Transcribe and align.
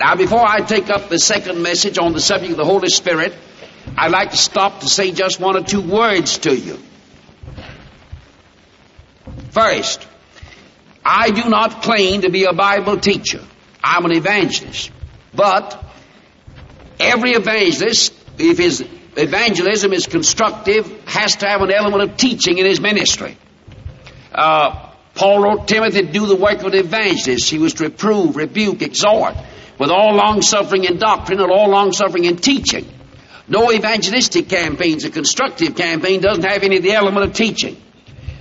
Now, 0.00 0.16
before 0.16 0.44
I 0.44 0.58
take 0.58 0.90
up 0.90 1.08
the 1.08 1.20
second 1.20 1.62
message 1.62 1.98
on 1.98 2.14
the 2.14 2.20
subject 2.20 2.50
of 2.50 2.56
the 2.56 2.64
Holy 2.64 2.88
Spirit, 2.88 3.32
I'd 3.96 4.10
like 4.10 4.32
to 4.32 4.36
stop 4.36 4.80
to 4.80 4.88
say 4.88 5.12
just 5.12 5.38
one 5.38 5.56
or 5.56 5.62
two 5.62 5.80
words 5.80 6.38
to 6.38 6.52
you. 6.52 6.80
First, 9.50 10.04
I 11.04 11.30
do 11.30 11.48
not 11.48 11.82
claim 11.82 12.22
to 12.22 12.30
be 12.30 12.42
a 12.42 12.52
Bible 12.52 12.98
teacher. 12.98 13.40
I'm 13.84 14.04
an 14.04 14.10
evangelist. 14.10 14.90
But 15.32 15.80
every 16.98 17.34
evangelist, 17.34 18.12
if 18.36 18.58
his 18.58 18.84
evangelism 19.16 19.92
is 19.92 20.08
constructive, 20.08 21.04
has 21.06 21.36
to 21.36 21.46
have 21.46 21.60
an 21.60 21.70
element 21.70 22.02
of 22.02 22.16
teaching 22.16 22.58
in 22.58 22.66
his 22.66 22.80
ministry. 22.80 23.38
Uh, 24.32 24.90
Paul 25.14 25.42
wrote 25.42 25.68
Timothy 25.68 26.02
to 26.02 26.12
do 26.12 26.26
the 26.26 26.36
work 26.36 26.60
of 26.60 26.66
an 26.66 26.74
evangelist. 26.74 27.48
He 27.48 27.58
was 27.58 27.74
to 27.74 27.84
reprove, 27.84 28.36
rebuke, 28.36 28.82
exhort 28.82 29.34
with 29.78 29.90
all 29.90 30.14
long 30.14 30.42
suffering 30.42 30.84
in 30.84 30.98
doctrine 30.98 31.40
and 31.40 31.50
all 31.50 31.68
long 31.68 31.92
suffering 31.92 32.24
in 32.24 32.36
teaching. 32.36 32.86
No 33.46 33.70
evangelistic 33.72 34.48
campaign 34.48 34.96
is 34.96 35.04
a 35.04 35.10
constructive 35.10 35.76
campaign, 35.76 36.20
doesn't 36.20 36.44
have 36.44 36.62
any 36.62 36.78
of 36.78 36.82
the 36.82 36.92
element 36.92 37.26
of 37.26 37.32
teaching. 37.34 37.80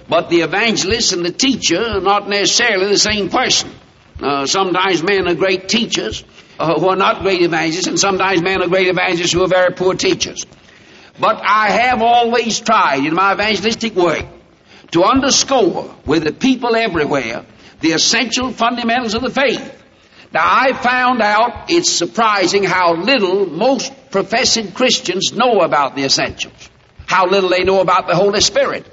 But 0.07 0.29
the 0.29 0.41
evangelist 0.41 1.13
and 1.13 1.25
the 1.25 1.31
teacher 1.31 1.79
are 1.79 2.01
not 2.01 2.29
necessarily 2.29 2.87
the 2.87 2.97
same 2.97 3.29
person. 3.29 3.71
Uh, 4.21 4.45
sometimes 4.45 5.03
men 5.03 5.27
are 5.27 5.35
great 5.35 5.67
teachers 5.67 6.23
uh, 6.59 6.79
who 6.79 6.87
are 6.87 6.95
not 6.95 7.21
great 7.21 7.41
evangelists, 7.41 7.87
and 7.87 7.99
sometimes 7.99 8.41
men 8.41 8.61
are 8.61 8.67
great 8.67 8.87
evangelists 8.87 9.31
who 9.31 9.43
are 9.43 9.47
very 9.47 9.73
poor 9.73 9.95
teachers. 9.95 10.45
But 11.19 11.41
I 11.43 11.69
have 11.69 12.01
always 12.01 12.59
tried 12.59 13.05
in 13.05 13.13
my 13.13 13.33
evangelistic 13.33 13.95
work 13.95 14.25
to 14.93 15.03
underscore 15.03 15.95
with 16.05 16.23
the 16.23 16.31
people 16.31 16.75
everywhere 16.75 17.45
the 17.81 17.91
essential 17.91 18.51
fundamentals 18.51 19.13
of 19.13 19.21
the 19.21 19.29
faith. 19.29 19.83
Now 20.31 20.45
I 20.45 20.73
found 20.73 21.21
out 21.21 21.69
it's 21.69 21.91
surprising 21.91 22.63
how 22.63 22.95
little 22.95 23.45
most 23.45 23.91
professing 24.09 24.71
Christians 24.71 25.33
know 25.33 25.61
about 25.61 25.95
the 25.95 26.05
essentials. 26.05 26.69
How 27.05 27.27
little 27.27 27.49
they 27.49 27.63
know 27.63 27.81
about 27.81 28.07
the 28.07 28.15
Holy 28.15 28.39
Spirit. 28.41 28.85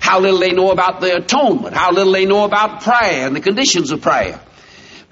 How 0.00 0.20
little 0.20 0.38
they 0.38 0.52
know 0.52 0.70
about 0.70 1.00
the 1.00 1.16
atonement. 1.16 1.74
How 1.74 1.92
little 1.92 2.12
they 2.12 2.24
know 2.24 2.44
about 2.44 2.82
prayer 2.82 3.26
and 3.26 3.36
the 3.36 3.40
conditions 3.40 3.90
of 3.90 4.00
prayer. 4.00 4.40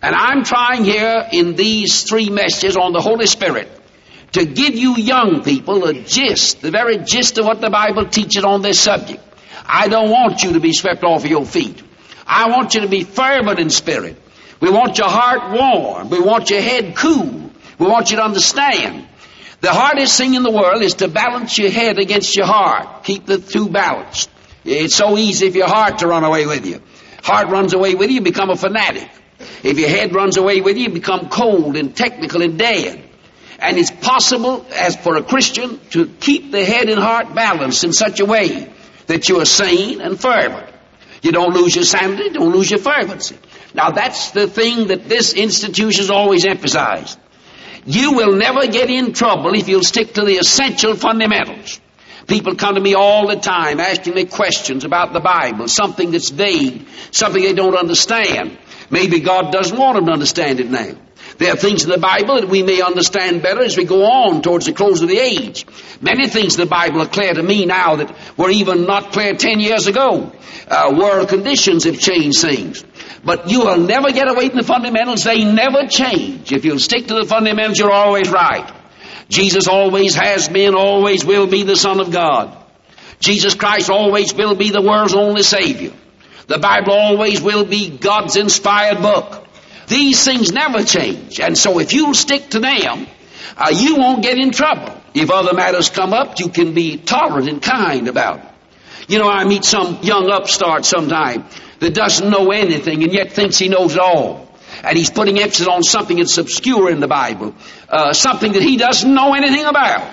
And 0.00 0.14
I'm 0.14 0.44
trying 0.44 0.84
here 0.84 1.26
in 1.32 1.56
these 1.56 2.04
three 2.04 2.30
messages 2.30 2.76
on 2.76 2.92
the 2.92 3.00
Holy 3.00 3.26
Spirit 3.26 3.68
to 4.32 4.44
give 4.44 4.76
you 4.76 4.96
young 4.96 5.42
people 5.42 5.84
a 5.84 5.94
gist, 5.94 6.60
the 6.60 6.70
very 6.70 6.98
gist 6.98 7.38
of 7.38 7.46
what 7.46 7.60
the 7.60 7.70
Bible 7.70 8.06
teaches 8.06 8.44
on 8.44 8.62
this 8.62 8.78
subject. 8.78 9.22
I 9.68 9.88
don't 9.88 10.10
want 10.10 10.42
you 10.42 10.54
to 10.54 10.60
be 10.60 10.72
swept 10.72 11.02
off 11.04 11.24
of 11.24 11.30
your 11.30 11.44
feet. 11.44 11.82
I 12.26 12.50
want 12.50 12.74
you 12.74 12.82
to 12.82 12.88
be 12.88 13.04
fervent 13.04 13.58
in 13.58 13.70
spirit. 13.70 14.16
We 14.60 14.70
want 14.70 14.98
your 14.98 15.08
heart 15.08 15.52
warm. 15.52 16.10
We 16.10 16.20
want 16.20 16.50
your 16.50 16.60
head 16.60 16.96
cool. 16.96 17.50
We 17.78 17.86
want 17.86 18.10
you 18.10 18.16
to 18.16 18.24
understand. 18.24 19.06
The 19.60 19.72
hardest 19.72 20.16
thing 20.16 20.34
in 20.34 20.42
the 20.42 20.50
world 20.50 20.82
is 20.82 20.94
to 20.94 21.08
balance 21.08 21.58
your 21.58 21.70
head 21.70 21.98
against 21.98 22.36
your 22.36 22.46
heart. 22.46 23.04
Keep 23.04 23.26
the 23.26 23.38
two 23.38 23.68
balanced. 23.68 24.30
It's 24.64 24.96
so 24.96 25.16
easy 25.16 25.50
for 25.50 25.58
your 25.58 25.68
heart 25.68 25.98
to 25.98 26.08
run 26.08 26.24
away 26.24 26.46
with 26.46 26.66
you. 26.66 26.82
Heart 27.22 27.48
runs 27.48 27.74
away 27.74 27.94
with 27.94 28.10
you, 28.10 28.16
you 28.16 28.20
become 28.20 28.50
a 28.50 28.56
fanatic. 28.56 29.08
If 29.62 29.78
your 29.78 29.88
head 29.88 30.14
runs 30.14 30.36
away 30.36 30.60
with 30.60 30.76
you, 30.76 30.84
you 30.84 30.90
become 30.90 31.28
cold 31.28 31.76
and 31.76 31.94
technical 31.94 32.42
and 32.42 32.58
dead. 32.58 33.02
And 33.58 33.78
it's 33.78 33.90
possible, 33.90 34.66
as 34.72 34.96
for 34.96 35.16
a 35.16 35.22
Christian, 35.22 35.80
to 35.90 36.06
keep 36.06 36.50
the 36.52 36.64
head 36.64 36.88
and 36.88 36.98
heart 36.98 37.34
balanced 37.34 37.84
in 37.84 37.92
such 37.92 38.20
a 38.20 38.24
way 38.24 38.70
that 39.06 39.28
you 39.28 39.40
are 39.40 39.44
sane 39.44 40.00
and 40.00 40.20
fervent. 40.20 40.72
You 41.22 41.32
don't 41.32 41.54
lose 41.54 41.74
your 41.74 41.84
sanity, 41.84 42.30
don't 42.30 42.52
lose 42.52 42.70
your 42.70 42.80
fervency. 42.80 43.38
Now 43.74 43.90
that's 43.90 44.30
the 44.30 44.46
thing 44.46 44.88
that 44.88 45.08
this 45.08 45.32
institution 45.32 46.02
has 46.02 46.10
always 46.10 46.44
emphasized. 46.44 47.18
You 47.84 48.12
will 48.12 48.36
never 48.36 48.66
get 48.66 48.90
in 48.90 49.12
trouble 49.12 49.54
if 49.54 49.68
you'll 49.68 49.82
stick 49.84 50.14
to 50.14 50.24
the 50.24 50.34
essential 50.34 50.94
fundamentals. 50.96 51.80
People 52.26 52.56
come 52.56 52.74
to 52.74 52.80
me 52.80 52.94
all 52.94 53.28
the 53.28 53.36
time 53.36 53.78
asking 53.78 54.14
me 54.14 54.24
questions 54.24 54.84
about 54.84 55.12
the 55.12 55.20
Bible, 55.20 55.68
something 55.68 56.10
that's 56.10 56.30
vague, 56.30 56.86
something 57.12 57.40
they 57.40 57.54
don't 57.54 57.76
understand. 57.76 58.58
Maybe 58.90 59.20
God 59.20 59.52
doesn't 59.52 59.78
want 59.78 59.96
them 59.96 60.06
to 60.06 60.12
understand 60.12 60.58
it 60.58 60.68
now. 60.68 60.96
There 61.38 61.52
are 61.52 61.56
things 61.56 61.84
in 61.84 61.90
the 61.90 61.98
Bible 61.98 62.40
that 62.40 62.48
we 62.48 62.62
may 62.62 62.80
understand 62.80 63.42
better 63.42 63.62
as 63.62 63.76
we 63.76 63.84
go 63.84 64.04
on 64.04 64.40
towards 64.40 64.66
the 64.66 64.72
close 64.72 65.02
of 65.02 65.08
the 65.08 65.18
age. 65.18 65.66
Many 66.00 66.28
things 66.28 66.54
in 66.54 66.60
the 66.60 66.70
Bible 66.70 67.02
are 67.02 67.08
clear 67.08 67.34
to 67.34 67.42
me 67.42 67.66
now 67.66 67.96
that 67.96 68.16
were 68.38 68.50
even 68.50 68.86
not 68.86 69.12
clear 69.12 69.34
ten 69.34 69.60
years 69.60 69.86
ago. 69.86 70.32
Uh, 70.68 70.94
world 70.98 71.28
conditions 71.28 71.84
have 71.84 71.98
changed 71.98 72.40
things. 72.40 72.84
But 73.24 73.50
you 73.50 73.60
will 73.60 73.78
never 73.78 74.12
get 74.12 74.30
away 74.30 74.48
from 74.48 74.58
the 74.58 74.64
fundamentals. 74.64 75.24
They 75.24 75.44
never 75.44 75.86
change. 75.88 76.52
If 76.52 76.64
you'll 76.64 76.78
stick 76.78 77.08
to 77.08 77.14
the 77.14 77.24
fundamentals, 77.26 77.78
you're 77.78 77.92
always 77.92 78.30
right. 78.30 78.72
Jesus 79.28 79.68
always 79.68 80.14
has 80.14 80.48
been, 80.48 80.74
always 80.74 81.24
will 81.24 81.46
be 81.46 81.64
the 81.64 81.76
Son 81.76 82.00
of 82.00 82.12
God. 82.12 82.56
Jesus 83.18 83.54
Christ 83.54 83.90
always 83.90 84.32
will 84.32 84.54
be 84.54 84.70
the 84.70 84.82
world's 84.82 85.14
only 85.14 85.42
Savior. 85.42 85.92
The 86.46 86.58
Bible 86.58 86.92
always 86.92 87.40
will 87.40 87.64
be 87.64 87.90
God's 87.90 88.36
inspired 88.36 89.02
book. 89.02 89.45
These 89.86 90.24
things 90.24 90.52
never 90.52 90.82
change. 90.82 91.40
And 91.40 91.56
so 91.56 91.78
if 91.78 91.92
you'll 91.92 92.14
stick 92.14 92.50
to 92.50 92.60
them, 92.60 93.06
uh, 93.56 93.72
you 93.74 93.96
won't 93.96 94.22
get 94.22 94.38
in 94.38 94.50
trouble. 94.50 95.00
If 95.14 95.30
other 95.30 95.54
matters 95.54 95.90
come 95.90 96.12
up, 96.12 96.38
you 96.38 96.48
can 96.48 96.74
be 96.74 96.98
tolerant 96.98 97.48
and 97.48 97.62
kind 97.62 98.08
about. 98.08 98.40
You 99.08 99.18
know, 99.18 99.28
I 99.28 99.44
meet 99.44 99.64
some 99.64 100.00
young 100.02 100.30
upstart 100.30 100.84
sometime 100.84 101.44
that 101.78 101.94
doesn't 101.94 102.28
know 102.28 102.50
anything 102.50 103.02
and 103.02 103.12
yet 103.12 103.32
thinks 103.32 103.58
he 103.58 103.68
knows 103.68 103.94
it 103.94 104.00
all. 104.00 104.48
And 104.82 104.98
he's 104.98 105.10
putting 105.10 105.38
emphasis 105.38 105.68
on 105.68 105.82
something 105.82 106.18
that's 106.18 106.36
obscure 106.36 106.90
in 106.90 107.00
the 107.00 107.06
Bible, 107.06 107.54
uh, 107.88 108.12
something 108.12 108.52
that 108.52 108.62
he 108.62 108.76
doesn't 108.76 109.12
know 109.12 109.32
anything 109.34 109.64
about, 109.64 110.12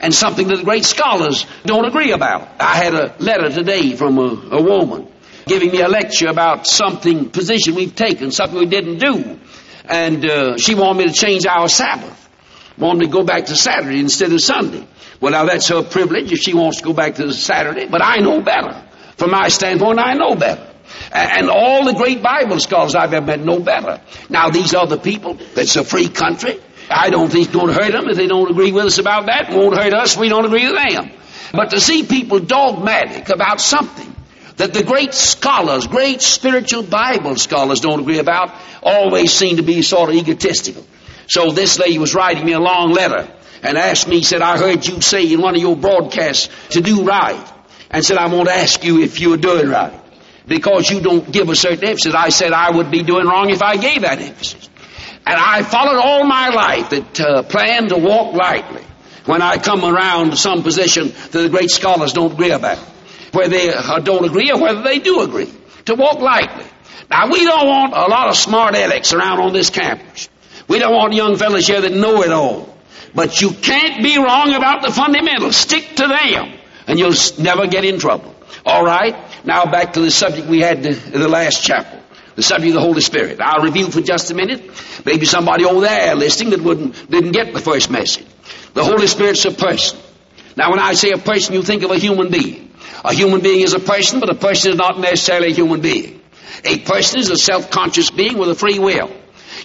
and 0.00 0.14
something 0.14 0.46
that 0.48 0.56
the 0.56 0.64
great 0.64 0.84
scholars 0.84 1.46
don't 1.64 1.86
agree 1.86 2.12
about. 2.12 2.48
I 2.60 2.76
had 2.76 2.94
a 2.94 3.16
letter 3.18 3.48
today 3.50 3.96
from 3.96 4.18
a, 4.18 4.56
a 4.56 4.62
woman 4.62 5.08
giving 5.46 5.70
me 5.70 5.80
a 5.80 5.88
lecture 5.88 6.26
about 6.28 6.66
something, 6.66 7.30
position 7.30 7.76
we've 7.76 7.94
taken, 7.94 8.32
something 8.32 8.58
we 8.58 8.66
didn't 8.66 8.98
do. 8.98 9.38
And 9.84 10.24
uh, 10.24 10.58
she 10.58 10.74
wanted 10.74 10.98
me 10.98 11.12
to 11.12 11.14
change 11.14 11.46
our 11.46 11.68
Sabbath. 11.68 12.28
Wanted 12.76 12.98
me 12.98 13.06
to 13.06 13.12
go 13.12 13.22
back 13.22 13.46
to 13.46 13.56
Saturday 13.56 14.00
instead 14.00 14.32
of 14.32 14.40
Sunday. 14.40 14.86
Well, 15.20 15.32
now 15.32 15.44
that's 15.44 15.68
her 15.68 15.82
privilege 15.84 16.32
if 16.32 16.40
she 16.40 16.52
wants 16.52 16.78
to 16.78 16.84
go 16.84 16.92
back 16.92 17.14
to 17.14 17.32
Saturday, 17.32 17.86
but 17.86 18.02
I 18.02 18.16
know 18.16 18.42
better. 18.42 18.82
From 19.16 19.30
my 19.30 19.48
standpoint, 19.48 20.00
I 20.00 20.14
know 20.14 20.34
better. 20.34 20.68
And 21.12 21.48
all 21.48 21.84
the 21.84 21.94
great 21.94 22.22
Bible 22.22 22.58
scholars 22.58 22.94
I've 22.94 23.14
ever 23.14 23.24
met 23.24 23.40
know 23.40 23.60
better. 23.60 24.00
Now, 24.28 24.50
these 24.50 24.74
other 24.74 24.98
people, 24.98 25.38
it's 25.56 25.76
a 25.76 25.84
free 25.84 26.08
country. 26.08 26.60
I 26.90 27.10
don't 27.10 27.30
think 27.30 27.46
it's 27.46 27.54
going 27.54 27.68
to 27.68 27.72
hurt 27.72 27.92
them 27.92 28.08
if 28.08 28.16
they 28.16 28.26
don't 28.26 28.50
agree 28.50 28.72
with 28.72 28.86
us 28.86 28.98
about 28.98 29.26
that. 29.26 29.50
It 29.50 29.56
won't 29.56 29.76
hurt 29.76 29.94
us 29.94 30.16
we 30.16 30.28
don't 30.28 30.44
agree 30.44 30.66
with 30.66 30.76
them. 30.76 31.12
But 31.52 31.70
to 31.70 31.80
see 31.80 32.04
people 32.04 32.40
dogmatic 32.40 33.28
about 33.28 33.60
something 33.60 34.05
that 34.56 34.72
the 34.72 34.82
great 34.82 35.14
scholars, 35.14 35.86
great 35.86 36.22
spiritual 36.22 36.82
Bible 36.82 37.36
scholars 37.36 37.80
don't 37.80 38.00
agree 38.00 38.18
about, 38.18 38.54
always 38.82 39.32
seem 39.32 39.58
to 39.58 39.62
be 39.62 39.82
sort 39.82 40.10
of 40.10 40.16
egotistical. 40.16 40.86
So 41.28 41.50
this 41.50 41.78
lady 41.78 41.98
was 41.98 42.14
writing 42.14 42.44
me 42.44 42.52
a 42.52 42.60
long 42.60 42.92
letter 42.92 43.28
and 43.62 43.76
asked 43.76 44.08
me, 44.08 44.22
said, 44.22 44.42
I 44.42 44.58
heard 44.58 44.86
you 44.86 45.00
say 45.00 45.30
in 45.32 45.40
one 45.40 45.54
of 45.54 45.60
your 45.60 45.76
broadcasts 45.76 46.48
to 46.70 46.80
do 46.80 47.04
right. 47.04 47.52
And 47.90 48.04
said, 48.04 48.16
I 48.16 48.26
want 48.28 48.48
to 48.48 48.54
ask 48.54 48.82
you 48.84 49.00
if 49.02 49.20
you 49.20 49.32
are 49.34 49.38
doing 49.38 49.68
right. 49.68 50.00
Because 50.46 50.90
you 50.90 51.00
don't 51.00 51.30
give 51.30 51.48
a 51.48 51.56
certain 51.56 51.84
emphasis. 51.84 52.14
I 52.14 52.30
said 52.30 52.52
I 52.52 52.70
would 52.70 52.90
be 52.90 53.02
doing 53.02 53.26
wrong 53.26 53.50
if 53.50 53.62
I 53.62 53.76
gave 53.76 54.02
that 54.02 54.20
emphasis. 54.20 54.68
And 55.26 55.36
I 55.38 55.62
followed 55.62 56.00
all 56.00 56.24
my 56.24 56.48
life 56.50 56.90
that 56.90 57.20
uh, 57.20 57.42
plan 57.42 57.88
to 57.88 57.98
walk 57.98 58.34
lightly 58.34 58.84
when 59.24 59.42
I 59.42 59.56
come 59.56 59.84
around 59.84 60.30
to 60.30 60.36
some 60.36 60.62
position 60.62 61.08
that 61.08 61.32
the 61.32 61.48
great 61.48 61.70
scholars 61.70 62.12
don't 62.12 62.32
agree 62.32 62.50
about 62.50 62.78
whether 63.32 63.50
they 63.50 63.72
uh, 63.72 63.98
don't 64.00 64.24
agree 64.24 64.50
or 64.50 64.60
whether 64.60 64.82
they 64.82 64.98
do 64.98 65.22
agree. 65.22 65.52
To 65.86 65.94
walk 65.94 66.18
lightly. 66.18 66.64
Now, 67.10 67.30
we 67.30 67.44
don't 67.44 67.66
want 67.66 67.92
a 67.92 68.06
lot 68.06 68.28
of 68.28 68.36
smart 68.36 68.74
addicts 68.74 69.12
around 69.12 69.40
on 69.40 69.52
this 69.52 69.70
campus. 69.70 70.28
We 70.68 70.78
don't 70.78 70.92
want 70.92 71.12
young 71.12 71.36
fellows 71.36 71.66
here 71.66 71.80
that 71.80 71.92
know 71.92 72.22
it 72.22 72.32
all. 72.32 72.76
But 73.14 73.40
you 73.40 73.50
can't 73.50 74.02
be 74.02 74.18
wrong 74.18 74.54
about 74.54 74.82
the 74.82 74.92
fundamentals. 74.92 75.56
Stick 75.56 75.96
to 75.96 76.06
them, 76.06 76.52
and 76.86 76.98
you'll 76.98 77.14
never 77.38 77.66
get 77.66 77.84
in 77.84 77.98
trouble. 77.98 78.34
All 78.64 78.84
right? 78.84 79.16
Now 79.44 79.64
back 79.64 79.92
to 79.94 80.00
the 80.00 80.10
subject 80.10 80.48
we 80.48 80.60
had 80.60 80.84
in 80.84 81.20
the 81.20 81.28
last 81.28 81.64
chapter. 81.64 82.02
The 82.34 82.42
subject 82.42 82.68
of 82.68 82.74
the 82.74 82.80
Holy 82.80 83.00
Spirit. 83.00 83.40
I'll 83.40 83.64
review 83.64 83.90
for 83.90 84.02
just 84.02 84.30
a 84.30 84.34
minute. 84.34 84.70
Maybe 85.06 85.24
somebody 85.24 85.64
over 85.64 85.80
there 85.80 86.14
listening 86.14 86.50
that 86.50 86.60
wouldn't, 86.60 87.10
didn't 87.10 87.32
get 87.32 87.54
the 87.54 87.60
first 87.60 87.90
message. 87.90 88.26
The 88.74 88.84
Holy 88.84 89.06
Spirit's 89.06 89.44
a 89.46 89.52
person. 89.52 89.98
Now 90.56 90.70
when 90.70 90.80
I 90.80 90.92
say 90.92 91.12
a 91.12 91.18
person, 91.18 91.54
you 91.54 91.62
think 91.62 91.82
of 91.82 91.90
a 91.90 91.96
human 91.96 92.30
being. 92.30 92.65
A 93.04 93.12
human 93.12 93.40
being 93.40 93.60
is 93.60 93.74
a 93.74 93.80
person, 93.80 94.20
but 94.20 94.30
a 94.30 94.34
person 94.34 94.72
is 94.72 94.76
not 94.76 94.98
necessarily 94.98 95.48
a 95.48 95.54
human 95.54 95.80
being. 95.80 96.20
A 96.64 96.78
person 96.80 97.20
is 97.20 97.30
a 97.30 97.36
self-conscious 97.36 98.10
being 98.10 98.38
with 98.38 98.48
a 98.48 98.54
free 98.54 98.78
will. 98.78 99.10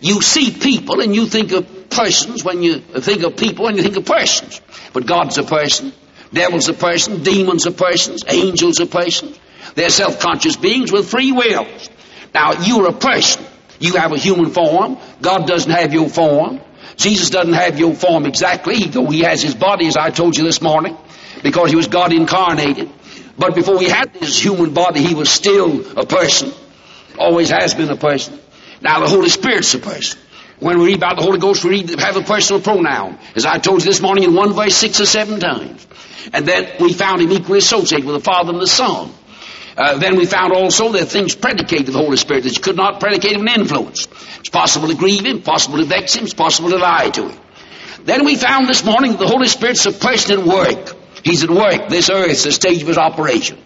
You 0.01 0.21
see 0.21 0.51
people 0.51 1.01
and 1.01 1.15
you 1.15 1.25
think 1.25 1.51
of 1.51 1.89
persons 1.89 2.44
when 2.44 2.63
you 2.63 2.79
think 2.79 3.23
of 3.23 3.38
people 3.38 3.68
and 3.68 3.77
you 3.77 3.83
think 3.83 3.97
of 3.97 4.06
persons. 4.06 4.62
But 4.94 5.06
God's 5.06 5.38
a 5.38 5.44
person. 5.44 5.94
Devil's 6.33 6.69
a 6.69 6.73
person. 6.73 7.23
Demons 7.23 7.68
are 7.68 7.71
persons. 7.71 8.23
Angels 8.27 8.79
are 8.79 8.85
persons. 8.85 9.38
They're 9.75 9.89
self-conscious 9.89 10.57
beings 10.57 10.91
with 10.91 11.09
free 11.09 11.31
wills. 11.31 11.89
Now, 12.33 12.53
you're 12.63 12.88
a 12.88 12.94
person. 12.94 13.45
You 13.79 13.95
have 13.95 14.12
a 14.12 14.18
human 14.18 14.51
form. 14.51 14.97
God 15.21 15.47
doesn't 15.47 15.71
have 15.71 15.94
your 15.94 16.09
form. 16.09 16.62
Jesus 16.95 17.29
doesn't 17.29 17.53
have 17.53 17.79
your 17.79 17.94
form 17.94 18.25
exactly, 18.25 18.85
though 18.85 19.07
he 19.07 19.21
has 19.21 19.41
his 19.41 19.56
body, 19.56 19.88
as 19.88 19.97
I 19.97 20.09
told 20.09 20.38
you 20.38 20.44
this 20.44 20.62
morning, 20.62 20.97
because 21.41 21.69
he 21.69 21.75
was 21.75 21.88
God 21.88 22.13
incarnated. 22.13 22.89
But 23.41 23.55
before 23.55 23.79
he 23.79 23.89
had 23.89 24.15
his 24.15 24.39
human 24.39 24.71
body, 24.71 25.01
he 25.01 25.15
was 25.15 25.27
still 25.27 25.97
a 25.97 26.05
person. 26.05 26.53
Always 27.17 27.49
has 27.49 27.73
been 27.73 27.89
a 27.89 27.95
person. 27.97 28.39
Now 28.81 28.99
the 28.99 29.09
Holy 29.09 29.29
Spirit's 29.29 29.73
a 29.73 29.79
person. 29.79 30.19
When 30.59 30.77
we 30.77 30.85
read 30.85 30.97
about 30.97 31.15
the 31.15 31.23
Holy 31.23 31.39
Ghost, 31.39 31.63
we 31.63 31.71
read, 31.71 31.99
have 31.99 32.17
a 32.17 32.21
personal 32.21 32.61
pronoun. 32.61 33.17
As 33.35 33.47
I 33.47 33.57
told 33.57 33.81
you 33.81 33.89
this 33.89 33.99
morning 33.99 34.25
in 34.25 34.35
one 34.35 34.53
verse 34.53 34.75
six 34.75 35.01
or 35.01 35.07
seven 35.07 35.39
times. 35.39 35.88
And 36.31 36.45
then 36.45 36.69
we 36.79 36.93
found 36.93 37.19
him 37.19 37.31
equally 37.31 37.57
associated 37.57 38.05
with 38.05 38.17
the 38.17 38.23
Father 38.23 38.51
and 38.51 38.61
the 38.61 38.67
Son. 38.67 39.11
Uh, 39.75 39.97
then 39.97 40.17
we 40.17 40.27
found 40.27 40.53
also 40.53 40.91
that 40.91 41.07
things 41.07 41.33
predicated 41.33 41.87
of 41.87 41.94
the 41.94 41.99
Holy 41.99 42.17
Spirit 42.17 42.44
that 42.44 42.55
you 42.55 42.61
could 42.61 42.77
not 42.77 42.99
predicate 42.99 43.31
him 43.31 43.47
an 43.47 43.59
influence. 43.61 44.07
It's 44.39 44.49
possible 44.49 44.89
to 44.89 44.95
grieve 44.95 45.25
him, 45.25 45.41
possible 45.41 45.79
to 45.79 45.85
vex 45.85 46.13
him, 46.15 46.25
it's 46.25 46.35
possible 46.35 46.69
to 46.69 46.77
lie 46.77 47.09
to 47.09 47.29
him. 47.29 47.39
Then 48.03 48.23
we 48.23 48.35
found 48.35 48.67
this 48.67 48.85
morning 48.85 49.13
that 49.13 49.19
the 49.19 49.27
Holy 49.27 49.47
Spirit's 49.47 49.83
a 49.87 49.94
person 49.94 50.41
at 50.41 50.45
work. 50.45 51.00
He's 51.23 51.44
at 51.44 51.50
work. 51.50 51.89
This 51.89 52.09
earth 52.09 52.31
is 52.31 52.44
the 52.44 52.51
stage 52.51 52.81
of 52.81 52.88
his 52.88 52.97
operation. 52.97 53.57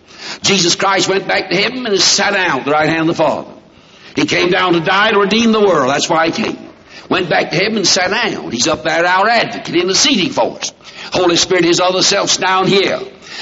Jesus 0.41 0.75
Christ 0.75 1.07
went 1.07 1.27
back 1.27 1.49
to 1.49 1.55
heaven 1.55 1.85
and 1.85 1.99
sat 1.99 2.33
down 2.33 2.59
at 2.59 2.65
the 2.65 2.71
right 2.71 2.89
hand 2.89 3.09
of 3.09 3.15
the 3.15 3.23
Father. 3.23 3.51
He 4.15 4.25
came 4.25 4.49
down 4.49 4.73
to 4.73 4.79
die 4.79 5.11
to 5.11 5.19
redeem 5.19 5.51
the 5.51 5.59
world. 5.59 5.89
That's 5.89 6.09
why 6.09 6.27
he 6.27 6.31
came. 6.31 6.69
Went 7.09 7.29
back 7.29 7.51
to 7.51 7.55
heaven 7.55 7.77
and 7.77 7.87
sat 7.87 8.09
down. 8.09 8.51
He's 8.51 8.67
up 8.67 8.83
there, 8.83 9.05
our 9.05 9.27
advocate, 9.27 9.75
interceding 9.75 10.31
for 10.31 10.57
us. 10.57 10.71
Holy 11.13 11.35
Spirit, 11.35 11.65
his 11.65 11.79
other 11.79 12.01
self's 12.01 12.37
down 12.37 12.67
here. 12.67 12.99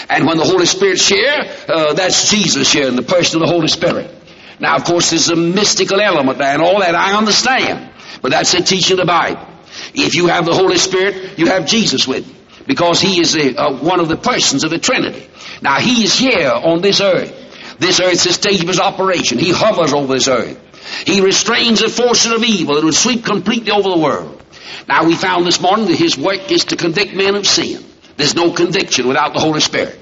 And 0.09 0.25
when 0.25 0.37
the 0.37 0.43
Holy 0.43 0.65
Spirit's 0.65 1.07
here, 1.07 1.43
uh, 1.67 1.93
that's 1.93 2.29
Jesus 2.29 2.71
here 2.71 2.87
in 2.87 2.95
the 2.95 3.03
person 3.03 3.41
of 3.41 3.47
the 3.47 3.53
Holy 3.53 3.67
Spirit. 3.67 4.11
Now, 4.59 4.75
of 4.75 4.83
course, 4.83 5.11
there's 5.11 5.29
a 5.29 5.35
mystical 5.35 6.01
element 6.01 6.37
there 6.37 6.53
and 6.53 6.61
all 6.61 6.79
that 6.79 6.95
I 6.95 7.17
understand. 7.17 7.91
But 8.21 8.31
that's 8.31 8.51
the 8.51 8.61
teaching 8.61 8.99
of 8.99 9.05
the 9.05 9.05
Bible. 9.05 9.47
If 9.93 10.15
you 10.15 10.27
have 10.27 10.45
the 10.45 10.53
Holy 10.53 10.77
Spirit, 10.77 11.37
you 11.37 11.47
have 11.47 11.65
Jesus 11.65 12.07
with 12.07 12.27
you. 12.27 12.35
Because 12.65 13.01
He 13.01 13.19
is 13.19 13.35
a, 13.35 13.55
uh, 13.55 13.77
one 13.77 13.99
of 13.99 14.07
the 14.07 14.17
persons 14.17 14.63
of 14.63 14.71
the 14.71 14.79
Trinity. 14.79 15.27
Now, 15.61 15.79
He 15.79 16.03
is 16.03 16.17
here 16.17 16.49
on 16.49 16.81
this 16.81 17.01
earth. 17.01 17.39
This 17.79 17.99
earth's 17.99 18.23
the 18.23 18.33
stage 18.33 18.61
of 18.61 18.67
His 18.67 18.79
operation. 18.79 19.39
He 19.39 19.51
hovers 19.51 19.93
over 19.93 20.13
this 20.13 20.27
earth. 20.27 20.59
He 21.05 21.21
restrains 21.21 21.81
the 21.81 21.89
forces 21.89 22.31
of 22.31 22.43
evil 22.43 22.75
that 22.75 22.83
would 22.83 22.93
sweep 22.93 23.25
completely 23.25 23.71
over 23.71 23.89
the 23.89 23.97
world. 23.97 24.41
Now, 24.87 25.05
we 25.05 25.15
found 25.15 25.45
this 25.45 25.61
morning 25.61 25.87
that 25.87 25.97
His 25.97 26.17
work 26.17 26.51
is 26.51 26.65
to 26.65 26.75
convict 26.75 27.13
men 27.13 27.35
of 27.35 27.47
sin. 27.47 27.83
There's 28.17 28.35
no 28.35 28.51
conviction 28.51 29.07
without 29.07 29.33
the 29.33 29.39
Holy 29.39 29.61
Spirit. 29.61 29.99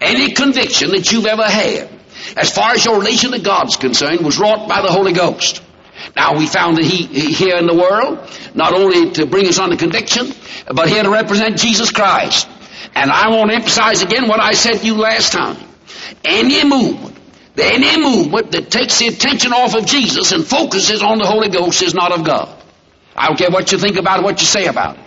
Any 0.00 0.32
conviction 0.32 0.90
that 0.90 1.10
you've 1.12 1.26
ever 1.26 1.44
had, 1.44 1.88
as 2.36 2.52
far 2.52 2.72
as 2.72 2.84
your 2.84 2.98
relation 2.98 3.32
to 3.32 3.38
God's 3.38 3.76
concerned, 3.76 4.20
was 4.20 4.38
wrought 4.38 4.68
by 4.68 4.82
the 4.82 4.90
Holy 4.90 5.12
Ghost. 5.12 5.62
Now 6.16 6.36
we 6.36 6.46
found 6.46 6.76
that 6.76 6.84
he, 6.84 7.06
he 7.06 7.32
here 7.32 7.56
in 7.56 7.66
the 7.66 7.74
world, 7.74 8.28
not 8.54 8.72
only 8.72 9.10
to 9.12 9.26
bring 9.26 9.46
us 9.46 9.58
under 9.58 9.76
conviction, 9.76 10.32
but 10.66 10.88
here 10.88 11.02
to 11.02 11.10
represent 11.10 11.58
Jesus 11.58 11.90
Christ. 11.90 12.48
And 12.94 13.10
I 13.10 13.28
want 13.30 13.50
to 13.50 13.56
emphasize 13.56 14.02
again 14.02 14.28
what 14.28 14.40
I 14.40 14.52
said 14.52 14.78
to 14.78 14.86
you 14.86 14.96
last 14.96 15.32
time. 15.32 15.56
Any 16.24 16.64
movement, 16.64 17.16
any 17.58 18.00
movement 18.00 18.52
that 18.52 18.70
takes 18.70 18.98
the 18.98 19.08
attention 19.08 19.52
off 19.52 19.74
of 19.74 19.86
Jesus 19.86 20.32
and 20.32 20.44
focuses 20.44 21.02
on 21.02 21.18
the 21.18 21.26
Holy 21.26 21.48
Ghost 21.48 21.82
is 21.82 21.94
not 21.94 22.12
of 22.12 22.24
God. 22.24 22.62
I 23.16 23.26
don't 23.28 23.36
care 23.36 23.50
what 23.50 23.70
you 23.72 23.78
think 23.78 23.96
about 23.96 24.20
it, 24.20 24.24
what 24.24 24.40
you 24.40 24.46
say 24.46 24.66
about 24.66 24.96
it. 24.96 25.04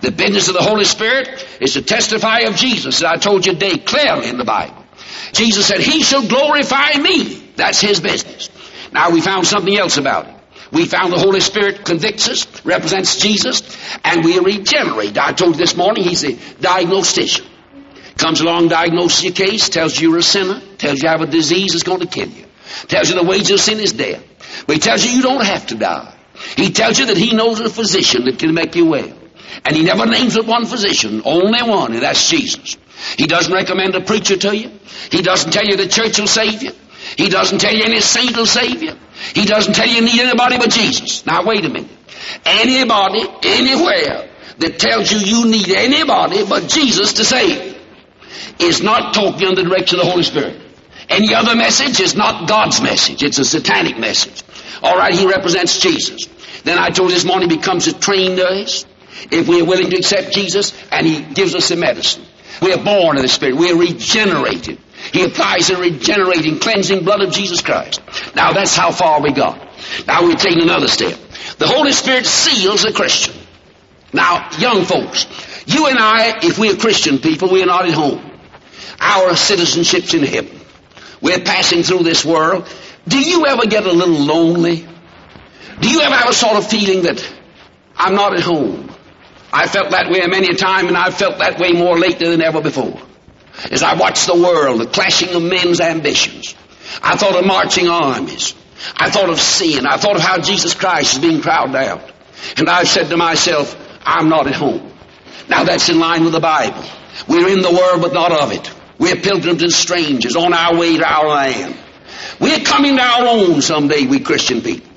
The 0.00 0.10
business 0.12 0.48
of 0.48 0.54
the 0.54 0.62
Holy 0.62 0.84
Spirit 0.84 1.46
is 1.60 1.74
to 1.74 1.82
testify 1.82 2.40
of 2.40 2.56
Jesus, 2.56 3.02
as 3.02 3.04
I 3.04 3.16
told 3.16 3.46
you 3.46 3.52
today 3.52 3.78
clearly 3.78 4.28
in 4.28 4.38
the 4.38 4.44
Bible. 4.44 4.84
Jesus 5.32 5.66
said, 5.66 5.80
He 5.80 6.02
shall 6.02 6.26
glorify 6.26 6.92
me. 6.94 7.34
That's 7.56 7.80
His 7.80 8.00
business. 8.00 8.48
Now 8.92 9.10
we 9.10 9.20
found 9.20 9.46
something 9.46 9.76
else 9.76 9.96
about 9.96 10.28
it. 10.28 10.34
We 10.70 10.84
found 10.84 11.12
the 11.12 11.18
Holy 11.18 11.40
Spirit 11.40 11.84
convicts 11.84 12.28
us, 12.28 12.64
represents 12.64 13.18
Jesus, 13.18 13.62
and 14.04 14.24
we 14.24 14.38
regenerate. 14.38 15.16
I 15.16 15.32
told 15.32 15.54
you 15.54 15.58
this 15.58 15.76
morning, 15.76 16.04
He's 16.04 16.24
a 16.24 16.34
diagnostician. 16.60 17.46
Comes 18.16 18.40
along, 18.40 18.68
diagnoses 18.68 19.24
your 19.24 19.32
case, 19.32 19.68
tells 19.68 19.98
you 19.98 20.10
you're 20.10 20.18
a 20.18 20.22
sinner, 20.22 20.60
tells 20.76 21.00
you 21.00 21.04
you 21.04 21.08
have 21.08 21.22
a 21.22 21.26
disease 21.26 21.72
that's 21.72 21.84
going 21.84 22.00
to 22.00 22.06
kill 22.06 22.28
you, 22.28 22.44
tells 22.88 23.08
you 23.08 23.14
the 23.14 23.26
wages 23.26 23.50
of 23.50 23.60
sin 23.60 23.80
is 23.80 23.92
death. 23.92 24.22
But 24.66 24.74
He 24.74 24.80
tells 24.80 25.04
you 25.04 25.12
you 25.12 25.22
don't 25.22 25.44
have 25.44 25.66
to 25.68 25.76
die. 25.76 26.14
He 26.56 26.70
tells 26.70 26.98
you 26.98 27.06
that 27.06 27.16
He 27.16 27.34
knows 27.34 27.60
a 27.60 27.70
physician 27.70 28.24
that 28.24 28.38
can 28.38 28.52
make 28.52 28.74
you 28.74 28.86
well. 28.86 29.18
And 29.64 29.76
he 29.76 29.82
never 29.82 30.06
names 30.06 30.36
but 30.36 30.46
one 30.46 30.66
physician, 30.66 31.22
only 31.24 31.62
one, 31.62 31.92
and 31.92 32.02
that's 32.02 32.28
Jesus. 32.28 32.76
He 33.16 33.26
doesn't 33.26 33.52
recommend 33.52 33.94
a 33.94 34.00
preacher 34.00 34.36
to 34.36 34.56
you. 34.56 34.70
He 35.10 35.22
doesn't 35.22 35.52
tell 35.52 35.64
you 35.64 35.76
the 35.76 35.88
church 35.88 36.18
will 36.18 36.26
save 36.26 36.62
you. 36.62 36.72
He 37.16 37.28
doesn't 37.28 37.60
tell 37.60 37.74
you 37.74 37.84
any 37.84 38.00
saint 38.00 38.36
will 38.36 38.46
save 38.46 38.82
you. 38.82 38.92
He 39.34 39.44
doesn't 39.44 39.74
tell 39.74 39.88
you 39.88 40.00
need 40.00 40.20
anybody 40.20 40.58
but 40.58 40.70
Jesus. 40.70 41.26
Now 41.26 41.44
wait 41.44 41.64
a 41.64 41.68
minute. 41.68 41.90
Anybody, 42.44 43.26
anywhere, 43.42 44.28
that 44.58 44.78
tells 44.78 45.10
you 45.10 45.18
you 45.18 45.50
need 45.50 45.70
anybody 45.70 46.44
but 46.44 46.68
Jesus 46.68 47.14
to 47.14 47.24
save 47.24 47.76
is 48.58 48.82
not 48.82 49.14
talking 49.14 49.48
under 49.48 49.62
the 49.62 49.68
direction 49.68 49.98
of 50.00 50.04
the 50.04 50.10
Holy 50.10 50.24
Spirit. 50.24 50.60
Any 51.08 51.34
other 51.34 51.56
message 51.56 52.00
is 52.00 52.14
not 52.14 52.48
God's 52.48 52.82
message. 52.82 53.22
It's 53.22 53.38
a 53.38 53.44
satanic 53.44 53.98
message. 53.98 54.42
All 54.82 54.96
right, 54.96 55.14
he 55.14 55.26
represents 55.26 55.80
Jesus. 55.80 56.26
Then 56.64 56.78
I 56.78 56.90
told 56.90 57.10
this 57.10 57.24
morning 57.24 57.48
he 57.48 57.56
becomes 57.56 57.86
a 57.86 57.98
trained 57.98 58.36
nurse 58.36 58.84
if 59.30 59.48
we 59.48 59.60
are 59.60 59.64
willing 59.64 59.90
to 59.90 59.96
accept 59.96 60.32
Jesus 60.32 60.72
and 60.90 61.06
He 61.06 61.22
gives 61.22 61.54
us 61.54 61.68
the 61.68 61.76
medicine. 61.76 62.24
We 62.60 62.72
are 62.72 62.82
born 62.82 63.16
of 63.16 63.22
the 63.22 63.28
Spirit. 63.28 63.56
We 63.56 63.70
are 63.70 63.76
regenerated. 63.76 64.78
He 65.12 65.24
applies 65.24 65.68
the 65.68 65.76
regenerating, 65.76 66.58
cleansing 66.58 67.04
blood 67.04 67.22
of 67.22 67.32
Jesus 67.32 67.62
Christ. 67.62 68.00
Now 68.34 68.52
that's 68.52 68.76
how 68.76 68.90
far 68.90 69.20
we 69.22 69.32
got. 69.32 69.58
Now 70.06 70.24
we're 70.24 70.34
taking 70.34 70.62
another 70.62 70.88
step. 70.88 71.18
The 71.58 71.66
Holy 71.66 71.92
Spirit 71.92 72.26
seals 72.26 72.84
a 72.84 72.92
Christian. 72.92 73.34
Now, 74.12 74.50
young 74.58 74.84
folks, 74.84 75.26
you 75.66 75.86
and 75.86 75.98
I, 75.98 76.38
if 76.42 76.58
we 76.58 76.70
are 76.70 76.76
Christian 76.76 77.18
people, 77.18 77.50
we 77.50 77.62
are 77.62 77.66
not 77.66 77.86
at 77.86 77.94
home. 77.94 78.24
Our 79.00 79.36
citizenship's 79.36 80.14
in 80.14 80.24
heaven. 80.24 80.58
We're 81.20 81.40
passing 81.40 81.82
through 81.82 82.04
this 82.04 82.24
world. 82.24 82.68
Do 83.06 83.18
you 83.18 83.46
ever 83.46 83.66
get 83.66 83.84
a 83.84 83.92
little 83.92 84.18
lonely? 84.18 84.86
Do 85.80 85.88
you 85.88 86.00
ever 86.00 86.14
have 86.14 86.30
a 86.30 86.34
sort 86.34 86.56
of 86.56 86.68
feeling 86.68 87.02
that 87.02 87.24
I'm 87.96 88.14
not 88.14 88.34
at 88.34 88.42
home? 88.42 88.90
I 89.52 89.66
felt 89.66 89.90
that 89.90 90.10
way 90.10 90.26
many 90.26 90.48
a 90.48 90.54
time, 90.54 90.88
and 90.88 90.96
I've 90.96 91.14
felt 91.14 91.38
that 91.38 91.58
way 91.58 91.72
more 91.72 91.98
lately 91.98 92.28
than 92.28 92.42
ever 92.42 92.60
before. 92.60 93.00
As 93.70 93.82
I 93.82 93.94
watched 93.94 94.26
the 94.26 94.36
world, 94.36 94.80
the 94.80 94.86
clashing 94.86 95.34
of 95.34 95.42
men's 95.42 95.80
ambitions, 95.80 96.54
I 97.02 97.16
thought 97.16 97.36
of 97.36 97.46
marching 97.46 97.88
armies. 97.88 98.54
I 98.96 99.10
thought 99.10 99.30
of 99.30 99.40
sin. 99.40 99.86
I 99.86 99.96
thought 99.96 100.16
of 100.16 100.22
how 100.22 100.40
Jesus 100.40 100.74
Christ 100.74 101.14
is 101.14 101.18
being 101.18 101.40
crowded 101.42 101.76
out. 101.76 102.12
And 102.56 102.68
I 102.68 102.84
said 102.84 103.08
to 103.08 103.16
myself, 103.16 103.76
I'm 104.04 104.28
not 104.28 104.46
at 104.46 104.54
home. 104.54 104.92
Now 105.48 105.64
that's 105.64 105.88
in 105.88 105.98
line 105.98 106.24
with 106.24 106.32
the 106.32 106.40
Bible. 106.40 106.84
We're 107.26 107.48
in 107.48 107.60
the 107.60 107.72
world, 107.72 108.02
but 108.02 108.12
not 108.12 108.32
of 108.32 108.52
it. 108.52 108.72
We're 108.98 109.16
pilgrims 109.16 109.62
and 109.62 109.72
strangers 109.72 110.36
on 110.36 110.52
our 110.52 110.76
way 110.76 110.96
to 110.96 111.04
our 111.04 111.28
land. 111.28 111.76
We're 112.40 112.60
coming 112.60 112.96
to 112.96 113.02
our 113.02 113.26
own 113.26 113.62
someday, 113.62 114.06
we 114.06 114.20
Christian 114.20 114.60
people. 114.60 114.88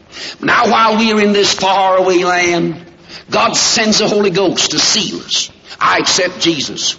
Now 0.42 0.70
while 0.70 0.98
we're 0.98 1.22
in 1.22 1.34
this 1.34 1.54
faraway 1.54 2.24
land, 2.24 2.86
God 3.30 3.54
sends 3.54 4.00
the 4.00 4.08
Holy 4.08 4.30
Ghost 4.30 4.72
to 4.72 4.80
seal 4.80 5.20
us. 5.20 5.52
I 5.80 6.00
accept 6.00 6.40
Jesus. 6.40 6.98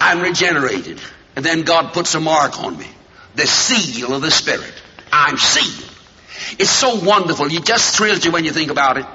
I'm 0.00 0.20
regenerated. 0.20 1.00
And 1.34 1.44
then 1.44 1.62
God 1.62 1.92
puts 1.92 2.14
a 2.14 2.20
mark 2.20 2.62
on 2.62 2.76
me. 2.78 2.86
The 3.34 3.46
seal 3.46 4.14
of 4.14 4.22
the 4.22 4.30
Spirit. 4.30 4.72
I'm 5.12 5.36
sealed. 5.36 5.92
It's 6.58 6.70
so 6.70 7.04
wonderful. 7.04 7.46
It 7.46 7.64
just 7.64 7.96
thrills 7.96 8.24
you 8.24 8.30
when 8.30 8.44
you 8.44 8.52
think 8.52 8.70
about 8.70 8.98
it. 8.98 9.06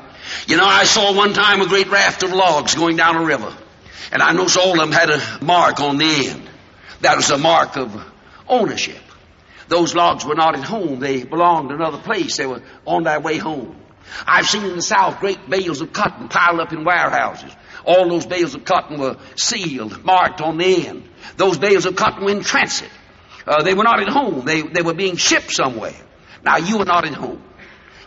You 0.47 0.57
know, 0.57 0.65
I 0.65 0.85
saw 0.85 1.15
one 1.15 1.33
time 1.33 1.61
a 1.61 1.67
great 1.67 1.89
raft 1.89 2.23
of 2.23 2.31
logs 2.31 2.75
going 2.75 2.95
down 2.95 3.15
a 3.15 3.25
river. 3.25 3.55
And 4.11 4.21
I 4.21 4.33
noticed 4.33 4.57
all 4.57 4.71
of 4.71 4.77
them 4.77 4.91
had 4.91 5.09
a 5.09 5.43
mark 5.43 5.79
on 5.79 5.97
the 5.97 6.27
end. 6.29 6.49
That 7.01 7.17
was 7.17 7.29
a 7.31 7.37
mark 7.37 7.77
of 7.77 7.95
ownership. 8.47 8.99
Those 9.67 9.95
logs 9.95 10.25
were 10.25 10.35
not 10.35 10.55
at 10.55 10.63
home. 10.63 10.99
They 10.99 11.23
belonged 11.23 11.69
to 11.69 11.75
another 11.75 11.97
place. 11.97 12.37
They 12.37 12.45
were 12.45 12.61
on 12.85 13.03
their 13.03 13.19
way 13.19 13.37
home. 13.37 13.75
I've 14.27 14.47
seen 14.47 14.65
in 14.65 14.75
the 14.75 14.81
South 14.81 15.19
great 15.19 15.49
bales 15.49 15.81
of 15.81 15.93
cotton 15.93 16.27
piled 16.27 16.59
up 16.59 16.73
in 16.73 16.83
warehouses. 16.83 17.51
All 17.85 18.09
those 18.09 18.25
bales 18.25 18.55
of 18.55 18.65
cotton 18.65 18.99
were 18.99 19.17
sealed, 19.35 20.03
marked 20.03 20.41
on 20.41 20.57
the 20.57 20.87
end. 20.87 21.09
Those 21.37 21.57
bales 21.57 21.85
of 21.85 21.95
cotton 21.95 22.25
were 22.25 22.31
in 22.31 22.43
transit. 22.43 22.89
Uh, 23.45 23.63
they 23.63 23.73
were 23.73 23.83
not 23.83 24.01
at 24.01 24.09
home. 24.09 24.45
They, 24.45 24.61
they 24.61 24.81
were 24.81 24.93
being 24.93 25.15
shipped 25.15 25.51
somewhere. 25.51 25.95
Now 26.43 26.57
you 26.57 26.79
are 26.79 26.85
not 26.85 27.05
at 27.05 27.13
home. 27.13 27.41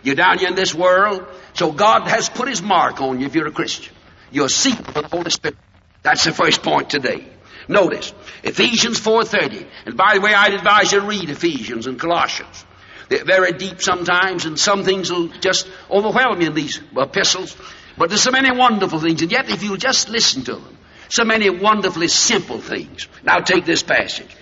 You're 0.02 0.14
down 0.14 0.38
here 0.38 0.48
in 0.48 0.54
this 0.54 0.74
world, 0.74 1.26
so 1.54 1.72
God 1.72 2.06
has 2.06 2.28
put 2.28 2.48
His 2.48 2.62
mark 2.62 3.00
on 3.00 3.20
you 3.20 3.26
if 3.26 3.34
you're 3.34 3.46
a 3.46 3.52
Christian. 3.52 3.94
You're 4.30 4.48
sealed 4.48 4.86
for 4.86 5.02
the 5.02 5.08
Holy 5.08 5.30
Spirit. 5.30 5.56
That's 6.02 6.24
the 6.24 6.32
first 6.32 6.62
point 6.62 6.90
today. 6.90 7.26
Notice, 7.68 8.12
Ephesians 8.42 9.00
4.30. 9.00 9.66
And 9.86 9.96
by 9.96 10.14
the 10.14 10.20
way, 10.20 10.34
I'd 10.34 10.52
advise 10.52 10.92
you 10.92 11.00
to 11.00 11.06
read 11.06 11.30
Ephesians 11.30 11.86
and 11.86 11.98
Colossians. 11.98 12.66
They're 13.08 13.24
very 13.24 13.52
deep 13.52 13.80
sometimes, 13.80 14.44
and 14.44 14.58
some 14.58 14.84
things 14.84 15.10
will 15.10 15.28
just 15.28 15.68
overwhelm 15.90 16.40
you 16.40 16.48
in 16.48 16.54
these 16.54 16.80
epistles. 16.96 17.56
But 17.96 18.08
there's 18.08 18.22
so 18.22 18.30
many 18.30 18.50
wonderful 18.50 19.00
things, 19.00 19.22
and 19.22 19.30
yet 19.30 19.48
if 19.50 19.62
you 19.62 19.76
just 19.76 20.08
listen 20.08 20.42
to 20.44 20.54
them, 20.54 20.78
so 21.08 21.24
many 21.24 21.48
wonderfully 21.50 22.08
simple 22.08 22.60
things. 22.60 23.06
Now 23.22 23.38
take 23.38 23.64
this 23.64 23.82
passage. 23.82 24.34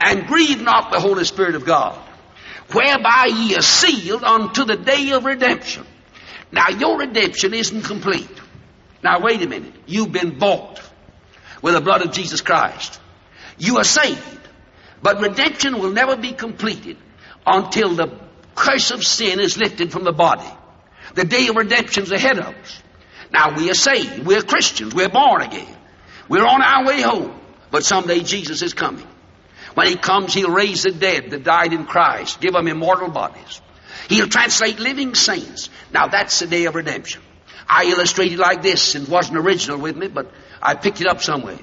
And 0.00 0.26
grieve 0.26 0.60
not 0.60 0.90
the 0.90 1.00
Holy 1.00 1.24
Spirit 1.24 1.54
of 1.54 1.64
God, 1.64 1.96
whereby 2.72 3.26
ye 3.32 3.56
are 3.56 3.62
sealed 3.62 4.24
unto 4.24 4.64
the 4.64 4.76
day 4.76 5.10
of 5.12 5.24
redemption. 5.24 5.86
Now 6.50 6.68
your 6.68 6.98
redemption 6.98 7.54
isn't 7.54 7.82
complete. 7.82 8.28
Now 9.02 9.20
wait 9.20 9.42
a 9.42 9.48
minute. 9.48 9.74
You've 9.86 10.12
been 10.12 10.38
bought 10.38 10.80
with 11.62 11.74
the 11.74 11.80
blood 11.80 12.02
of 12.02 12.12
Jesus 12.12 12.40
Christ. 12.40 13.00
You 13.58 13.78
are 13.78 13.84
saved. 13.84 14.40
But 15.02 15.20
redemption 15.20 15.78
will 15.78 15.92
never 15.92 16.16
be 16.16 16.32
completed 16.32 16.96
until 17.46 17.94
the 17.94 18.18
curse 18.54 18.90
of 18.90 19.04
sin 19.04 19.38
is 19.38 19.56
lifted 19.56 19.92
from 19.92 20.04
the 20.04 20.12
body. 20.12 20.50
The 21.14 21.24
day 21.24 21.46
of 21.48 21.56
redemption 21.56 22.02
is 22.02 22.12
ahead 22.12 22.38
of 22.38 22.46
us. 22.46 22.82
Now 23.32 23.56
we 23.56 23.70
are 23.70 23.74
saved. 23.74 24.26
We're 24.26 24.42
Christians. 24.42 24.94
We're 24.94 25.08
born 25.08 25.42
again. 25.42 25.74
We're 26.28 26.46
on 26.46 26.62
our 26.62 26.84
way 26.86 27.02
home. 27.02 27.38
But 27.70 27.84
someday 27.84 28.20
Jesus 28.20 28.62
is 28.62 28.74
coming. 28.74 29.06
When 29.74 29.88
he 29.88 29.96
comes, 29.96 30.32
he'll 30.32 30.50
raise 30.50 30.84
the 30.84 30.92
dead 30.92 31.30
that 31.30 31.44
died 31.44 31.72
in 31.72 31.84
Christ, 31.84 32.40
give 32.40 32.54
them 32.54 32.66
immortal 32.66 33.10
bodies. 33.10 33.60
He'll 34.08 34.28
translate 34.28 34.78
living 34.78 35.14
saints. 35.14 35.68
Now 35.92 36.06
that's 36.06 36.38
the 36.38 36.46
day 36.46 36.64
of 36.64 36.74
redemption. 36.74 37.20
I 37.68 37.84
illustrated 37.86 38.38
like 38.38 38.62
this. 38.62 38.94
It 38.94 39.08
wasn't 39.08 39.38
original 39.38 39.78
with 39.78 39.96
me, 39.96 40.08
but 40.08 40.30
I 40.62 40.74
picked 40.74 41.00
it 41.00 41.06
up 41.06 41.20
somewhere. 41.20 41.58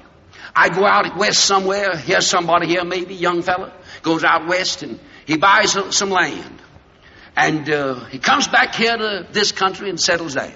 I 0.54 0.68
go 0.68 0.86
out 0.86 1.16
west 1.16 1.44
somewhere. 1.44 1.96
Here's 1.96 2.26
somebody 2.26 2.68
here, 2.68 2.84
maybe 2.84 3.14
young 3.14 3.42
fella, 3.42 3.72
goes 4.02 4.22
out 4.22 4.46
west 4.46 4.82
and 4.82 5.00
he 5.26 5.36
buys 5.36 5.76
some 5.96 6.10
land, 6.10 6.62
and 7.34 7.68
uh, 7.70 8.04
he 8.06 8.18
comes 8.18 8.46
back 8.46 8.74
here 8.74 8.96
to 8.96 9.26
this 9.32 9.52
country 9.52 9.88
and 9.88 9.98
settles 9.98 10.34
down. 10.34 10.52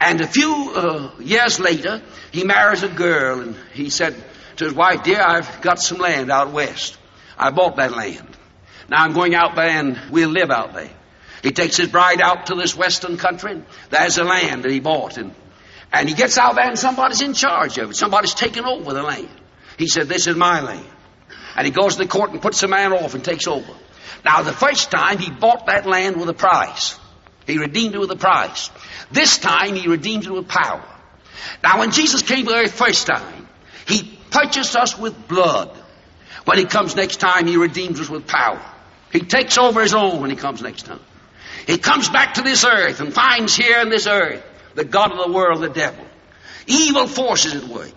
And 0.00 0.20
a 0.20 0.26
few 0.26 0.72
uh, 0.74 1.10
years 1.20 1.60
later, 1.60 2.02
he 2.32 2.44
marries 2.44 2.82
a 2.82 2.88
girl, 2.88 3.40
and 3.40 3.56
he 3.74 3.90
said 3.90 4.16
to 4.56 4.64
his 4.64 4.74
wife, 4.74 5.02
"Dear, 5.02 5.20
I've 5.20 5.60
got 5.60 5.80
some 5.80 5.98
land 5.98 6.30
out 6.30 6.52
west. 6.52 6.96
I 7.38 7.50
bought 7.50 7.76
that 7.76 7.92
land. 7.92 8.36
Now 8.88 9.04
I'm 9.04 9.12
going 9.12 9.34
out 9.34 9.54
there, 9.54 9.68
and 9.68 10.00
we'll 10.10 10.30
live 10.30 10.50
out 10.50 10.72
there." 10.74 10.90
He 11.42 11.52
takes 11.52 11.76
his 11.76 11.88
bride 11.88 12.20
out 12.20 12.46
to 12.46 12.54
this 12.54 12.76
western 12.76 13.16
country, 13.16 13.52
and 13.52 13.66
there's 13.90 14.16
the 14.16 14.24
land 14.24 14.64
that 14.64 14.70
he 14.70 14.80
bought, 14.80 15.16
and 15.16 15.34
and 15.92 16.08
he 16.08 16.14
gets 16.14 16.38
out 16.38 16.54
there 16.54 16.68
and 16.68 16.78
somebody's 16.78 17.20
in 17.20 17.34
charge 17.34 17.78
of 17.78 17.90
it. 17.90 17.96
Somebody's 17.96 18.34
taken 18.34 18.64
over 18.64 18.92
the 18.92 19.02
land. 19.02 19.28
He 19.76 19.88
said, 19.88 20.08
This 20.08 20.26
is 20.26 20.36
my 20.36 20.60
land. 20.60 20.86
And 21.56 21.66
he 21.66 21.72
goes 21.72 21.96
to 21.96 22.02
the 22.02 22.08
court 22.08 22.30
and 22.30 22.40
puts 22.40 22.60
the 22.60 22.68
man 22.68 22.92
off 22.92 23.14
and 23.14 23.24
takes 23.24 23.46
over. 23.48 23.72
Now, 24.24 24.42
the 24.42 24.52
first 24.52 24.90
time 24.90 25.18
he 25.18 25.30
bought 25.30 25.66
that 25.66 25.86
land 25.86 26.16
with 26.16 26.28
a 26.28 26.34
price. 26.34 26.98
He 27.50 27.58
redeemed 27.58 27.94
it 27.94 27.98
with 27.98 28.10
a 28.10 28.16
price. 28.16 28.70
This 29.10 29.38
time 29.38 29.74
he 29.74 29.88
redeemed 29.88 30.24
it 30.24 30.32
with 30.32 30.48
power. 30.48 30.82
Now, 31.62 31.78
when 31.80 31.90
Jesus 31.90 32.22
came 32.22 32.46
to 32.46 32.54
earth 32.54 32.72
first 32.72 33.06
time, 33.06 33.48
he 33.86 34.18
purchased 34.30 34.76
us 34.76 34.98
with 34.98 35.28
blood. 35.28 35.70
When 36.44 36.58
he 36.58 36.64
comes 36.64 36.96
next 36.96 37.16
time, 37.16 37.46
he 37.46 37.56
redeems 37.56 38.00
us 38.00 38.08
with 38.08 38.26
power. 38.26 38.60
He 39.12 39.20
takes 39.20 39.58
over 39.58 39.82
his 39.82 39.94
own 39.94 40.20
when 40.20 40.30
he 40.30 40.36
comes 40.36 40.62
next 40.62 40.86
time. 40.86 41.00
He 41.66 41.78
comes 41.78 42.08
back 42.08 42.34
to 42.34 42.42
this 42.42 42.64
earth 42.64 43.00
and 43.00 43.12
finds 43.12 43.54
here 43.54 43.80
in 43.80 43.90
this 43.90 44.06
earth 44.06 44.42
the 44.74 44.84
God 44.84 45.12
of 45.12 45.18
the 45.18 45.32
world, 45.32 45.60
the 45.60 45.68
devil. 45.68 46.04
Evil 46.66 47.06
forces 47.06 47.54
at 47.54 47.64
work. 47.64 47.92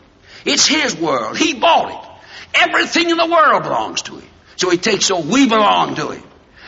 It's 0.45 0.67
his 0.67 0.95
world. 0.95 1.37
He 1.37 1.53
bought 1.53 1.91
it. 1.91 2.09
Everything 2.55 3.09
in 3.09 3.17
the 3.17 3.25
world 3.27 3.63
belongs 3.63 4.01
to 4.03 4.17
him. 4.17 4.29
So 4.55 4.69
he 4.69 4.77
takes 4.77 5.05
so 5.05 5.19
we 5.19 5.47
belong 5.47 5.95
to 5.95 6.09
him. 6.09 6.23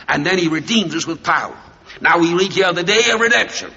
And 0.08 0.24
then 0.24 0.38
he 0.38 0.48
redeems 0.48 0.94
us 0.94 1.06
with 1.06 1.22
power. 1.22 1.56
Now 2.00 2.18
we 2.18 2.34
read 2.34 2.52
here 2.52 2.72
the 2.72 2.82
day 2.82 3.10
of 3.10 3.20
redemption. 3.20 3.70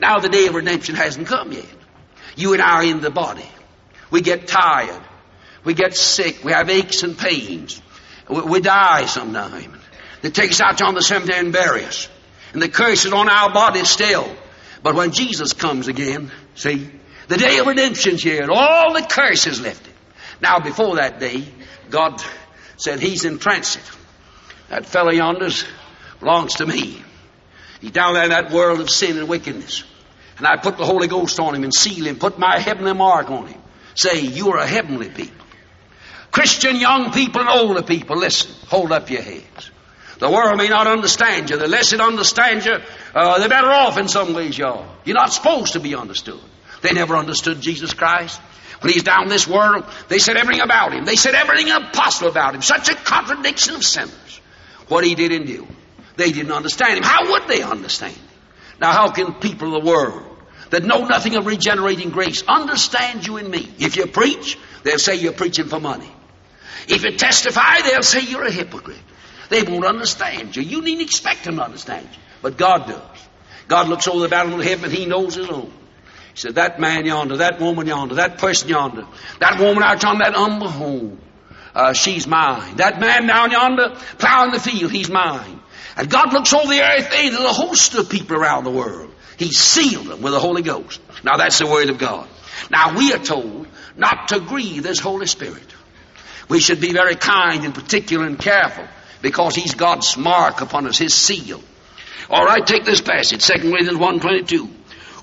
Now 0.00 0.20
the 0.20 0.28
day 0.28 0.46
of 0.46 0.54
redemption 0.54 0.94
hasn't 0.94 1.26
come 1.26 1.52
yet. 1.52 1.66
You 2.36 2.52
and 2.52 2.62
I 2.62 2.76
are 2.76 2.84
in 2.84 3.00
the 3.00 3.10
body. 3.10 3.48
We 4.10 4.20
get 4.20 4.46
tired. 4.46 5.02
We 5.64 5.74
get 5.74 5.94
sick. 5.94 6.44
We 6.44 6.52
have 6.52 6.70
aches 6.70 7.02
and 7.02 7.18
pains. 7.18 7.82
We, 8.28 8.40
we 8.42 8.60
die 8.60 9.06
sometime. 9.06 9.78
They 10.22 10.30
take 10.30 10.50
us 10.50 10.60
out 10.60 10.80
on 10.82 10.94
the 10.94 11.02
cemetery 11.02 11.38
and 11.38 11.52
bury 11.52 11.84
us. 11.84 12.08
And 12.52 12.62
the 12.62 12.68
curse 12.68 13.04
is 13.04 13.12
on 13.12 13.28
our 13.28 13.52
body 13.52 13.84
still. 13.84 14.28
But 14.82 14.94
when 14.94 15.12
Jesus 15.12 15.52
comes 15.52 15.88
again, 15.88 16.30
see, 16.54 16.90
the 17.26 17.36
day 17.36 17.58
of 17.58 17.66
redemption's 17.66 18.22
here, 18.22 18.42
and 18.42 18.50
all 18.50 18.94
the 18.94 19.02
curse 19.02 19.46
is 19.46 19.60
lifted. 19.60 19.92
Now, 20.40 20.60
before 20.60 20.96
that 20.96 21.20
day, 21.20 21.44
God 21.90 22.22
said 22.76 23.00
He's 23.00 23.24
in 23.24 23.38
transit. 23.38 23.82
That 24.70 24.86
fellow 24.86 25.12
yonders 25.12 25.66
belongs 26.20 26.54
to 26.56 26.66
me. 26.66 27.02
He's 27.80 27.92
down 27.92 28.14
there 28.14 28.24
in 28.24 28.30
that 28.30 28.50
world 28.50 28.80
of 28.80 28.90
sin 28.90 29.18
and 29.18 29.28
wickedness. 29.28 29.84
And 30.38 30.46
I 30.46 30.56
put 30.56 30.76
the 30.76 30.84
Holy 30.84 31.08
Ghost 31.08 31.38
on 31.40 31.54
him 31.54 31.64
and 31.64 31.74
seal 31.74 32.06
him, 32.06 32.16
put 32.18 32.38
my 32.38 32.58
heavenly 32.58 32.94
mark 32.94 33.30
on 33.30 33.46
him. 33.46 33.60
Say, 33.94 34.20
you 34.20 34.50
are 34.52 34.58
a 34.58 34.66
heavenly 34.66 35.08
people. 35.08 35.46
Christian 36.30 36.76
young 36.76 37.10
people 37.10 37.40
and 37.40 37.50
older 37.50 37.82
people, 37.82 38.16
listen, 38.16 38.54
hold 38.68 38.92
up 38.92 39.10
your 39.10 39.22
heads. 39.22 39.70
The 40.18 40.30
world 40.30 40.58
may 40.58 40.68
not 40.68 40.86
understand 40.86 41.50
you. 41.50 41.56
The 41.56 41.68
less 41.68 41.92
it 41.92 42.00
understands 42.00 42.66
you, 42.66 42.76
uh, 43.14 43.38
the 43.40 43.48
better 43.48 43.70
off 43.70 43.98
in 43.98 44.08
some 44.08 44.34
ways 44.34 44.58
you 44.58 44.66
are. 44.66 44.86
You're 45.04 45.16
not 45.16 45.32
supposed 45.32 45.74
to 45.74 45.80
be 45.80 45.94
understood. 45.94 46.40
They 46.82 46.92
never 46.92 47.16
understood 47.16 47.60
Jesus 47.60 47.94
Christ. 47.94 48.40
When 48.80 48.92
he's 48.92 49.02
down 49.02 49.28
this 49.28 49.48
world, 49.48 49.84
they 50.08 50.18
said 50.18 50.36
everything 50.36 50.62
about 50.62 50.92
him. 50.92 51.04
They 51.04 51.16
said 51.16 51.34
everything 51.34 51.68
impossible 51.68 52.30
about 52.30 52.54
him. 52.54 52.62
Such 52.62 52.88
a 52.88 52.94
contradiction 52.94 53.74
of 53.74 53.84
sinners. 53.84 54.40
What 54.88 55.04
he 55.04 55.14
did 55.14 55.32
and 55.32 55.46
do. 55.46 55.66
They 56.18 56.32
didn't 56.32 56.50
understand 56.50 56.98
him. 56.98 57.04
How 57.04 57.30
would 57.30 57.46
they 57.46 57.62
understand 57.62 58.12
him? 58.12 58.24
Now 58.80 58.90
how 58.90 59.12
can 59.12 59.34
people 59.34 59.76
of 59.76 59.84
the 59.84 59.88
world 59.88 60.24
that 60.70 60.82
know 60.82 61.06
nothing 61.06 61.36
of 61.36 61.46
regenerating 61.46 62.10
grace 62.10 62.42
understand 62.46 63.24
you 63.24 63.36
and 63.36 63.48
me? 63.48 63.70
If 63.78 63.96
you 63.96 64.06
preach, 64.08 64.58
they'll 64.82 64.98
say 64.98 65.14
you're 65.14 65.32
preaching 65.32 65.66
for 65.66 65.78
money. 65.78 66.10
If 66.88 67.04
you 67.04 67.12
testify, 67.12 67.82
they'll 67.82 68.02
say 68.02 68.22
you're 68.22 68.44
a 68.44 68.50
hypocrite. 68.50 68.98
They 69.48 69.62
won't 69.62 69.84
understand 69.84 70.56
you. 70.56 70.62
You 70.62 70.82
needn't 70.82 71.02
expect 71.02 71.44
them 71.44 71.56
to 71.56 71.62
understand 71.62 72.08
you. 72.10 72.18
But 72.42 72.56
God 72.58 72.88
does. 72.88 73.26
God 73.68 73.88
looks 73.88 74.08
over 74.08 74.20
the 74.20 74.28
battle 74.28 74.58
of 74.58 74.66
heaven, 74.66 74.90
He 74.90 75.06
knows 75.06 75.36
His 75.36 75.48
own. 75.48 75.72
He 76.34 76.40
said, 76.40 76.56
that 76.56 76.80
man 76.80 77.06
yonder, 77.06 77.36
that 77.36 77.60
woman 77.60 77.86
yonder, 77.86 78.16
that 78.16 78.38
person 78.38 78.68
yonder, 78.68 79.06
that 79.38 79.60
woman 79.60 79.84
out 79.84 80.04
on 80.04 80.18
that 80.18 80.34
humble 80.34 80.68
home, 80.68 81.20
uh, 81.74 81.92
she's 81.92 82.26
mine. 82.26 82.76
That 82.76 82.98
man 82.98 83.26
down 83.28 83.52
yonder, 83.52 83.96
plowing 84.18 84.50
the 84.50 84.58
field, 84.58 84.90
he's 84.90 85.10
mine. 85.10 85.60
And 85.98 86.08
God 86.08 86.32
looks 86.32 86.54
over 86.54 86.68
the 86.68 86.80
earth, 86.80 87.12
and 87.12 87.34
there's 87.34 87.44
a 87.44 87.52
host 87.52 87.94
of 87.96 88.08
people 88.08 88.36
around 88.36 88.62
the 88.62 88.70
world. 88.70 89.12
He 89.36 89.50
sealed 89.50 90.06
them 90.06 90.22
with 90.22 90.32
the 90.32 90.38
Holy 90.38 90.62
Ghost. 90.62 91.00
Now 91.24 91.36
that's 91.36 91.58
the 91.58 91.66
Word 91.66 91.90
of 91.90 91.98
God. 91.98 92.28
Now 92.70 92.96
we 92.96 93.12
are 93.12 93.18
told 93.18 93.66
not 93.96 94.28
to 94.28 94.38
grieve 94.38 94.84
this 94.84 95.00
Holy 95.00 95.26
Spirit. 95.26 95.74
We 96.48 96.60
should 96.60 96.80
be 96.80 96.92
very 96.92 97.16
kind 97.16 97.64
and 97.64 97.74
particular 97.74 98.26
and 98.26 98.38
careful 98.38 98.86
because 99.22 99.56
He's 99.56 99.74
God's 99.74 100.16
mark 100.16 100.60
upon 100.60 100.86
us, 100.86 100.98
His 100.98 101.14
seal. 101.14 101.60
All 102.30 102.44
right, 102.44 102.64
take 102.64 102.84
this 102.84 103.00
passage, 103.00 103.44
2 103.44 103.70
Corinthians 103.70 103.98
1.22. 103.98 104.70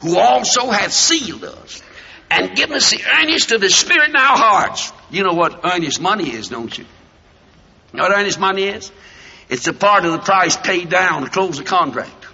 Who 0.01 0.17
also 0.17 0.69
hath 0.71 0.91
sealed 0.91 1.45
us 1.45 1.81
and 2.29 2.55
given 2.55 2.75
us 2.75 2.91
the 2.91 3.01
earnest 3.21 3.51
of 3.53 3.61
the 3.61 3.69
Spirit 3.69 4.09
in 4.09 4.15
our 4.15 4.37
hearts. 4.37 4.91
You 5.09 5.23
know 5.23 5.33
what 5.33 5.61
earnest 5.63 6.01
money 6.01 6.31
is, 6.31 6.49
don't 6.49 6.75
you? 6.77 6.83
You 7.93 7.97
know 7.97 8.03
what 8.03 8.17
earnest 8.17 8.39
money 8.39 8.63
is? 8.63 8.91
It's 9.49 9.67
a 9.67 9.73
part 9.73 10.05
of 10.05 10.11
the 10.11 10.19
price 10.19 10.57
paid 10.57 10.89
down 10.89 11.23
to 11.23 11.29
close 11.29 11.57
the 11.57 11.63
contract. 11.63 12.25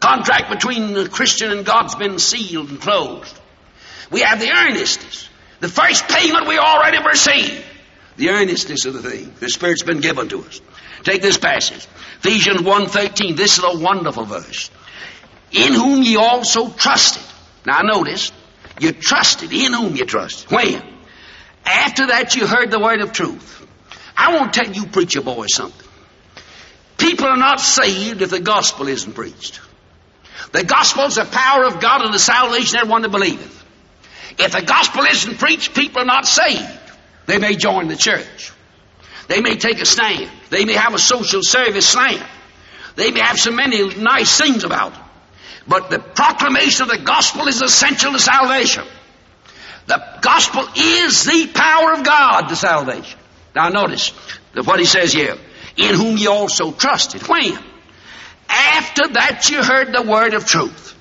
Contract 0.00 0.50
between 0.50 0.94
the 0.94 1.08
Christian 1.08 1.52
and 1.52 1.64
God's 1.64 1.94
been 1.94 2.18
sealed 2.18 2.70
and 2.70 2.80
closed. 2.80 3.38
We 4.10 4.20
have 4.20 4.40
the 4.40 4.50
earnestness. 4.50 5.28
The 5.60 5.68
first 5.68 6.08
payment 6.08 6.48
we 6.48 6.58
already 6.58 6.98
received. 7.06 7.64
The 8.16 8.30
earnestness 8.30 8.86
of 8.86 8.94
the 8.94 9.08
thing. 9.08 9.32
The 9.38 9.48
Spirit's 9.48 9.82
been 9.82 10.00
given 10.00 10.28
to 10.30 10.42
us. 10.42 10.60
Take 11.04 11.22
this 11.22 11.38
passage. 11.38 11.86
Ephesians 12.18 12.62
1.13. 12.62 13.36
This 13.36 13.58
is 13.58 13.64
a 13.64 13.78
wonderful 13.78 14.24
verse. 14.24 14.70
In 15.52 15.72
whom 15.74 16.02
ye 16.02 16.16
also 16.16 16.70
trusted. 16.70 17.22
Now 17.66 17.80
notice, 17.82 18.32
you 18.80 18.92
trusted. 18.92 19.52
In 19.52 19.72
whom 19.72 19.96
you 19.96 20.06
trusted. 20.06 20.50
When? 20.50 20.82
After 21.64 22.06
that 22.08 22.34
you 22.36 22.46
heard 22.46 22.70
the 22.70 22.80
word 22.80 23.00
of 23.00 23.12
truth. 23.12 23.66
I 24.16 24.34
want 24.36 24.52
to 24.52 24.60
tell 24.60 24.72
you 24.72 24.86
preacher 24.86 25.20
boy 25.20 25.46
something. 25.46 25.89
People 27.00 27.26
are 27.26 27.36
not 27.36 27.60
saved 27.60 28.22
if 28.22 28.30
the 28.30 28.40
gospel 28.40 28.88
isn't 28.88 29.14
preached. 29.14 29.60
The 30.52 30.64
gospel 30.64 31.04
is 31.04 31.14
the 31.14 31.24
power 31.24 31.64
of 31.64 31.80
God 31.80 32.02
and 32.02 32.12
the 32.12 32.18
salvation 32.18 32.76
of 32.76 32.82
everyone 32.82 33.02
that 33.02 33.10
believeth. 33.10 33.64
If 34.38 34.52
the 34.52 34.62
gospel 34.62 35.04
isn't 35.04 35.38
preached, 35.38 35.74
people 35.74 36.02
are 36.02 36.06
not 36.06 36.26
saved. 36.26 36.78
They 37.26 37.38
may 37.38 37.56
join 37.56 37.88
the 37.88 37.96
church. 37.96 38.52
They 39.28 39.40
may 39.40 39.56
take 39.56 39.80
a 39.80 39.86
stand. 39.86 40.30
They 40.50 40.64
may 40.64 40.74
have 40.74 40.94
a 40.94 40.98
social 40.98 41.42
service 41.42 41.88
slant. 41.88 42.22
They 42.96 43.12
may 43.12 43.20
have 43.20 43.38
so 43.38 43.52
many 43.52 43.94
nice 43.94 44.36
things 44.36 44.64
about 44.64 44.92
them. 44.92 45.04
But 45.68 45.90
the 45.90 46.00
proclamation 46.00 46.82
of 46.82 46.88
the 46.88 47.04
gospel 47.04 47.46
is 47.46 47.62
essential 47.62 48.12
to 48.12 48.18
salvation. 48.18 48.84
The 49.86 50.02
gospel 50.20 50.66
is 50.76 51.24
the 51.24 51.50
power 51.54 51.92
of 51.94 52.04
God 52.04 52.48
to 52.48 52.56
salvation. 52.56 53.18
Now 53.54 53.68
notice 53.68 54.10
what 54.64 54.80
he 54.80 54.86
says 54.86 55.12
here. 55.12 55.36
In 55.80 55.94
whom 55.94 56.16
you 56.16 56.30
also 56.30 56.72
trusted. 56.72 57.26
When? 57.26 57.58
After 58.48 59.08
that 59.08 59.48
you 59.50 59.62
heard 59.62 59.92
the 59.92 60.02
word 60.02 60.34
of 60.34 60.44
truth. 60.46 60.96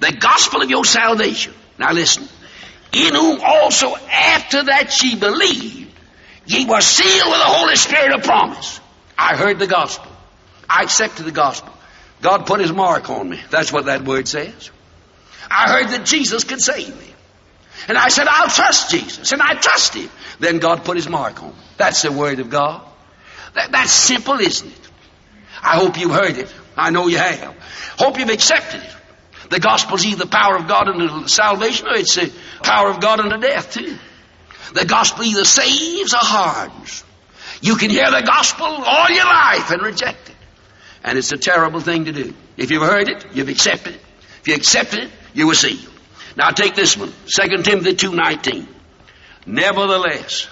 The 0.00 0.12
gospel 0.12 0.62
of 0.62 0.70
your 0.70 0.84
salvation. 0.84 1.54
Now 1.78 1.92
listen. 1.92 2.28
In 2.92 3.14
whom 3.14 3.40
also 3.42 3.94
after 3.96 4.64
that 4.64 5.02
ye 5.02 5.16
believed 5.16 5.86
Ye 6.46 6.64
were 6.64 6.80
sealed 6.80 7.28
with 7.28 7.38
the 7.38 7.44
Holy 7.44 7.76
Spirit 7.76 8.14
of 8.14 8.22
promise. 8.22 8.80
I 9.18 9.36
heard 9.36 9.58
the 9.58 9.66
gospel. 9.66 10.10
I 10.70 10.82
accepted 10.82 11.24
the 11.24 11.32
gospel. 11.32 11.72
God 12.22 12.46
put 12.46 12.60
his 12.60 12.72
mark 12.72 13.10
on 13.10 13.28
me. 13.28 13.40
That's 13.50 13.72
what 13.72 13.86
that 13.86 14.04
word 14.04 14.28
says. 14.28 14.70
I 15.50 15.70
heard 15.70 15.88
that 15.90 16.06
Jesus 16.06 16.44
could 16.44 16.60
save 16.60 16.88
me. 16.88 17.14
And 17.88 17.98
I 17.98 18.08
said, 18.08 18.26
I'll 18.28 18.48
trust 18.48 18.90
Jesus. 18.90 19.32
And 19.32 19.42
I 19.42 19.54
trust 19.54 19.94
him. 19.94 20.08
Then 20.38 20.58
God 20.58 20.84
put 20.84 20.96
his 20.96 21.08
mark 21.08 21.42
on 21.42 21.50
me. 21.50 21.56
That's 21.76 22.02
the 22.02 22.12
word 22.12 22.38
of 22.38 22.48
God. 22.48 22.85
That, 23.56 23.72
that's 23.72 23.90
simple, 23.90 24.38
isn't 24.38 24.70
it? 24.70 24.88
I 25.62 25.78
hope 25.78 25.98
you've 25.98 26.12
heard 26.12 26.36
it. 26.36 26.54
I 26.76 26.90
know 26.90 27.08
you 27.08 27.16
have. 27.16 27.56
Hope 27.98 28.18
you've 28.18 28.28
accepted 28.28 28.82
it. 28.82 28.96
The 29.48 29.60
gospel's 29.60 30.04
either 30.04 30.24
the 30.24 30.30
power 30.30 30.56
of 30.56 30.68
God 30.68 30.88
unto 30.88 31.26
salvation 31.26 31.86
or 31.86 31.94
it's 31.94 32.14
the 32.14 32.30
power 32.62 32.90
of 32.90 33.00
God 33.00 33.20
unto 33.20 33.38
death 33.38 33.72
too. 33.72 33.96
The 34.74 34.84
gospel 34.84 35.24
either 35.24 35.44
saves 35.44 36.12
or 36.12 36.20
hardens. 36.20 37.02
You 37.62 37.76
can 37.76 37.88
hear 37.90 38.10
the 38.10 38.22
gospel 38.22 38.66
all 38.66 39.08
your 39.08 39.24
life 39.24 39.70
and 39.70 39.80
reject 39.82 40.28
it. 40.28 40.36
And 41.02 41.16
it's 41.16 41.32
a 41.32 41.38
terrible 41.38 41.80
thing 41.80 42.04
to 42.06 42.12
do. 42.12 42.34
If 42.58 42.70
you've 42.70 42.82
heard 42.82 43.08
it, 43.08 43.24
you've 43.32 43.48
accepted 43.48 43.94
it. 43.94 44.00
If 44.40 44.48
you 44.48 44.54
accepted 44.54 45.04
it, 45.04 45.10
you 45.32 45.46
were 45.46 45.54
sealed. 45.54 45.92
Now 46.36 46.50
take 46.50 46.74
this 46.74 46.96
one, 46.98 47.12
2 47.26 47.62
Timothy 47.62 47.94
2.19. 47.94 48.66
Nevertheless, 49.46 50.48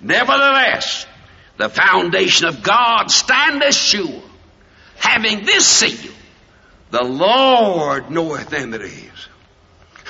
nevertheless, 0.00 1.06
the 1.56 1.68
foundation 1.68 2.46
of 2.48 2.62
God 2.62 3.10
standeth 3.10 3.74
sure, 3.74 4.22
having 4.96 5.44
this 5.44 5.66
seal, 5.66 6.12
the 6.90 7.02
Lord 7.02 8.10
knoweth 8.10 8.48
them 8.50 8.72
that 8.72 8.82
is. 8.82 9.28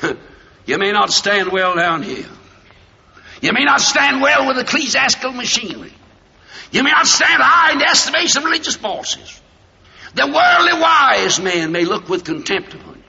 you 0.66 0.78
may 0.78 0.92
not 0.92 1.10
stand 1.10 1.52
well 1.52 1.74
down 1.74 2.02
here. 2.02 2.26
You 3.40 3.52
may 3.52 3.64
not 3.64 3.80
stand 3.80 4.20
well 4.20 4.46
with 4.46 4.58
ecclesiastical 4.58 5.32
machinery. 5.32 5.92
You 6.72 6.82
may 6.82 6.90
not 6.90 7.06
stand 7.06 7.42
high 7.42 7.72
in 7.72 7.78
the 7.78 7.88
estimation 7.88 8.38
of 8.38 8.44
religious 8.44 8.76
bosses. 8.76 9.40
The 10.14 10.26
worldly 10.26 10.80
wise 10.80 11.40
men 11.40 11.72
may 11.72 11.84
look 11.84 12.08
with 12.08 12.24
contempt 12.24 12.74
upon 12.74 12.94
you. 12.94 13.02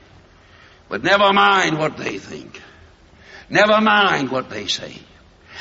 But 0.90 1.04
never 1.04 1.34
mind 1.34 1.78
what 1.78 1.98
they 1.98 2.20
think. 2.20 2.62
Never 3.50 3.82
mind 3.82 4.30
what 4.30 4.50
they 4.50 4.68
say. 4.68 4.94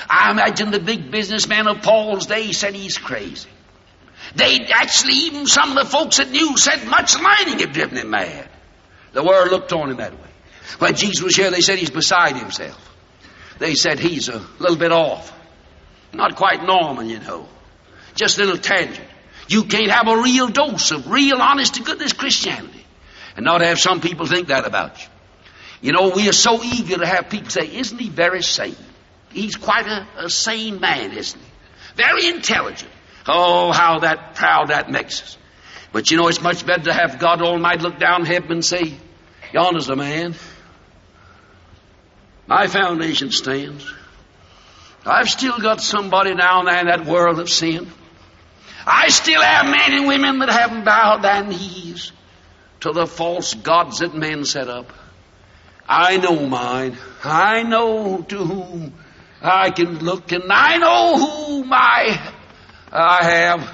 I 0.09 0.31
imagine 0.31 0.71
the 0.71 0.81
big 0.81 1.11
businessman 1.11 1.67
of 1.67 1.83
Paul's 1.83 2.27
day 2.27 2.53
said 2.53 2.75
he's 2.75 2.99
crazy. 2.99 3.49
They 4.35 4.67
actually, 4.67 5.15
even 5.15 5.47
some 5.47 5.77
of 5.77 5.85
the 5.85 5.91
folks 5.91 6.19
that 6.19 6.31
knew 6.31 6.57
said 6.57 6.87
much 6.87 7.15
learning 7.19 7.61
had 7.61 7.73
driven 7.73 7.97
him 7.97 8.11
mad. 8.11 8.49
The 9.13 9.23
world 9.23 9.51
looked 9.51 9.73
on 9.73 9.91
him 9.91 9.97
that 9.99 10.13
way. 10.13 10.31
When 10.79 10.95
Jesus 10.95 11.23
was 11.23 11.37
here, 11.37 11.51
they 11.51 11.61
said 11.61 11.79
he's 11.79 11.91
beside 11.91 12.37
himself. 12.37 12.83
They 13.59 13.75
said 13.75 13.99
he's 13.99 14.29
a 14.29 14.45
little 14.59 14.77
bit 14.77 14.93
off. 14.93 15.33
Not 16.13 16.37
quite 16.37 16.63
normal, 16.65 17.05
you 17.05 17.21
know. 17.21 17.49
Just 18.15 18.39
a 18.39 18.43
little 18.43 18.59
tangent. 18.59 19.07
You 19.49 19.65
can't 19.65 19.91
have 19.91 20.09
a 20.09 20.21
real 20.21 20.49
dose 20.49 20.91
of 20.91 21.09
real 21.11 21.41
honest 21.41 21.75
to 21.75 21.83
goodness 21.83 22.13
Christianity 22.13 22.85
and 23.37 23.45
not 23.45 23.61
have 23.61 23.79
some 23.79 24.01
people 24.01 24.27
think 24.27 24.49
that 24.49 24.67
about 24.67 25.01
you. 25.01 25.09
You 25.83 25.93
know, 25.93 26.09
we 26.09 26.29
are 26.29 26.33
so 26.33 26.63
eager 26.63 26.97
to 26.97 27.07
have 27.07 27.29
people 27.29 27.51
say, 27.51 27.77
isn't 27.77 27.99
he 27.99 28.09
very 28.09 28.43
sane? 28.43 28.77
He's 29.37 29.57
quite 29.57 29.87
a, 29.87 30.07
a 30.25 30.31
sane 30.31 30.81
man, 30.81 31.13
isn't 31.13 31.39
he? 31.39 31.47
Very 31.95 32.27
intelligent. 32.29 32.91
Oh, 33.29 33.71
how 33.71 33.99
that 33.99 34.35
proud 34.35 34.69
that 34.69 34.91
makes 34.91 35.21
us. 35.21 35.39
But 35.93 36.11
you 36.11 36.17
know, 36.17 36.29
it's 36.29 36.41
much 36.41 36.65
better 36.65 36.85
to 36.85 36.93
have 36.95 37.19
God 37.19 37.43
Almighty 37.43 37.83
look 37.83 37.99
down 37.99 38.25
heaven 38.25 38.51
and 38.51 38.65
say, 38.65 38.95
yonder's 39.53 39.91
a 39.91 39.97
man. 39.97 40.35
My 42.47 42.67
foundation 42.67 43.31
stands. 43.31 43.93
I've 45.05 45.29
still 45.29 45.59
got 45.59 45.83
somebody 45.83 46.35
down 46.35 46.65
there 46.65 46.81
in 46.81 46.87
that 46.87 47.05
world 47.05 47.39
of 47.39 47.51
sin. 47.51 47.91
I 48.87 49.09
still 49.09 49.43
have 49.43 49.67
men 49.67 49.99
and 49.99 50.07
women 50.07 50.39
that 50.39 50.49
haven't 50.49 50.85
bowed 50.85 51.23
their 51.23 51.45
knees 51.45 52.11
to 52.81 52.93
the 52.93 53.07
false 53.07 53.53
gods 53.53 53.99
that 53.99 54.15
men 54.15 54.47
set 54.47 54.69
up. 54.69 54.91
I 55.87 56.17
know 56.17 56.47
mine. 56.47 56.97
I 57.23 57.65
know 57.65 58.23
to 58.23 58.39
whom 58.39 58.95
I 59.43 59.71
can 59.71 59.99
look 59.99 60.33
and 60.33 60.45
I 60.51 60.79
know 60.79 61.19
whom 61.19 61.73
I, 61.73 62.33
I 62.91 63.25
have. 63.25 63.71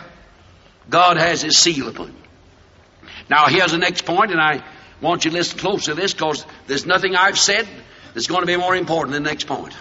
God 0.88 1.16
has 1.16 1.42
his 1.42 1.58
seal 1.58 1.88
upon 1.88 2.08
me. 2.08 3.08
Now 3.30 3.46
here's 3.46 3.72
the 3.72 3.78
next 3.78 4.04
point 4.04 4.30
and 4.30 4.40
I 4.40 4.64
want 5.00 5.24
you 5.24 5.30
to 5.30 5.36
listen 5.36 5.58
close 5.58 5.86
to 5.86 5.94
this 5.94 6.12
because 6.12 6.44
there's 6.66 6.86
nothing 6.86 7.16
I've 7.16 7.38
said 7.38 7.68
that's 8.14 8.26
going 8.26 8.42
to 8.42 8.46
be 8.46 8.56
more 8.56 8.74
important 8.74 9.14
than 9.14 9.22
the 9.22 9.30
next 9.30 9.46
point. 9.46 9.74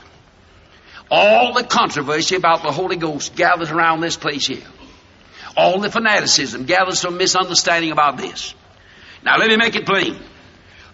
All 1.09 1.53
the 1.53 1.63
controversy 1.63 2.35
about 2.35 2.63
the 2.63 2.71
Holy 2.71 2.95
Ghost 2.95 3.35
gathers 3.35 3.69
around 3.69 3.99
this 3.99 4.15
place 4.15 4.47
here. 4.47 4.63
All 5.57 5.79
the 5.79 5.91
fanaticism 5.91 6.65
gathers 6.65 7.01
from 7.01 7.17
misunderstanding 7.17 7.91
about 7.91 8.17
this. 8.17 8.55
Now 9.23 9.37
let 9.37 9.49
me 9.49 9.57
make 9.57 9.75
it 9.75 9.85
plain. 9.85 10.17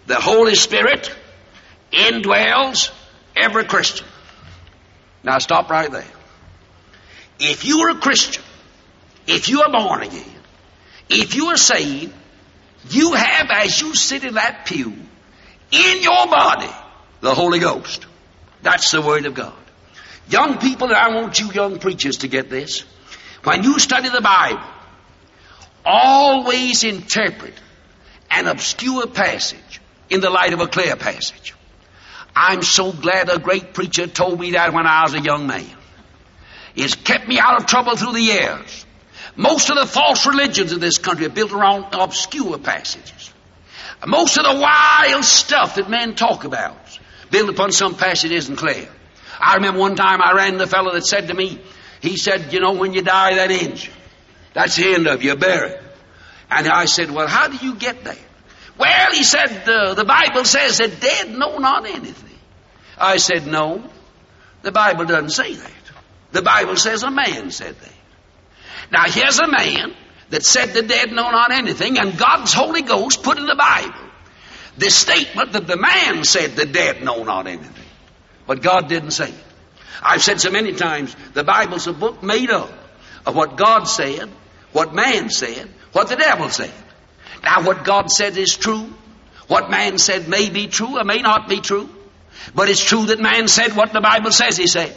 The 0.06 0.16
Holy 0.16 0.56
Spirit 0.56 1.14
indwells 1.92 2.90
every 3.36 3.64
Christian. 3.64 4.06
Now 5.22 5.38
stop 5.38 5.70
right 5.70 5.90
there. 5.90 6.04
If 7.40 7.64
you 7.64 7.80
are 7.80 7.90
a 7.90 8.00
Christian, 8.00 8.42
if 9.26 9.48
you 9.48 9.62
are 9.62 9.70
born 9.70 10.02
again, 10.02 10.24
if 11.08 11.34
you 11.34 11.46
are 11.46 11.56
saved, 11.56 12.12
you 12.90 13.12
have, 13.12 13.50
as 13.50 13.80
you 13.80 13.94
sit 13.94 14.24
in 14.24 14.34
that 14.34 14.66
pew, 14.66 14.92
in 15.70 16.02
your 16.02 16.26
body, 16.26 16.70
the 17.20 17.34
Holy 17.34 17.58
Ghost. 17.58 18.06
That's 18.62 18.90
the 18.90 19.02
Word 19.02 19.26
of 19.26 19.34
God. 19.34 19.54
Young 20.28 20.58
people, 20.58 20.88
and 20.88 20.96
I 20.96 21.14
want 21.14 21.38
you 21.38 21.50
young 21.52 21.78
preachers 21.78 22.18
to 22.18 22.28
get 22.28 22.50
this. 22.50 22.84
When 23.44 23.62
you 23.62 23.78
study 23.78 24.08
the 24.08 24.20
Bible, 24.20 24.62
always 25.84 26.84
interpret 26.84 27.54
an 28.30 28.46
obscure 28.46 29.06
passage 29.06 29.80
in 30.10 30.20
the 30.20 30.30
light 30.30 30.52
of 30.52 30.60
a 30.60 30.66
clear 30.66 30.96
passage. 30.96 31.54
I'm 32.40 32.62
so 32.62 32.92
glad 32.92 33.28
a 33.28 33.40
great 33.40 33.74
preacher 33.74 34.06
told 34.06 34.38
me 34.38 34.52
that 34.52 34.72
when 34.72 34.86
I 34.86 35.02
was 35.02 35.14
a 35.14 35.20
young 35.20 35.48
man. 35.48 35.66
It's 36.76 36.94
kept 36.94 37.26
me 37.26 37.40
out 37.40 37.60
of 37.60 37.66
trouble 37.66 37.96
through 37.96 38.12
the 38.12 38.22
years. 38.22 38.86
Most 39.34 39.70
of 39.70 39.76
the 39.76 39.86
false 39.86 40.24
religions 40.24 40.72
in 40.72 40.78
this 40.78 40.98
country 40.98 41.26
are 41.26 41.30
built 41.30 41.52
around 41.52 41.86
obscure 41.92 42.56
passages. 42.58 43.32
Most 44.06 44.38
of 44.38 44.44
the 44.44 44.60
wild 44.60 45.24
stuff 45.24 45.74
that 45.74 45.90
men 45.90 46.14
talk 46.14 46.44
about 46.44 46.76
built 47.32 47.50
upon 47.50 47.72
some 47.72 47.96
passage 47.96 48.30
isn't 48.30 48.54
clear. 48.54 48.88
I 49.40 49.56
remember 49.56 49.80
one 49.80 49.96
time 49.96 50.22
I 50.22 50.32
ran 50.32 50.58
the 50.58 50.68
fellow 50.68 50.92
that 50.92 51.04
said 51.04 51.26
to 51.28 51.34
me, 51.34 51.60
he 52.00 52.16
said, 52.16 52.52
you 52.52 52.60
know, 52.60 52.74
when 52.74 52.92
you 52.92 53.02
die, 53.02 53.34
that 53.34 53.50
ends 53.50 53.84
you. 53.84 53.92
That's 54.54 54.76
the 54.76 54.94
end 54.94 55.08
of 55.08 55.24
you, 55.24 55.34
buried. 55.34 55.80
And 56.48 56.68
I 56.68 56.84
said, 56.84 57.10
well, 57.10 57.26
how 57.26 57.48
do 57.48 57.56
you 57.66 57.74
get 57.74 58.04
there? 58.04 58.14
Well, 58.78 59.12
he 59.12 59.24
said, 59.24 59.64
the 59.66 60.04
Bible 60.06 60.44
says 60.44 60.78
that 60.78 61.00
dead 61.00 61.36
know 61.36 61.58
not 61.58 61.84
anything. 61.84 62.27
I 63.00 63.16
said, 63.18 63.46
no, 63.46 63.82
the 64.62 64.72
Bible 64.72 65.04
doesn't 65.04 65.30
say 65.30 65.54
that. 65.54 65.72
The 66.32 66.42
Bible 66.42 66.76
says 66.76 67.02
a 67.02 67.10
man 67.10 67.50
said 67.50 67.76
that. 67.76 67.92
Now 68.90 69.04
here's 69.04 69.38
a 69.38 69.48
man 69.48 69.94
that 70.30 70.44
said 70.44 70.74
the 70.74 70.82
dead 70.82 71.10
know 71.10 71.30
not 71.30 71.50
anything, 71.52 71.98
and 71.98 72.18
God's 72.18 72.52
Holy 72.52 72.82
Ghost 72.82 73.22
put 73.22 73.38
in 73.38 73.46
the 73.46 73.56
Bible 73.56 74.08
this 74.76 74.94
statement 74.94 75.52
that 75.52 75.66
the 75.66 75.76
man 75.76 76.24
said 76.24 76.54
the 76.54 76.66
dead 76.66 77.02
know 77.02 77.24
not 77.24 77.46
anything. 77.46 77.84
But 78.46 78.62
God 78.62 78.88
didn't 78.88 79.10
say 79.10 79.28
it. 79.28 79.44
I've 80.02 80.22
said 80.22 80.40
so 80.40 80.50
many 80.50 80.72
times, 80.74 81.14
the 81.34 81.44
Bible's 81.44 81.86
a 81.86 81.92
book 81.92 82.22
made 82.22 82.50
up 82.50 82.70
of 83.26 83.34
what 83.34 83.56
God 83.56 83.84
said, 83.84 84.28
what 84.72 84.94
man 84.94 85.28
said, 85.30 85.68
what 85.92 86.08
the 86.08 86.16
devil 86.16 86.48
said. 86.48 86.72
Now 87.42 87.64
what 87.64 87.84
God 87.84 88.10
said 88.10 88.36
is 88.36 88.56
true. 88.56 88.92
What 89.48 89.70
man 89.70 89.98
said 89.98 90.28
may 90.28 90.50
be 90.50 90.68
true 90.68 90.98
or 90.98 91.04
may 91.04 91.18
not 91.18 91.48
be 91.48 91.60
true. 91.60 91.88
But 92.54 92.68
it's 92.68 92.84
true 92.84 93.06
that 93.06 93.20
man 93.20 93.48
said 93.48 93.76
what 93.76 93.92
the 93.92 94.00
Bible 94.00 94.30
says 94.30 94.56
he 94.56 94.66
said. 94.66 94.96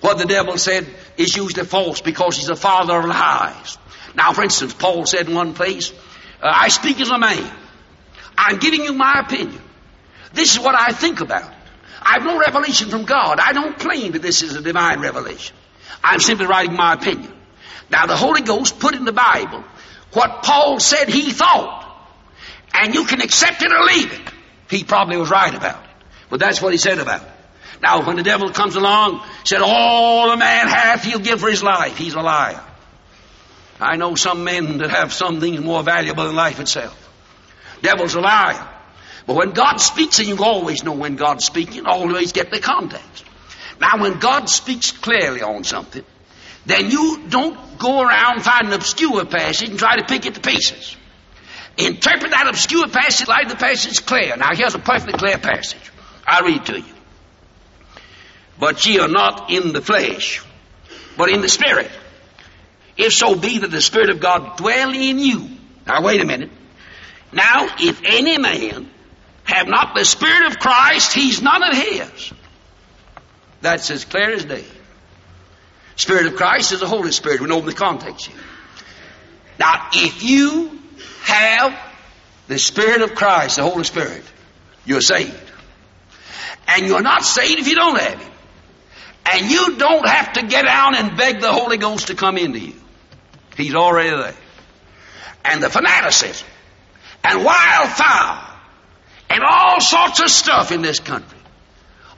What 0.00 0.18
the 0.18 0.26
devil 0.26 0.58
said 0.58 0.86
is 1.16 1.34
usually 1.36 1.64
false 1.64 2.00
because 2.00 2.36
he's 2.36 2.46
the 2.46 2.56
father 2.56 2.98
of 2.98 3.06
lies. 3.06 3.78
Now, 4.14 4.32
for 4.32 4.42
instance, 4.42 4.74
Paul 4.74 5.06
said 5.06 5.28
in 5.28 5.34
one 5.34 5.54
place, 5.54 5.92
uh, 6.42 6.52
I 6.54 6.68
speak 6.68 7.00
as 7.00 7.10
a 7.10 7.18
man. 7.18 7.50
I'm 8.36 8.58
giving 8.58 8.84
you 8.84 8.92
my 8.92 9.20
opinion. 9.24 9.60
This 10.32 10.56
is 10.56 10.60
what 10.60 10.74
I 10.74 10.92
think 10.92 11.20
about 11.20 11.50
it. 11.50 11.58
I've 12.02 12.22
no 12.22 12.38
revelation 12.38 12.90
from 12.90 13.04
God. 13.04 13.40
I 13.40 13.52
don't 13.52 13.78
claim 13.78 14.12
that 14.12 14.22
this 14.22 14.42
is 14.42 14.54
a 14.54 14.60
divine 14.60 15.00
revelation. 15.00 15.56
I'm 16.02 16.20
simply 16.20 16.46
writing 16.46 16.76
my 16.76 16.92
opinion. 16.94 17.32
Now, 17.90 18.06
the 18.06 18.16
Holy 18.16 18.42
Ghost 18.42 18.78
put 18.78 18.94
in 18.94 19.04
the 19.04 19.12
Bible 19.12 19.64
what 20.12 20.42
Paul 20.42 20.80
said 20.80 21.08
he 21.08 21.30
thought. 21.30 21.82
And 22.72 22.94
you 22.94 23.04
can 23.04 23.20
accept 23.20 23.62
it 23.62 23.72
or 23.72 23.84
leave 23.84 24.12
it. 24.12 24.32
He 24.68 24.84
probably 24.84 25.16
was 25.16 25.30
right 25.30 25.54
about 25.54 25.82
it. 25.82 25.90
But 26.34 26.40
that's 26.40 26.60
what 26.60 26.72
he 26.72 26.78
said 26.78 26.98
about 26.98 27.22
it. 27.22 27.28
Now, 27.80 28.04
when 28.04 28.16
the 28.16 28.24
devil 28.24 28.50
comes 28.50 28.74
along, 28.74 29.24
said, 29.44 29.60
all 29.62 30.32
a 30.32 30.36
man 30.36 30.66
hath, 30.66 31.04
he'll 31.04 31.20
give 31.20 31.38
for 31.38 31.48
his 31.48 31.62
life. 31.62 31.96
He's 31.96 32.14
a 32.14 32.22
liar. 32.22 32.60
I 33.78 33.94
know 33.94 34.16
some 34.16 34.42
men 34.42 34.78
that 34.78 34.90
have 34.90 35.12
some 35.12 35.38
things 35.38 35.60
more 35.60 35.84
valuable 35.84 36.24
than 36.26 36.34
life 36.34 36.58
itself. 36.58 36.98
Devil's 37.82 38.16
a 38.16 38.20
liar. 38.20 38.68
But 39.28 39.36
when 39.36 39.52
God 39.52 39.76
speaks, 39.76 40.18
and 40.18 40.26
you 40.26 40.42
always 40.42 40.82
know 40.82 40.94
when 40.94 41.14
God's 41.14 41.44
speaking, 41.44 41.86
always 41.86 42.32
get 42.32 42.50
the 42.50 42.58
context. 42.58 43.24
Now, 43.80 44.02
when 44.02 44.18
God 44.18 44.48
speaks 44.48 44.90
clearly 44.90 45.40
on 45.40 45.62
something, 45.62 46.04
then 46.66 46.90
you 46.90 47.28
don't 47.28 47.78
go 47.78 48.02
around 48.02 48.42
find 48.42 48.66
an 48.66 48.72
obscure 48.72 49.24
passage 49.24 49.68
and 49.68 49.78
try 49.78 49.98
to 49.98 50.04
pick 50.04 50.26
it 50.26 50.34
to 50.34 50.40
pieces. 50.40 50.96
Interpret 51.78 52.32
that 52.32 52.48
obscure 52.48 52.88
passage 52.88 53.28
like 53.28 53.48
the 53.48 53.54
passage 53.54 53.92
is 53.92 54.00
clear. 54.00 54.36
Now 54.36 54.48
here's 54.52 54.74
a 54.74 54.80
perfectly 54.80 55.12
clear 55.12 55.38
passage. 55.38 55.92
I'll 56.26 56.44
read 56.44 56.66
to 56.66 56.78
you. 56.78 56.94
But 58.58 58.84
ye 58.86 58.98
are 59.00 59.08
not 59.08 59.50
in 59.50 59.72
the 59.72 59.80
flesh, 59.80 60.42
but 61.16 61.28
in 61.30 61.40
the 61.40 61.48
spirit. 61.48 61.90
If 62.96 63.12
so 63.12 63.34
be 63.34 63.58
that 63.58 63.70
the 63.70 63.80
Spirit 63.80 64.10
of 64.10 64.20
God 64.20 64.56
dwell 64.56 64.94
in 64.94 65.18
you. 65.18 65.48
Now 65.86 66.02
wait 66.02 66.20
a 66.20 66.24
minute. 66.24 66.50
Now, 67.32 67.68
if 67.80 68.00
any 68.04 68.38
man 68.38 68.88
have 69.44 69.66
not 69.66 69.94
the 69.94 70.04
Spirit 70.04 70.46
of 70.46 70.58
Christ, 70.58 71.12
he's 71.12 71.42
none 71.42 71.62
of 71.62 71.76
his. 71.76 72.32
That's 73.60 73.90
as 73.90 74.04
clear 74.04 74.30
as 74.30 74.44
day. 74.44 74.64
Spirit 75.96 76.26
of 76.26 76.36
Christ 76.36 76.72
is 76.72 76.80
the 76.80 76.86
Holy 76.86 77.10
Spirit. 77.10 77.40
We 77.40 77.48
know 77.48 77.60
the 77.60 77.72
context 77.72 78.26
here. 78.26 78.38
Now, 79.58 79.88
if 79.92 80.22
you 80.22 80.78
have 81.22 81.78
the 82.46 82.58
Spirit 82.58 83.02
of 83.02 83.14
Christ, 83.14 83.56
the 83.56 83.62
Holy 83.62 83.84
Spirit, 83.84 84.22
you're 84.84 85.00
saved. 85.00 85.43
And 86.66 86.86
you're 86.86 87.02
not 87.02 87.24
saved 87.24 87.60
if 87.60 87.68
you 87.68 87.74
don't 87.74 87.98
have 87.98 88.20
Him. 88.20 88.32
And 89.26 89.50
you 89.50 89.76
don't 89.76 90.06
have 90.06 90.34
to 90.34 90.46
get 90.46 90.64
down 90.66 90.94
and 90.94 91.16
beg 91.16 91.40
the 91.40 91.52
Holy 91.52 91.78
Ghost 91.78 92.08
to 92.08 92.14
come 92.14 92.36
into 92.36 92.58
you. 92.58 92.74
He's 93.56 93.74
already 93.74 94.10
there. 94.10 94.34
And 95.44 95.62
the 95.62 95.70
fanaticism 95.70 96.46
and 97.22 97.44
wildfire 97.44 98.54
and 99.30 99.42
all 99.42 99.80
sorts 99.80 100.20
of 100.20 100.28
stuff 100.28 100.72
in 100.72 100.82
this 100.82 101.00
country. 101.00 101.38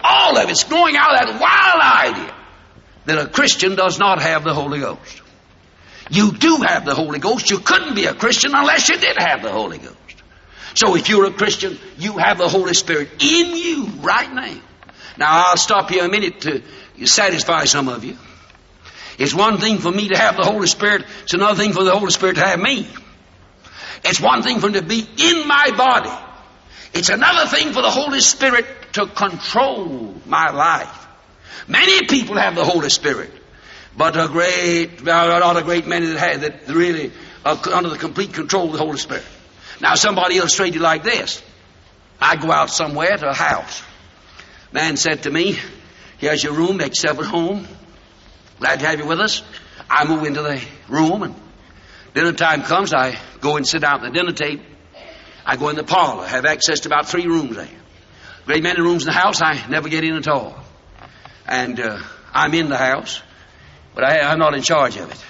All 0.02 0.36
of 0.36 0.50
it's 0.50 0.64
growing 0.64 0.96
out 0.96 1.12
of 1.12 1.28
that 1.28 1.40
wild 1.40 2.16
idea 2.16 2.34
that 3.06 3.18
a 3.18 3.28
Christian 3.28 3.76
does 3.76 3.98
not 3.98 4.20
have 4.20 4.44
the 4.44 4.52
Holy 4.52 4.80
Ghost. 4.80 5.22
You 6.10 6.32
do 6.32 6.58
have 6.58 6.84
the 6.84 6.94
Holy 6.94 7.18
Ghost. 7.18 7.50
You 7.50 7.58
couldn't 7.58 7.94
be 7.94 8.04
a 8.04 8.14
Christian 8.14 8.52
unless 8.54 8.88
you 8.88 8.98
did 8.98 9.16
have 9.18 9.42
the 9.42 9.50
Holy 9.50 9.78
Ghost. 9.78 9.95
So 10.76 10.94
if 10.94 11.08
you're 11.08 11.24
a 11.24 11.32
Christian, 11.32 11.78
you 11.96 12.18
have 12.18 12.36
the 12.36 12.48
Holy 12.48 12.74
Spirit 12.74 13.08
in 13.18 13.56
you 13.56 13.86
right 14.02 14.30
now. 14.30 14.60
Now 15.16 15.46
I'll 15.46 15.56
stop 15.56 15.88
here 15.88 16.04
a 16.04 16.08
minute 16.08 16.42
to 16.42 16.62
satisfy 17.06 17.64
some 17.64 17.88
of 17.88 18.04
you. 18.04 18.18
It's 19.18 19.32
one 19.32 19.56
thing 19.56 19.78
for 19.78 19.90
me 19.90 20.08
to 20.08 20.18
have 20.18 20.36
the 20.36 20.44
Holy 20.44 20.66
Spirit. 20.66 21.06
It's 21.22 21.32
another 21.32 21.54
thing 21.54 21.72
for 21.72 21.82
the 21.82 21.96
Holy 21.96 22.10
Spirit 22.10 22.34
to 22.34 22.46
have 22.46 22.60
me. 22.60 22.86
It's 24.04 24.20
one 24.20 24.42
thing 24.42 24.60
for 24.60 24.66
him 24.66 24.74
to 24.74 24.82
be 24.82 25.00
in 25.16 25.48
my 25.48 25.72
body. 25.74 26.12
It's 26.92 27.08
another 27.08 27.48
thing 27.48 27.72
for 27.72 27.80
the 27.80 27.90
Holy 27.90 28.20
Spirit 28.20 28.66
to 28.92 29.06
control 29.06 30.14
my 30.26 30.50
life. 30.50 31.06
Many 31.68 32.06
people 32.06 32.36
have 32.36 32.54
the 32.54 32.64
Holy 32.64 32.90
Spirit, 32.90 33.30
but 33.96 34.14
a 34.14 34.28
great, 34.28 35.02
not 35.02 35.56
a 35.56 35.62
great 35.62 35.86
many 35.86 36.06
that 36.08 36.18
have 36.18 36.40
that 36.42 36.68
really 36.68 37.12
are 37.46 37.58
under 37.72 37.88
the 37.88 37.98
complete 37.98 38.34
control 38.34 38.66
of 38.66 38.72
the 38.72 38.78
Holy 38.78 38.98
Spirit. 38.98 39.24
Now, 39.80 39.94
somebody 39.94 40.36
illustrated 40.36 40.80
like 40.80 41.02
this. 41.02 41.42
I 42.20 42.36
go 42.36 42.50
out 42.50 42.70
somewhere 42.70 43.16
to 43.16 43.28
a 43.28 43.34
house. 43.34 43.82
Man 44.72 44.96
said 44.96 45.24
to 45.24 45.30
me, 45.30 45.58
"Here's 46.18 46.42
your 46.42 46.54
room, 46.54 46.78
make 46.78 46.88
yourself 46.88 47.18
at 47.18 47.26
home. 47.26 47.66
Glad 48.58 48.80
to 48.80 48.86
have 48.86 48.98
you 48.98 49.06
with 49.06 49.20
us." 49.20 49.42
I 49.88 50.04
move 50.04 50.24
into 50.24 50.42
the 50.42 50.60
room, 50.88 51.22
and 51.22 51.34
dinner 52.14 52.32
time 52.32 52.62
comes. 52.62 52.92
I 52.92 53.18
go 53.40 53.56
and 53.56 53.66
sit 53.66 53.82
down 53.82 53.96
at 53.96 54.02
the 54.02 54.10
dinner 54.10 54.32
table. 54.32 54.64
I 55.44 55.56
go 55.56 55.68
in 55.68 55.76
the 55.76 55.84
parlor, 55.84 56.26
have 56.26 56.44
access 56.44 56.80
to 56.80 56.88
about 56.88 57.08
three 57.08 57.26
rooms 57.26 57.54
there. 57.56 57.68
Great 58.46 58.62
many 58.62 58.80
rooms 58.80 59.02
in 59.02 59.06
the 59.06 59.18
house, 59.18 59.40
I 59.42 59.64
never 59.68 59.88
get 59.88 60.02
in 60.02 60.16
at 60.16 60.26
all. 60.26 60.58
And 61.46 61.78
uh, 61.78 61.98
I'm 62.34 62.52
in 62.54 62.68
the 62.68 62.76
house, 62.76 63.22
but 63.94 64.02
I, 64.02 64.20
I'm 64.20 64.38
not 64.38 64.54
in 64.54 64.62
charge 64.62 64.96
of 64.96 65.10
it. 65.10 65.24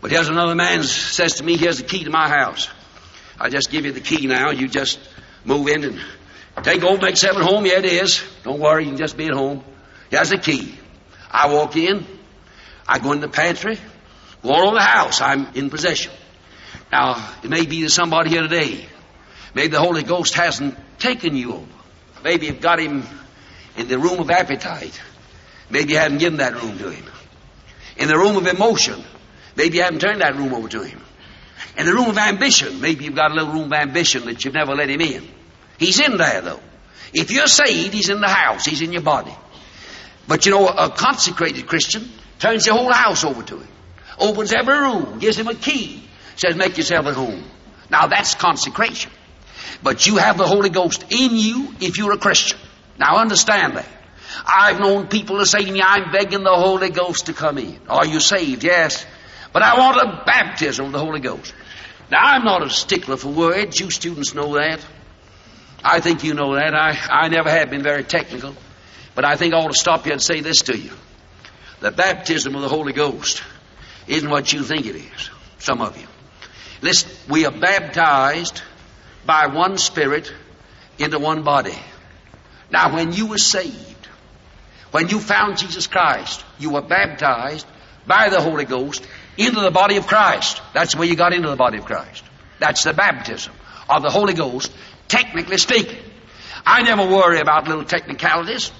But 0.00 0.10
here's 0.10 0.28
another 0.28 0.54
man 0.54 0.82
says 0.82 1.34
to 1.34 1.44
me, 1.44 1.56
here's 1.56 1.78
the 1.78 1.84
key 1.84 2.04
to 2.04 2.10
my 2.10 2.28
house. 2.28 2.68
I 3.40 3.48
just 3.48 3.70
give 3.70 3.84
you 3.84 3.92
the 3.92 4.00
key 4.00 4.26
now. 4.26 4.50
You 4.50 4.68
just 4.68 4.98
move 5.44 5.68
in 5.68 5.84
and 5.84 6.00
take 6.62 6.82
old 6.82 7.02
make 7.02 7.16
seven 7.16 7.42
home. 7.42 7.66
Yeah, 7.66 7.78
it 7.78 7.84
is. 7.84 8.22
Don't 8.42 8.60
worry, 8.60 8.84
you 8.84 8.90
can 8.90 8.98
just 8.98 9.16
be 9.16 9.26
at 9.26 9.34
home. 9.34 9.62
Here's 10.10 10.30
the 10.30 10.38
key. 10.38 10.74
I 11.30 11.52
walk 11.52 11.76
in. 11.76 12.06
I 12.86 12.98
go 12.98 13.12
in 13.12 13.20
the 13.20 13.28
pantry. 13.28 13.78
Go 14.42 14.50
all 14.50 14.68
over 14.68 14.76
the 14.76 14.82
house. 14.82 15.20
I'm 15.20 15.54
in 15.54 15.70
possession. 15.70 16.12
Now, 16.90 17.34
it 17.42 17.50
may 17.50 17.66
be 17.66 17.82
that 17.82 17.90
somebody 17.90 18.30
here 18.30 18.42
today, 18.42 18.86
maybe 19.54 19.68
the 19.68 19.80
Holy 19.80 20.02
Ghost 20.02 20.34
hasn't 20.34 20.76
taken 20.98 21.36
you 21.36 21.54
over. 21.54 21.66
Maybe 22.24 22.46
you've 22.46 22.60
got 22.60 22.80
him 22.80 23.04
in 23.76 23.88
the 23.88 23.98
room 23.98 24.20
of 24.20 24.30
appetite. 24.30 24.98
Maybe 25.70 25.92
you 25.92 25.98
haven't 25.98 26.18
given 26.18 26.38
that 26.38 26.54
room 26.54 26.78
to 26.78 26.90
him. 26.90 27.04
In 27.96 28.08
the 28.08 28.16
room 28.16 28.36
of 28.36 28.46
emotion, 28.46 29.04
maybe 29.54 29.76
you 29.76 29.82
haven't 29.82 30.00
turned 30.00 30.22
that 30.22 30.34
room 30.36 30.54
over 30.54 30.68
to 30.68 30.82
him. 30.82 31.02
In 31.78 31.86
the 31.86 31.94
room 31.94 32.10
of 32.10 32.18
ambition, 32.18 32.80
maybe 32.80 33.04
you've 33.04 33.14
got 33.14 33.30
a 33.30 33.34
little 33.34 33.52
room 33.52 33.72
of 33.72 33.72
ambition 33.72 34.26
that 34.26 34.44
you've 34.44 34.54
never 34.54 34.74
let 34.74 34.90
him 34.90 35.00
in. 35.00 35.26
He's 35.78 36.00
in 36.00 36.16
there 36.16 36.40
though. 36.40 36.60
If 37.14 37.30
you're 37.30 37.46
saved, 37.46 37.94
he's 37.94 38.08
in 38.08 38.20
the 38.20 38.28
house, 38.28 38.64
he's 38.64 38.82
in 38.82 38.92
your 38.92 39.02
body. 39.02 39.34
But 40.26 40.44
you 40.44 40.52
know, 40.52 40.66
a 40.66 40.90
consecrated 40.90 41.68
Christian 41.68 42.08
turns 42.40 42.64
the 42.64 42.74
whole 42.74 42.92
house 42.92 43.24
over 43.24 43.42
to 43.44 43.58
him, 43.58 43.68
opens 44.18 44.52
every 44.52 44.76
room, 44.76 45.20
gives 45.20 45.38
him 45.38 45.46
a 45.46 45.54
key, 45.54 46.02
says, 46.36 46.56
make 46.56 46.76
yourself 46.76 47.06
at 47.06 47.14
home. 47.14 47.44
Now 47.90 48.08
that's 48.08 48.34
consecration. 48.34 49.12
But 49.80 50.06
you 50.06 50.16
have 50.16 50.36
the 50.36 50.46
Holy 50.46 50.70
Ghost 50.70 51.04
in 51.10 51.36
you 51.36 51.74
if 51.80 51.96
you're 51.96 52.12
a 52.12 52.18
Christian. 52.18 52.58
Now 52.98 53.18
understand 53.18 53.76
that. 53.76 53.86
I've 54.44 54.80
known 54.80 55.06
people 55.06 55.38
to 55.38 55.46
say 55.46 55.64
to 55.64 55.72
me, 55.72 55.80
I'm 55.80 56.10
begging 56.10 56.42
the 56.42 56.54
Holy 56.54 56.90
Ghost 56.90 57.26
to 57.26 57.32
come 57.32 57.58
in. 57.58 57.78
Are 57.88 58.04
you 58.04 58.18
saved? 58.18 58.64
Yes. 58.64 59.06
But 59.52 59.62
I 59.62 59.78
want 59.78 59.96
a 59.96 60.24
baptism 60.26 60.86
of 60.86 60.92
the 60.92 60.98
Holy 60.98 61.20
Ghost. 61.20 61.54
Now, 62.10 62.18
I'm 62.22 62.44
not 62.44 62.62
a 62.62 62.70
stickler 62.70 63.16
for 63.16 63.28
words. 63.28 63.78
You 63.78 63.90
students 63.90 64.34
know 64.34 64.54
that. 64.54 64.84
I 65.84 66.00
think 66.00 66.24
you 66.24 66.34
know 66.34 66.54
that. 66.54 66.74
I, 66.74 66.96
I 67.10 67.28
never 67.28 67.50
have 67.50 67.70
been 67.70 67.82
very 67.82 68.04
technical. 68.04 68.54
But 69.14 69.24
I 69.24 69.36
think 69.36 69.54
I 69.54 69.58
ought 69.58 69.68
to 69.68 69.78
stop 69.78 70.06
you 70.06 70.12
and 70.12 70.22
say 70.22 70.40
this 70.40 70.62
to 70.62 70.76
you. 70.76 70.90
The 71.80 71.90
baptism 71.90 72.54
of 72.54 72.62
the 72.62 72.68
Holy 72.68 72.92
Ghost 72.92 73.42
isn't 74.06 74.28
what 74.28 74.52
you 74.52 74.62
think 74.62 74.86
it 74.86 74.96
is. 74.96 75.30
Some 75.58 75.80
of 75.80 75.98
you. 76.00 76.06
Listen, 76.80 77.10
we 77.28 77.44
are 77.44 77.52
baptized 77.52 78.62
by 79.26 79.46
one 79.48 79.76
Spirit 79.78 80.32
into 80.98 81.18
one 81.18 81.42
body. 81.42 81.78
Now, 82.70 82.94
when 82.94 83.12
you 83.12 83.26
were 83.26 83.38
saved, 83.38 84.08
when 84.90 85.08
you 85.08 85.20
found 85.20 85.58
Jesus 85.58 85.86
Christ, 85.86 86.44
you 86.58 86.70
were 86.70 86.82
baptized 86.82 87.66
by 88.06 88.30
the 88.30 88.40
Holy 88.40 88.64
Ghost 88.64 89.06
into 89.38 89.60
the 89.60 89.70
body 89.70 89.96
of 89.96 90.06
Christ. 90.06 90.60
That's 90.74 90.94
the 90.94 91.00
way 91.00 91.06
you 91.06 91.16
got 91.16 91.32
into 91.32 91.48
the 91.48 91.56
body 91.56 91.78
of 91.78 91.84
Christ. 91.84 92.24
That's 92.58 92.82
the 92.84 92.92
baptism 92.92 93.54
of 93.88 94.02
the 94.02 94.10
Holy 94.10 94.34
Ghost, 94.34 94.70
technically 95.06 95.56
speaking. 95.56 95.98
I 96.66 96.82
never 96.82 97.06
worry 97.06 97.40
about 97.40 97.68
little 97.68 97.84
technicalities. 97.84 98.72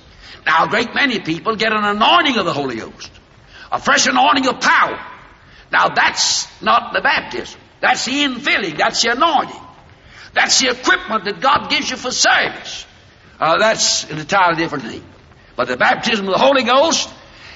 Now, 0.45 0.65
a 0.65 0.69
great 0.69 0.95
many 0.95 1.21
people 1.21 1.57
get 1.57 1.73
an 1.73 1.85
anointing 1.85 2.37
of 2.37 2.45
the 2.45 2.53
Holy 2.53 2.77
Ghost, 2.77 3.11
a 3.71 3.81
fresh 3.81 4.07
anointing 4.07 4.47
of 4.49 4.61
power. 4.61 5.01
Now, 5.71 5.89
that's 5.89 6.49
not 6.61 6.93
the 6.93 7.01
baptism. 7.01 7.61
That's 7.81 8.05
the 8.05 8.25
infilling. 8.25 8.77
That's 8.77 9.03
the 9.03 9.13
anointing. 9.13 9.61
That's 10.35 10.61
the 10.61 10.71
equipment 10.71 11.25
that 11.25 11.41
God 11.41 11.71
gives 11.71 11.91
you 11.91 11.97
for 11.97 12.11
service. 12.11 12.87
Uh, 13.39 13.59
that's 13.59 14.11
an 14.11 14.19
entirely 14.19 14.57
different 14.57 14.85
thing. 14.85 15.05
But 15.55 15.69
the 15.69 15.77
baptism 15.77 16.27
of 16.27 16.33
the 16.33 16.39
Holy 16.39 16.65
Ghost 16.65 17.09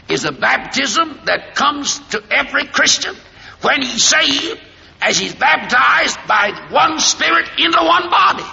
is 0.09 0.25
a 0.25 0.33
baptism 0.33 1.21
that 1.25 1.55
comes 1.55 1.99
to 2.11 2.23
every 2.31 2.67
Christian 2.67 3.15
when 3.63 3.83
he's 3.83 4.05
saved 4.05 4.61
as 5.01 5.19
he's 5.19 5.35
baptized 5.35 6.19
by 6.29 6.69
one 6.71 7.01
Spirit 7.01 7.49
into 7.59 7.79
one 7.79 8.11
body. 8.11 8.45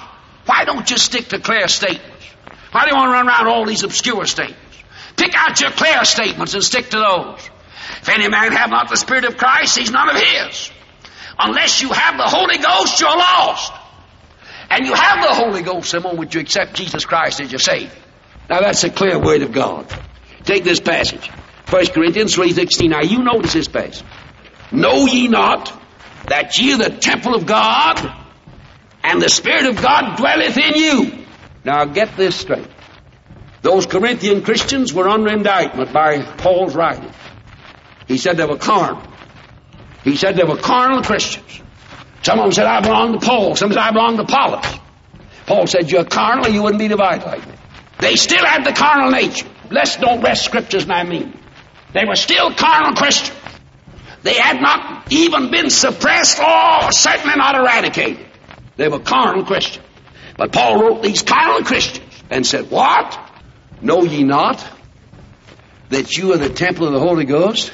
Why 0.45 0.65
don't 0.65 0.89
you 0.89 0.97
stick 0.97 1.27
to 1.29 1.39
clear 1.39 1.67
statements? 1.67 2.25
Why 2.71 2.85
do 2.85 2.89
you 2.91 2.95
want 2.95 3.09
to 3.09 3.13
run 3.13 3.27
around 3.27 3.47
all 3.47 3.65
these 3.65 3.83
obscure 3.83 4.25
statements? 4.25 4.83
Pick 5.15 5.33
out 5.35 5.59
your 5.59 5.71
clear 5.71 6.03
statements 6.05 6.53
and 6.53 6.63
stick 6.63 6.89
to 6.89 6.97
those. 6.97 7.49
If 8.01 8.09
any 8.09 8.29
man 8.29 8.51
have 8.53 8.69
not 8.69 8.89
the 8.89 8.95
Spirit 8.95 9.25
of 9.25 9.37
Christ, 9.37 9.77
he's 9.77 9.91
none 9.91 10.09
of 10.09 10.15
his. 10.15 10.71
Unless 11.37 11.81
you 11.81 11.89
have 11.89 12.17
the 12.17 12.23
Holy 12.23 12.57
Ghost, 12.57 12.99
you're 12.99 13.09
lost. 13.09 13.73
And 14.69 14.85
you 14.85 14.93
have 14.93 15.27
the 15.27 15.33
Holy 15.33 15.61
Ghost 15.61 15.91
the 15.91 15.99
moment 15.99 16.33
you 16.33 16.41
accept 16.41 16.73
Jesus 16.73 17.05
Christ 17.05 17.41
as 17.41 17.51
your 17.51 17.59
Savior. 17.59 17.91
Now 18.49 18.61
that's 18.61 18.83
a 18.83 18.89
clear 18.89 19.19
word 19.19 19.41
of 19.41 19.51
God. 19.51 19.87
Take 20.43 20.63
this 20.63 20.79
passage. 20.79 21.29
1 21.69 21.87
Corinthians 21.87 22.35
3.16. 22.35 22.89
Now 22.89 23.01
you 23.01 23.23
notice 23.23 23.53
this 23.53 23.67
passage. 23.67 24.03
Know 24.71 25.05
ye 25.05 25.27
not 25.27 25.73
that 26.27 26.57
ye 26.57 26.73
are 26.73 26.77
the 26.77 26.89
temple 26.89 27.35
of 27.35 27.45
God 27.45 27.99
and 29.03 29.21
the 29.21 29.29
Spirit 29.29 29.65
of 29.65 29.81
God 29.81 30.17
dwelleth 30.17 30.57
in 30.57 30.75
you. 30.75 31.25
Now 31.63 31.85
get 31.85 32.15
this 32.17 32.35
straight. 32.35 32.67
Those 33.61 33.85
Corinthian 33.85 34.43
Christians 34.43 34.93
were 34.93 35.07
under 35.07 35.31
indictment 35.31 35.91
by 35.91 36.21
Paul's 36.21 36.75
writing. 36.75 37.11
He 38.07 38.17
said 38.17 38.37
they 38.37 38.45
were 38.45 38.57
carnal. 38.57 39.03
He 40.03 40.15
said 40.15 40.35
they 40.35 40.43
were 40.43 40.57
carnal 40.57 41.03
Christians. 41.03 41.61
Some 42.23 42.39
of 42.39 42.45
them 42.45 42.51
said, 42.51 42.65
I 42.65 42.81
belong 42.81 43.19
to 43.19 43.25
Paul. 43.25 43.55
Some 43.55 43.71
said, 43.71 43.77
I 43.77 43.91
belong 43.91 44.17
to 44.17 44.23
Apollos. 44.23 44.79
Paul 45.45 45.67
said, 45.67 45.91
You're 45.91 46.05
carnal, 46.05 46.49
you 46.49 46.63
wouldn't 46.63 46.79
be 46.79 46.87
divided 46.87 47.25
like 47.25 47.47
me. 47.47 47.53
They 47.99 48.15
still 48.15 48.45
had 48.45 48.63
the 48.63 48.73
carnal 48.73 49.11
nature. 49.11 49.47
Let's 49.69 49.97
don't 49.97 50.21
wrest 50.21 50.45
scriptures, 50.45 50.89
I 50.89 51.03
mean. 51.03 51.37
They 51.93 52.05
were 52.05 52.15
still 52.15 52.53
carnal 52.53 52.95
Christians. 52.95 53.37
They 54.21 54.35
had 54.35 54.61
not 54.61 55.11
even 55.11 55.49
been 55.49 55.69
suppressed 55.69 56.39
or 56.39 56.91
certainly 56.91 57.35
not 57.37 57.55
eradicated. 57.55 58.25
They 58.75 58.87
were 58.87 58.99
carnal 58.99 59.45
Christians. 59.45 59.85
But 60.37 60.51
Paul 60.51 60.81
wrote 60.81 61.03
these 61.03 61.21
carnal 61.23 61.63
Christians 61.63 62.23
and 62.29 62.45
said, 62.45 62.69
What? 62.69 63.17
Know 63.81 64.03
ye 64.03 64.23
not 64.23 64.65
that 65.89 66.17
you 66.17 66.33
are 66.33 66.37
the 66.37 66.49
temple 66.49 66.87
of 66.87 66.93
the 66.93 66.99
Holy 66.99 67.25
Ghost, 67.25 67.71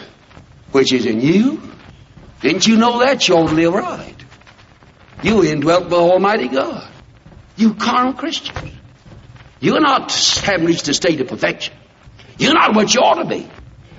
which 0.72 0.94
is 0.94 1.06
in 1.06 1.20
you? 1.22 1.62
Didn't 2.42 2.68
you 2.68 2.78
know 2.78 3.00
that? 3.00 3.28
You 3.28 3.36
live 3.38 3.74
right. 3.74 4.16
You 5.24 5.44
indwelt 5.44 5.90
by 5.90 5.98
Almighty 5.98 6.48
God. 6.48 6.92
You 7.56 7.74
carnal 7.74 8.14
Christians. 8.14 8.72
You're 9.60 9.80
not 9.82 10.12
haven't 10.44 10.68
reached 10.68 10.88
a 10.88 10.94
state 10.94 11.22
of 11.22 11.28
perfection. 11.28 11.74
You're 12.38 12.54
not 12.54 12.76
what 12.76 12.94
you 12.94 13.02
ought 13.02 13.24
to 13.24 13.26
be. 13.26 13.50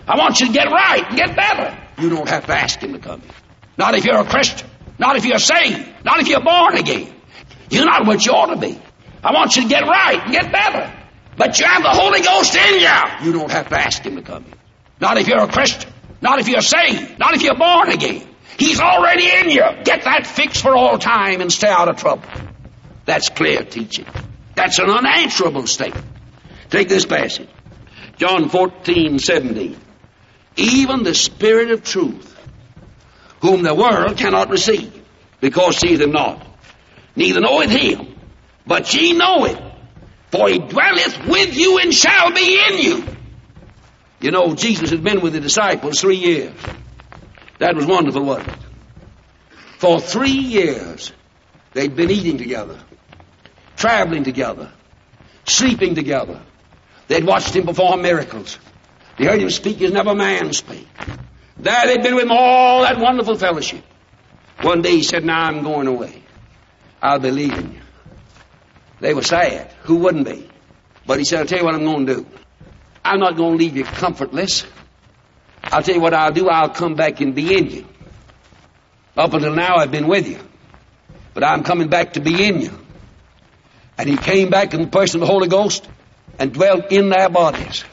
I 0.06 0.16
want 0.16 0.40
you 0.40 0.46
to 0.46 0.52
get 0.52 0.70
right 0.70 1.04
and 1.06 1.16
get 1.16 1.34
better. 1.34 1.76
You 1.98 2.10
don't 2.10 2.28
have 2.28 2.46
to 2.46 2.52
ask 2.52 2.80
Him 2.80 2.92
to 2.92 2.98
come 2.98 3.22
in. 3.22 3.30
Not 3.76 3.94
if 3.94 4.04
you're 4.04 4.20
a 4.20 4.24
Christian. 4.24 4.68
Not 4.98 5.16
if 5.16 5.26
you're 5.26 5.38
saved. 5.38 6.04
Not 6.04 6.20
if 6.20 6.28
you're 6.28 6.44
born 6.44 6.76
again. 6.76 7.12
You're 7.70 7.84
not 7.84 8.06
what 8.06 8.24
you 8.24 8.32
ought 8.32 8.54
to 8.54 8.60
be. 8.60 8.80
I 9.22 9.32
want 9.32 9.56
you 9.56 9.62
to 9.62 9.68
get 9.68 9.82
right 9.82 10.22
and 10.22 10.32
get 10.32 10.52
better. 10.52 10.92
But 11.36 11.58
you 11.58 11.66
have 11.66 11.82
the 11.82 11.90
Holy 11.90 12.20
Ghost 12.20 12.54
in 12.54 12.80
you. 12.80 13.26
You 13.26 13.32
don't 13.38 13.50
have 13.50 13.68
to 13.68 13.78
ask 13.78 14.02
Him 14.04 14.16
to 14.16 14.22
come 14.22 14.44
in. 14.44 14.54
Not 15.00 15.18
if 15.18 15.26
you're 15.26 15.42
a 15.42 15.48
Christian. 15.48 15.90
Not 16.20 16.38
if 16.38 16.48
you're 16.48 16.62
saved. 16.62 17.18
Not 17.18 17.34
if 17.34 17.42
you're 17.42 17.58
born 17.58 17.90
again. 17.90 18.26
He's 18.58 18.80
already 18.80 19.28
in 19.28 19.50
you. 19.50 19.64
Get 19.84 20.04
that 20.04 20.26
fixed 20.26 20.62
for 20.62 20.74
all 20.74 20.98
time 20.98 21.40
and 21.40 21.52
stay 21.52 21.68
out 21.68 21.88
of 21.88 21.96
trouble. 21.96 22.28
That's 23.04 23.28
clear 23.28 23.64
teaching. 23.64 24.06
That's 24.54 24.78
an 24.78 24.88
unanswerable 24.88 25.66
statement. 25.66 26.06
Take 26.70 26.88
this 26.88 27.04
passage. 27.04 27.48
John 28.16 28.48
14, 28.48 29.18
17 29.18 29.76
even 30.56 31.02
the 31.02 31.14
Spirit 31.14 31.70
of 31.70 31.84
truth, 31.84 32.34
whom 33.40 33.62
the 33.62 33.74
world 33.74 34.16
cannot 34.16 34.50
receive, 34.50 34.92
because 35.40 35.76
seeth 35.76 36.00
him 36.00 36.12
not, 36.12 36.44
neither 37.14 37.40
knoweth 37.40 37.70
him, 37.70 38.14
but 38.66 38.92
ye 38.94 39.12
know 39.12 39.44
it, 39.44 39.58
for 40.30 40.48
he 40.48 40.58
dwelleth 40.58 41.26
with 41.26 41.56
you 41.56 41.78
and 41.78 41.94
shall 41.94 42.32
be 42.32 42.60
in 42.68 42.78
you. 42.78 43.04
You 44.20 44.30
know, 44.30 44.54
Jesus 44.54 44.90
had 44.90 45.04
been 45.04 45.20
with 45.20 45.34
the 45.34 45.40
disciples 45.40 46.00
three 46.00 46.16
years. 46.16 46.54
That 47.58 47.76
was 47.76 47.86
wonderful, 47.86 48.22
wasn't 48.22 48.48
it? 48.48 48.58
For 49.78 50.00
three 50.00 50.30
years, 50.30 51.12
they'd 51.74 51.94
been 51.94 52.10
eating 52.10 52.38
together, 52.38 52.78
traveling 53.76 54.24
together, 54.24 54.72
sleeping 55.44 55.94
together. 55.94 56.40
They'd 57.08 57.24
watched 57.24 57.54
him 57.54 57.66
perform 57.66 58.02
miracles. 58.02 58.58
They 59.18 59.24
heard 59.24 59.40
him 59.40 59.50
speak 59.50 59.80
as 59.82 59.92
never 59.92 60.14
man 60.14 60.52
spake. 60.52 60.86
There 61.58 61.86
they'd 61.86 62.02
been 62.02 62.14
with 62.14 62.24
him 62.24 62.32
all 62.32 62.82
that 62.82 62.98
wonderful 62.98 63.36
fellowship. 63.36 63.82
One 64.60 64.82
day 64.82 64.92
he 64.92 65.02
said, 65.02 65.24
Now 65.24 65.44
I'm 65.44 65.62
going 65.62 65.86
away. 65.86 66.22
I'll 67.02 67.18
be 67.18 67.30
leaving 67.30 67.74
you. 67.74 67.80
They 69.00 69.14
were 69.14 69.22
sad. 69.22 69.70
Who 69.82 69.96
wouldn't 69.96 70.26
be? 70.26 70.48
But 71.06 71.18
he 71.18 71.24
said, 71.24 71.40
I'll 71.40 71.46
tell 71.46 71.58
you 71.58 71.64
what 71.64 71.74
I'm 71.74 71.84
going 71.84 72.06
to 72.06 72.14
do. 72.16 72.26
I'm 73.04 73.20
not 73.20 73.36
going 73.36 73.52
to 73.52 73.64
leave 73.64 73.76
you 73.76 73.84
comfortless. 73.84 74.64
I'll 75.62 75.82
tell 75.82 75.94
you 75.94 76.00
what 76.00 76.14
I'll 76.14 76.32
do. 76.32 76.48
I'll 76.48 76.70
come 76.70 76.94
back 76.94 77.20
and 77.20 77.34
be 77.34 77.56
in 77.56 77.70
you. 77.70 77.86
Up 79.16 79.32
until 79.32 79.54
now, 79.54 79.76
I've 79.76 79.90
been 79.90 80.08
with 80.08 80.28
you. 80.28 80.38
But 81.34 81.44
I'm 81.44 81.62
coming 81.62 81.88
back 81.88 82.14
to 82.14 82.20
be 82.20 82.46
in 82.46 82.60
you. 82.60 82.78
And 83.98 84.08
he 84.08 84.16
came 84.16 84.50
back 84.50 84.74
in 84.74 84.82
the 84.82 84.86
person 84.88 85.22
of 85.22 85.26
the 85.28 85.32
Holy 85.32 85.48
Ghost 85.48 85.88
and 86.38 86.52
dwelt 86.52 86.90
in 86.92 87.08
their 87.08 87.28
bodies. 87.28 87.84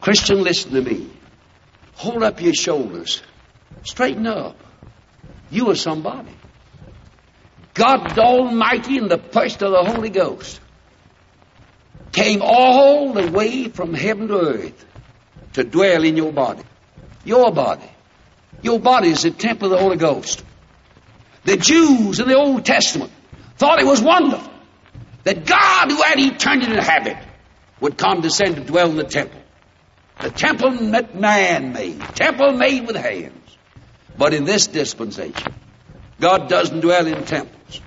Christian, 0.00 0.42
listen 0.42 0.72
to 0.72 0.82
me. 0.82 1.08
Hold 1.94 2.22
up 2.22 2.40
your 2.40 2.54
shoulders. 2.54 3.22
Straighten 3.82 4.26
up. 4.26 4.56
You 5.50 5.70
are 5.70 5.74
somebody. 5.74 6.32
God 7.74 8.18
Almighty 8.18 8.98
in 8.98 9.08
the 9.08 9.18
person 9.18 9.64
of 9.64 9.72
the 9.72 9.92
Holy 9.92 10.10
Ghost 10.10 10.60
came 12.12 12.40
all 12.42 13.12
the 13.12 13.30
way 13.30 13.68
from 13.68 13.94
heaven 13.94 14.28
to 14.28 14.38
earth 14.38 14.84
to 15.54 15.64
dwell 15.64 16.04
in 16.04 16.16
your 16.16 16.32
body. 16.32 16.62
Your 17.24 17.52
body. 17.52 17.88
Your 18.62 18.80
body 18.80 19.10
is 19.10 19.22
the 19.22 19.30
temple 19.30 19.66
of 19.66 19.78
the 19.78 19.78
Holy 19.78 19.96
Ghost. 19.96 20.44
The 21.44 21.56
Jews 21.56 22.20
in 22.20 22.28
the 22.28 22.36
Old 22.36 22.64
Testament 22.64 23.12
thought 23.56 23.80
it 23.80 23.86
was 23.86 24.02
wonderful 24.02 24.52
that 25.24 25.46
God, 25.46 25.90
who 25.90 26.02
had 26.02 26.18
eternity 26.18 26.72
in 26.72 26.78
habit, 26.78 27.16
would 27.80 27.96
condescend 27.96 28.56
to 28.56 28.62
dwell 28.62 28.90
in 28.90 28.96
the 28.96 29.04
temple. 29.04 29.40
The 30.20 30.30
temple 30.30 30.72
that 30.90 31.14
man 31.14 31.72
made, 31.72 32.00
temple 32.14 32.52
made 32.52 32.86
with 32.86 32.96
hands. 32.96 33.56
But 34.16 34.34
in 34.34 34.44
this 34.44 34.66
dispensation, 34.66 35.54
God 36.20 36.48
doesn't 36.48 36.80
dwell 36.80 37.06
in 37.06 37.24
temples. 37.24 37.80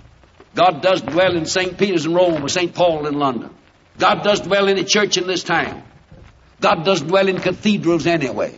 God 0.56 0.82
doesn't 0.82 1.12
dwell 1.12 1.36
in 1.36 1.46
St. 1.46 1.78
Peter's 1.78 2.06
in 2.06 2.14
Rome 2.14 2.44
or 2.44 2.48
St. 2.48 2.74
Paul 2.74 3.06
in 3.06 3.16
London. 3.16 3.54
God 3.98 4.24
doesn't 4.24 4.48
dwell 4.48 4.68
in 4.70 4.78
a 4.78 4.84
church 4.84 5.18
in 5.18 5.28
this 5.28 5.44
town. 5.44 5.84
God 6.62 6.86
doesn't 6.86 7.08
dwell 7.08 7.28
in 7.28 7.38
cathedrals 7.38 8.08
anywhere. 8.08 8.54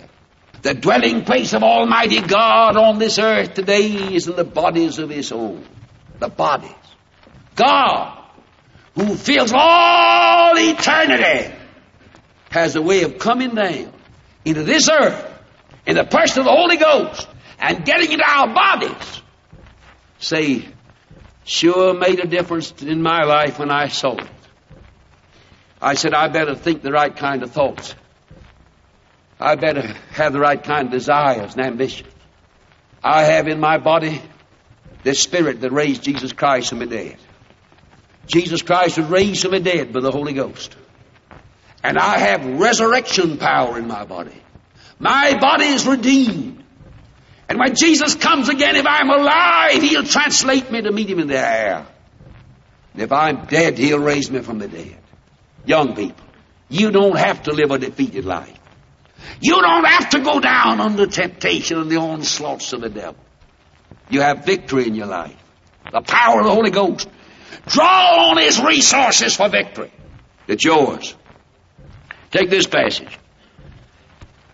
The 0.62 0.76
dwelling 0.76 1.26
place 1.26 1.54
of 1.54 1.64
Almighty 1.64 2.22
God 2.22 2.78
on 2.78 3.00
this 3.00 3.18
earth 3.18 3.56
today 3.56 4.16
is 4.16 4.28
in 4.28 4.36
the 4.36 4.44
bodies 4.44 5.00
of 5.00 5.10
His 5.10 5.32
own. 5.32 5.66
The 6.20 6.30
bodies. 6.30 6.72
God, 7.56 8.24
who 8.96 9.16
fills 9.16 9.52
all 9.54 10.54
eternity 10.56 11.54
has 12.54 12.76
a 12.76 12.82
way 12.84 13.02
of 13.02 13.18
coming 13.18 13.56
down 13.56 13.92
into 14.46 14.62
this 14.62 14.88
earth 14.88 15.28
in 15.88 15.96
the 15.96 16.04
person 16.04 16.42
of 16.42 16.46
the 16.46 16.52
Holy 16.52 16.78
Ghost 16.78 17.28
and 17.58 17.84
getting 17.84 18.12
into 18.12 18.24
our 18.24 18.54
bodies. 18.54 19.22
Say, 20.20 20.68
sure 21.46 21.96
made 21.96 22.20
a 22.20 22.28
difference 22.28 22.72
in 22.84 23.02
my 23.02 23.24
life 23.24 23.58
when 23.58 23.72
I 23.72 23.88
saw 23.88 24.18
it. 24.18 24.28
I 25.82 25.96
said, 25.96 26.13
I 26.13 26.28
better 26.28 26.54
think 26.54 26.84
the 26.84 26.92
right 26.92 27.16
kind 27.16 27.42
of 27.42 27.50
thoughts. 27.50 27.96
I 29.39 29.56
better 29.56 29.88
have 30.12 30.32
the 30.32 30.39
right 30.39 30.63
kind 30.63 30.86
of 30.86 30.92
desires 30.92 31.56
and 31.56 31.66
ambitions. 31.66 32.13
I 33.04 33.24
have 33.24 33.48
in 33.48 33.60
my 33.60 33.80
body 33.80 34.22
the 35.02 35.16
spirit 35.16 35.60
that 35.62 35.72
raised 35.72 36.04
Jesus 36.04 36.34
Christ 36.34 36.70
from 36.70 36.80
the 36.80 36.86
dead. 36.86 37.18
Jesus 38.28 38.62
Christ 38.62 39.00
was 39.00 39.08
raised 39.08 39.42
from 39.42 39.52
the 39.52 39.60
dead 39.60 39.92
by 39.92 40.02
the 40.02 40.12
Holy 40.12 40.34
Ghost. 40.34 40.78
And 41.84 41.98
I 41.98 42.17
have 42.17 42.46
resurrection 42.46 43.38
power 43.38 43.78
in 43.78 43.88
my 43.88 44.06
body. 44.06 44.41
My 45.00 45.38
body 45.38 45.65
is 45.65 45.86
redeemed. 45.86 46.63
And 47.50 47.60
when 47.60 47.76
Jesus 47.76 48.15
comes 48.15 48.48
again, 48.48 48.78
if 48.78 48.86
I'm 48.88 49.10
alive, 49.10 49.82
He'll 49.82 50.06
translate 50.06 50.72
me 50.72 50.82
to 50.82 50.91
meet 50.91 51.10
Him 51.10 51.19
in 51.19 51.28
the 51.28 51.38
air. 51.38 51.86
And 52.93 53.02
if 53.02 53.12
I'm 53.12 53.46
dead, 53.48 53.78
He'll 53.78 54.00
raise 54.00 54.32
me 54.32 54.39
from 54.39 54.60
the 54.60 54.67
dead. 54.67 54.98
Young 55.65 55.96
people, 55.96 56.26
you 56.69 56.91
don't 56.91 57.17
have 57.17 57.43
to 57.43 57.52
live 57.52 57.72
a 57.72 57.78
defeated 57.78 58.26
life. 58.26 58.58
You 59.41 59.62
don't 59.62 59.86
have 59.86 60.10
to 60.12 60.19
go 60.22 60.39
down 60.39 60.80
under 60.80 61.06
temptation 61.06 61.80
and 61.80 61.89
the 61.89 61.98
onslaughts 61.98 62.72
of 62.74 62.82
the 62.82 62.89
devil. 62.89 63.17
You 64.10 64.22
have 64.22 64.46
victory 64.46 64.88
in 64.88 64.96
your 64.96 65.08
life. 65.08 65.36
The 65.91 66.02
power 66.02 66.39
of 66.39 66.46
the 66.46 66.54
Holy 66.54 66.72
Ghost. 66.72 67.10
Draw 67.67 68.30
on 68.30 68.38
His 68.38 68.62
resources 68.62 69.36
for 69.36 69.50
victory. 69.50 69.91
It's 70.48 70.63
yours. 70.63 71.15
Take 72.34 72.50
this 72.50 72.65
passage. 72.65 73.19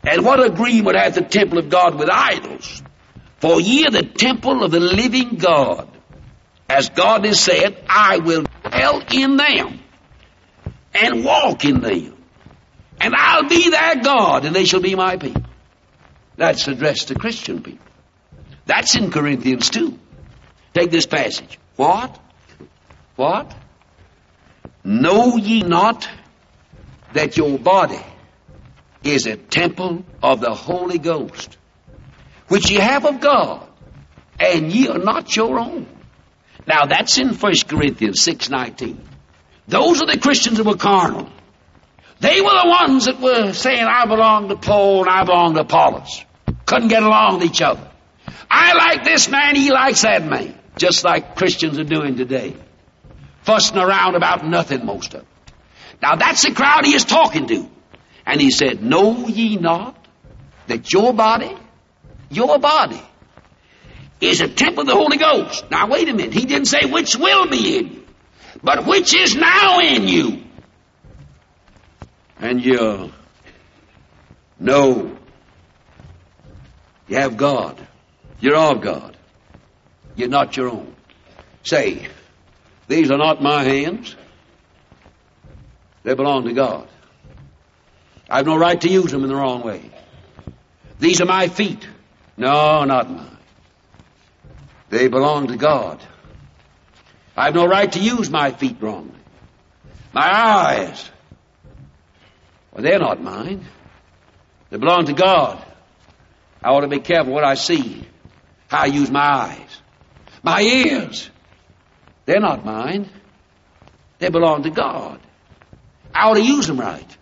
And 0.03 0.25
what 0.25 0.45
agreement 0.45 0.97
hath 0.97 1.15
the 1.15 1.21
temple 1.21 1.59
of 1.59 1.69
God 1.69 1.97
with 1.97 2.09
idols? 2.09 2.83
For 3.39 3.61
ye 3.61 3.85
are 3.85 3.91
the 3.91 4.03
temple 4.03 4.63
of 4.63 4.71
the 4.71 4.81
living 4.81 5.35
God. 5.35 5.87
As 6.69 6.89
God 6.89 7.25
has 7.25 7.39
said, 7.39 7.81
I 7.87 8.17
will 8.17 8.43
dwell 8.63 9.01
in 9.11 9.37
them 9.37 9.79
and 10.93 11.23
walk 11.23 11.63
in 11.63 11.79
them. 11.79 12.17
And 12.99 13.15
I'll 13.15 13.47
be 13.47 13.69
their 13.69 13.95
God, 14.03 14.43
and 14.43 14.53
they 14.53 14.65
shall 14.65 14.81
be 14.81 14.95
my 14.95 15.15
people. 15.15 15.43
That's 16.35 16.67
addressed 16.67 17.07
to 17.07 17.15
Christian 17.15 17.63
people. 17.63 17.85
That's 18.65 18.95
in 18.95 19.09
Corinthians 19.09 19.69
2. 19.69 19.97
Take 20.73 20.91
this 20.91 21.05
passage. 21.05 21.57
What? 21.77 22.19
What? 23.15 23.55
Know 24.83 25.37
ye 25.37 25.61
not 25.61 26.09
that 27.13 27.37
your 27.37 27.57
body 27.57 28.01
is 29.03 29.25
a 29.25 29.37
temple 29.37 30.03
of 30.21 30.41
the 30.41 30.53
Holy 30.53 30.97
Ghost, 30.97 31.57
which 32.47 32.69
ye 32.69 32.77
have 32.77 33.05
of 33.05 33.19
God, 33.19 33.67
and 34.39 34.71
ye 34.71 34.87
are 34.87 34.97
not 34.97 35.35
your 35.35 35.59
own. 35.59 35.87
Now 36.67 36.85
that's 36.85 37.17
in 37.17 37.29
1 37.29 37.53
Corinthians 37.67 38.19
6.19. 38.19 38.97
Those 39.67 40.01
are 40.01 40.07
the 40.07 40.19
Christians 40.19 40.57
that 40.57 40.65
were 40.65 40.75
carnal. 40.75 41.29
They 42.19 42.41
were 42.41 42.49
the 42.49 42.69
ones 42.69 43.05
that 43.05 43.19
were 43.21 43.53
saying, 43.53 43.83
I 43.83 44.05
belong 44.05 44.49
to 44.49 44.57
Paul 44.57 45.01
and 45.01 45.09
I 45.09 45.23
belong 45.23 45.53
to 45.53 45.61
Apollos. 45.61 46.25
Couldn't 46.65 46.89
get 46.89 47.03
along 47.03 47.39
with 47.39 47.49
each 47.49 47.61
other. 47.61 47.87
I 48.51 48.73
like 48.73 49.03
this 49.03 49.29
man, 49.29 49.55
he 49.55 49.71
likes 49.71 50.01
that 50.01 50.25
man. 50.25 50.55
Just 50.77 51.03
like 51.03 51.35
Christians 51.35 51.79
are 51.79 51.83
doing 51.83 52.15
today. 52.15 52.55
Fussing 53.43 53.77
around 53.77 54.15
about 54.15 54.45
nothing, 54.45 54.85
most 54.85 55.13
of 55.13 55.21
them. 55.21 55.29
Now 56.01 56.15
that's 56.15 56.43
the 56.43 56.53
crowd 56.53 56.85
he 56.85 56.93
is 56.93 57.05
talking 57.05 57.47
to. 57.47 57.69
And 58.25 58.39
he 58.39 58.51
said, 58.51 58.83
Know 58.83 59.27
ye 59.27 59.57
not 59.57 60.07
that 60.67 60.91
your 60.93 61.13
body, 61.13 61.55
your 62.29 62.59
body, 62.59 63.01
is 64.21 64.41
a 64.41 64.47
temple 64.47 64.81
of 64.81 64.88
the 64.88 64.95
Holy 64.95 65.17
Ghost? 65.17 65.69
Now 65.71 65.88
wait 65.88 66.07
a 66.09 66.13
minute. 66.13 66.33
He 66.33 66.45
didn't 66.45 66.67
say 66.67 66.89
which 66.89 67.15
will 67.15 67.47
be 67.47 67.77
in 67.77 67.93
you, 67.93 68.05
but 68.62 68.85
which 68.85 69.15
is 69.15 69.35
now 69.35 69.79
in 69.79 70.07
you. 70.07 70.43
And 72.39 72.63
you 72.63 73.12
know 74.59 75.17
you 77.07 77.17
have 77.17 77.35
God. 77.35 77.85
You're 78.39 78.55
of 78.55 78.81
God. 78.81 79.17
You're 80.15 80.29
not 80.29 80.55
your 80.55 80.69
own. 80.69 80.95
Say, 81.63 82.07
these 82.88 83.12
are 83.12 83.17
not 83.17 83.41
my 83.41 83.63
hands. 83.63 84.15
They 86.09 86.15
belong 86.15 86.45
to 86.45 86.53
God. 86.53 86.87
I 88.27 88.37
have 88.37 88.47
no 88.47 88.57
right 88.57 88.81
to 88.81 88.89
use 88.89 89.11
them 89.11 89.21
in 89.21 89.29
the 89.29 89.35
wrong 89.35 89.61
way. 89.61 89.91
These 90.99 91.21
are 91.21 91.27
my 91.27 91.49
feet. 91.49 91.87
No, 92.35 92.83
not 92.83 93.11
mine. 93.11 93.37
They 94.89 95.07
belong 95.07 95.49
to 95.49 95.55
God. 95.55 96.01
I 97.37 97.45
have 97.45 97.53
no 97.53 97.67
right 97.67 97.91
to 97.91 97.99
use 97.99 98.31
my 98.31 98.49
feet 98.49 98.77
wrongly. 98.81 99.19
My 100.11 100.27
eyes. 100.27 101.07
Well, 102.71 102.81
they're 102.81 102.97
not 102.97 103.21
mine. 103.21 103.63
They 104.71 104.77
belong 104.77 105.05
to 105.05 105.13
God. 105.13 105.63
I 106.63 106.69
ought 106.69 106.81
to 106.81 106.87
be 106.87 107.01
careful 107.01 107.33
what 107.33 107.43
I 107.43 107.53
see, 107.53 108.03
how 108.67 108.79
I 108.79 108.85
use 108.87 109.11
my 109.11 109.21
eyes. 109.21 109.81
My 110.41 110.59
ears. 110.63 111.29
They're 112.25 112.39
not 112.39 112.65
mine. 112.65 113.07
They 114.17 114.29
belong 114.29 114.63
to 114.63 114.71
God. 114.71 115.21
I 116.13 116.29
ought 116.29 116.35
to 116.35 116.43
use 116.43 116.67
them 116.67 116.79
right. 116.79 117.17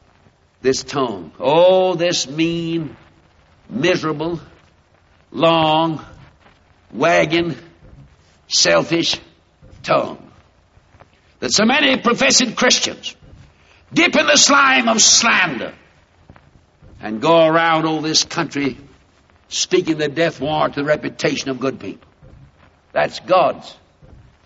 This 0.61 0.83
tongue. 0.83 1.31
Oh, 1.39 1.95
this 1.95 2.27
mean, 2.27 2.95
miserable, 3.69 4.39
long, 5.31 6.03
wagging, 6.91 7.55
selfish 8.47 9.19
tongue. 9.83 10.31
That 11.39 11.53
so 11.53 11.65
many 11.65 12.01
professed 12.01 12.55
Christians 12.55 13.15
dip 13.93 14.15
in 14.15 14.25
the 14.25 14.37
slime 14.37 14.89
of 14.89 15.01
slander 15.01 15.73
and 16.99 17.21
go 17.21 17.45
around 17.45 17.85
all 17.85 18.01
this 18.01 18.23
country 18.23 18.77
speaking 19.49 19.97
the 19.97 20.07
death 20.07 20.41
warrant 20.41 20.73
to 20.73 20.81
the 20.81 20.85
reputation 20.85 21.49
of 21.49 21.59
good 21.59 21.79
people. 21.79 22.07
That's 22.91 23.19
God's 23.19 23.75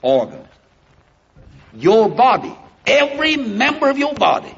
organ. 0.01 0.45
Your 1.73 2.09
body, 2.09 2.55
every 2.85 3.37
member 3.37 3.89
of 3.89 3.97
your 3.97 4.13
body, 4.13 4.55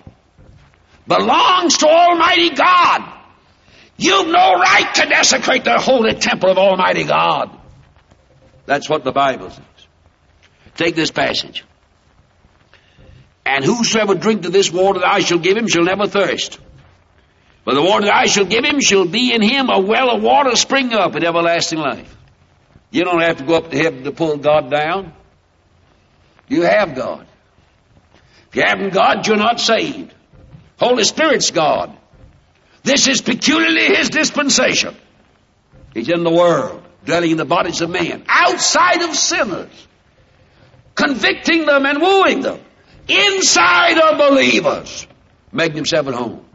belongs 1.08 1.78
to 1.80 1.88
Almighty 1.88 2.52
God. 2.52 3.12
You've 3.98 4.28
no 4.28 4.56
right 4.56 4.94
to 4.96 5.06
desecrate 5.06 5.64
the 5.64 5.78
holy 5.78 6.16
temple 6.16 6.52
of 6.52 6.58
Almighty 6.58 7.04
God. 7.04 7.58
That's 8.66 8.90
what 8.90 9.04
the 9.04 9.12
Bible 9.12 9.50
says. 9.50 9.64
Take 10.76 10.96
this 10.96 11.12
passage. 11.12 11.64
And 13.46 13.64
whosoever 13.64 14.16
drink 14.16 14.46
of 14.46 14.54
this 14.54 14.72
water 14.72 15.00
that 15.00 15.08
I 15.08 15.20
shall 15.20 15.38
give 15.38 15.58
him 15.58 15.68
shall 15.68 15.84
never 15.84 16.08
thirst. 16.08 16.60
But 17.66 17.76
the 17.76 17.82
water 17.82 18.06
that 18.06 18.16
I 18.16 18.26
shall 18.26 18.46
give 18.46 18.64
him 18.64 18.80
shall 18.80 19.06
be 19.06 19.34
in 19.34 19.42
him 19.42 19.70
a 19.70 19.80
well 19.80 20.16
of 20.16 20.24
water 20.24 20.56
spring 20.56 20.94
up 20.94 21.16
in 21.16 21.24
everlasting 21.24 21.80
life. 21.80 22.16
You 22.92 23.04
don't 23.04 23.22
have 23.22 23.38
to 23.38 23.44
go 23.44 23.56
up 23.56 23.72
to 23.72 23.78
heaven 23.78 24.04
to 24.04 24.12
pull 24.12 24.38
God 24.38 24.70
down. 24.70 25.14
You 26.48 26.64
have 26.64 26.96
God. 26.96 27.28
If 28.54 28.58
you 28.58 28.64
haven't 28.68 28.94
God, 28.94 29.26
you're 29.26 29.36
not 29.36 29.60
saved. 29.60 30.14
Holy 30.78 31.04
Spirit's 31.06 31.50
God. 31.50 31.98
This 32.84 33.08
is 33.08 33.20
peculiarly 33.20 33.96
His 33.96 34.12
dispensation. 34.12 34.96
He's 35.96 36.08
in 36.08 36.24
the 36.24 36.30
world, 36.30 36.84
dwelling 37.04 37.32
in 37.32 37.38
the 37.38 37.46
bodies 37.46 37.82
of 37.82 37.90
men, 37.90 38.24
outside 38.28 39.02
of 39.02 39.16
sinners, 39.16 39.88
convicting 40.94 41.66
them 41.66 41.84
and 41.88 42.00
wooing 42.00 42.42
them, 42.42 42.60
inside 43.08 43.98
of 43.98 44.20
believers, 44.20 45.08
making 45.52 45.78
himself 45.78 46.08
at 46.08 46.14
home. 46.14 46.46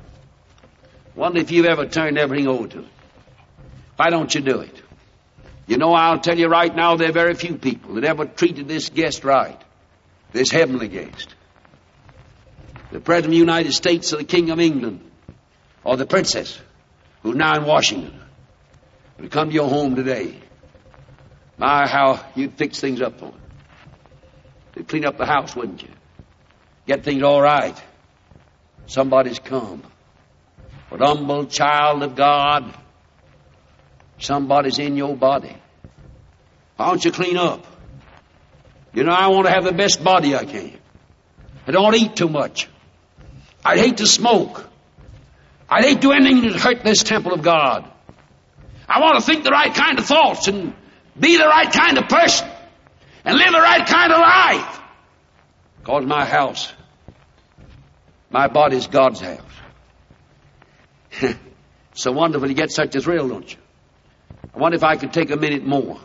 Wonder 1.16 1.40
if 1.40 1.50
you've 1.50 1.66
ever 1.66 1.86
turned 1.86 2.16
everything 2.16 2.46
over 2.46 2.68
to 2.68 2.78
Him. 2.78 2.90
Why 3.96 4.10
don't 4.10 4.32
you 4.32 4.40
do 4.40 4.60
it? 4.60 4.82
You 5.66 5.78
know, 5.78 5.92
I'll 5.94 6.20
tell 6.20 6.38
you 6.38 6.46
right 6.46 6.72
now, 6.74 6.94
there 6.94 7.08
are 7.08 7.12
very 7.12 7.34
few 7.34 7.56
people 7.56 7.96
that 7.96 8.04
ever 8.04 8.24
treated 8.24 8.68
this 8.68 8.88
guest 8.88 9.24
right, 9.24 9.60
this 10.30 10.52
heavenly 10.52 10.86
guest. 10.86 11.34
The 12.90 13.00
President 13.00 13.26
of 13.26 13.30
the 13.32 13.38
United 13.38 13.72
States 13.72 14.12
or 14.12 14.16
the 14.18 14.24
King 14.24 14.50
of 14.50 14.60
England 14.60 15.00
or 15.84 15.96
the 15.96 16.06
Princess 16.06 16.58
who's 17.22 17.36
now 17.36 17.56
in 17.56 17.64
Washington 17.64 18.18
would 19.18 19.30
come 19.30 19.48
to 19.48 19.54
your 19.54 19.68
home 19.68 19.94
today. 19.94 20.38
My, 21.58 21.86
how 21.88 22.24
you'd 22.34 22.54
fix 22.54 22.80
things 22.80 23.02
up 23.02 23.18
for 23.18 23.26
them. 23.26 23.40
You'd 24.76 24.88
clean 24.88 25.04
up 25.04 25.18
the 25.18 25.26
house, 25.26 25.56
wouldn't 25.56 25.82
you? 25.82 25.88
Get 26.86 27.04
things 27.04 27.22
all 27.22 27.42
right. 27.42 27.76
Somebody's 28.86 29.38
come. 29.38 29.82
But 30.88 31.00
humble 31.00 31.46
child 31.46 32.02
of 32.02 32.14
God, 32.14 32.74
somebody's 34.18 34.78
in 34.78 34.96
your 34.96 35.16
body. 35.16 35.54
Why 36.76 36.86
don't 36.86 37.04
you 37.04 37.12
clean 37.12 37.36
up? 37.36 37.66
You 38.94 39.04
know, 39.04 39.12
I 39.12 39.26
want 39.28 39.46
to 39.46 39.52
have 39.52 39.64
the 39.64 39.72
best 39.72 40.02
body 40.02 40.34
I 40.34 40.44
can. 40.44 40.78
I 41.66 41.72
don't 41.72 41.94
eat 41.94 42.16
too 42.16 42.28
much. 42.28 42.68
I'd 43.68 43.78
hate 43.78 43.98
to 43.98 44.06
smoke. 44.06 44.66
I'd 45.68 45.84
hate 45.84 45.96
to 45.96 46.00
do 46.00 46.12
anything 46.12 46.50
to 46.50 46.58
hurt 46.58 46.82
this 46.84 47.02
temple 47.02 47.34
of 47.34 47.42
God. 47.42 47.84
I 48.88 48.98
want 49.00 49.20
to 49.20 49.26
think 49.26 49.44
the 49.44 49.50
right 49.50 49.74
kind 49.74 49.98
of 49.98 50.06
thoughts 50.06 50.48
and 50.48 50.72
be 51.20 51.36
the 51.36 51.44
right 51.44 51.70
kind 51.70 51.98
of 51.98 52.08
person 52.08 52.48
and 53.26 53.36
live 53.36 53.52
the 53.52 53.60
right 53.60 53.86
kind 53.86 54.10
of 54.10 54.20
life. 54.20 54.80
Because 55.80 56.06
my 56.06 56.24
house, 56.24 56.72
my 58.30 58.48
body's 58.48 58.86
God's 58.86 59.20
house. 59.20 59.42
so 61.92 62.12
wonderful 62.12 62.48
to 62.48 62.54
get 62.54 62.70
such 62.70 62.96
a 62.96 63.02
thrill, 63.02 63.28
don't 63.28 63.52
you? 63.52 63.58
I 64.54 64.58
wonder 64.58 64.76
if 64.76 64.82
I 64.82 64.96
could 64.96 65.12
take 65.12 65.30
a 65.30 65.36
minute 65.36 65.66
more. 65.66 66.00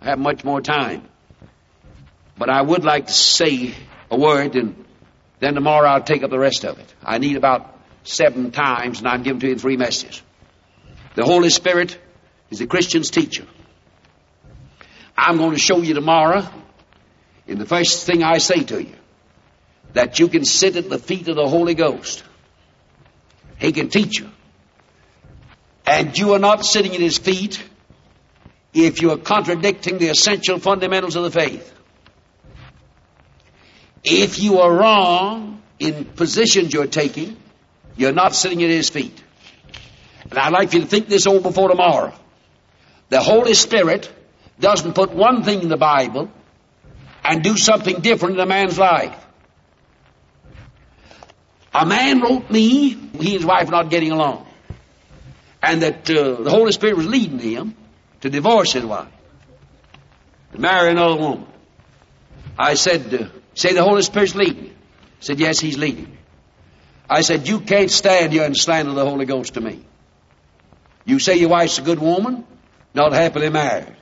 I 0.00 0.06
have 0.06 0.18
much 0.18 0.42
more 0.42 0.60
time. 0.60 1.08
But 2.36 2.50
I 2.50 2.60
would 2.60 2.82
like 2.82 3.06
to 3.06 3.12
say 3.12 3.72
a 4.10 4.18
word, 4.18 4.56
and 4.56 4.83
then 5.40 5.54
tomorrow 5.54 5.88
I'll 5.88 6.02
take 6.02 6.22
up 6.22 6.30
the 6.30 6.38
rest 6.38 6.64
of 6.64 6.78
it. 6.78 6.94
I 7.02 7.18
need 7.18 7.36
about 7.36 7.78
seven 8.04 8.50
times, 8.50 8.98
and 8.98 9.08
I'm 9.08 9.22
giving 9.22 9.40
to 9.40 9.48
you 9.48 9.58
three 9.58 9.76
messages. 9.76 10.22
The 11.14 11.24
Holy 11.24 11.50
Spirit 11.50 11.98
is 12.50 12.58
the 12.58 12.66
Christian's 12.66 13.10
teacher. 13.10 13.46
I'm 15.16 15.36
going 15.36 15.52
to 15.52 15.58
show 15.58 15.78
you 15.78 15.94
tomorrow, 15.94 16.48
in 17.46 17.58
the 17.58 17.66
first 17.66 18.06
thing 18.06 18.22
I 18.22 18.38
say 18.38 18.62
to 18.64 18.82
you, 18.82 18.94
that 19.92 20.18
you 20.18 20.28
can 20.28 20.44
sit 20.44 20.76
at 20.76 20.88
the 20.88 20.98
feet 20.98 21.28
of 21.28 21.36
the 21.36 21.48
Holy 21.48 21.74
Ghost. 21.74 22.24
He 23.58 23.72
can 23.72 23.88
teach 23.88 24.18
you. 24.18 24.30
And 25.86 26.16
you 26.18 26.32
are 26.32 26.38
not 26.38 26.64
sitting 26.64 26.94
at 26.94 27.00
his 27.00 27.18
feet 27.18 27.62
if 28.72 29.02
you 29.02 29.12
are 29.12 29.18
contradicting 29.18 29.98
the 29.98 30.08
essential 30.08 30.58
fundamentals 30.58 31.14
of 31.16 31.22
the 31.22 31.30
faith. 31.30 31.72
If 34.04 34.38
you 34.38 34.60
are 34.60 34.72
wrong 34.72 35.62
in 35.78 36.04
positions 36.04 36.72
you're 36.72 36.86
taking, 36.86 37.36
you're 37.96 38.12
not 38.12 38.34
sitting 38.34 38.62
at 38.62 38.70
his 38.70 38.90
feet. 38.90 39.22
And 40.30 40.38
I'd 40.38 40.52
like 40.52 40.72
you 40.74 40.80
to 40.80 40.86
think 40.86 41.08
this 41.08 41.26
over 41.26 41.40
before 41.40 41.68
tomorrow. 41.68 42.12
The 43.08 43.20
Holy 43.20 43.54
Spirit 43.54 44.10
doesn't 44.60 44.94
put 44.94 45.12
one 45.12 45.42
thing 45.42 45.62
in 45.62 45.68
the 45.68 45.76
Bible 45.76 46.30
and 47.24 47.42
do 47.42 47.56
something 47.56 48.00
different 48.00 48.34
in 48.34 48.40
a 48.40 48.46
man's 48.46 48.78
life. 48.78 49.18
A 51.72 51.86
man 51.86 52.20
wrote 52.20 52.50
me, 52.50 52.90
he 52.90 53.10
and 53.12 53.22
his 53.22 53.44
wife 53.44 53.70
not 53.70 53.90
getting 53.90 54.12
along 54.12 54.46
and 55.64 55.82
that 55.82 56.10
uh, 56.10 56.42
the 56.42 56.50
Holy 56.50 56.72
Spirit 56.72 56.96
was 56.96 57.06
leading 57.06 57.38
him 57.38 57.74
to 58.20 58.28
divorce 58.30 58.72
his 58.72 58.84
wife, 58.84 59.08
to 60.52 60.60
marry 60.60 60.90
another 60.90 61.16
woman. 61.16 61.46
I 62.58 62.74
said, 62.74 63.14
uh, 63.14 63.28
say 63.54 63.72
the 63.72 63.82
Holy 63.82 64.02
Spirit's 64.02 64.34
leading. 64.34 64.64
He 64.64 64.72
said, 65.20 65.40
yes, 65.40 65.58
he's 65.58 65.78
leading 65.78 66.04
me. 66.04 66.18
I 67.08 67.20
said, 67.20 67.48
you 67.48 67.60
can't 67.60 67.90
stand 67.90 68.32
here 68.32 68.44
and 68.44 68.56
slander 68.56 68.92
the 68.92 69.04
Holy 69.04 69.26
Ghost 69.26 69.54
to 69.54 69.60
me. 69.60 69.84
You 71.04 71.18
say 71.18 71.36
your 71.36 71.50
wife's 71.50 71.78
a 71.78 71.82
good 71.82 71.98
woman, 71.98 72.46
not 72.94 73.12
happily 73.12 73.50
married. 73.50 73.94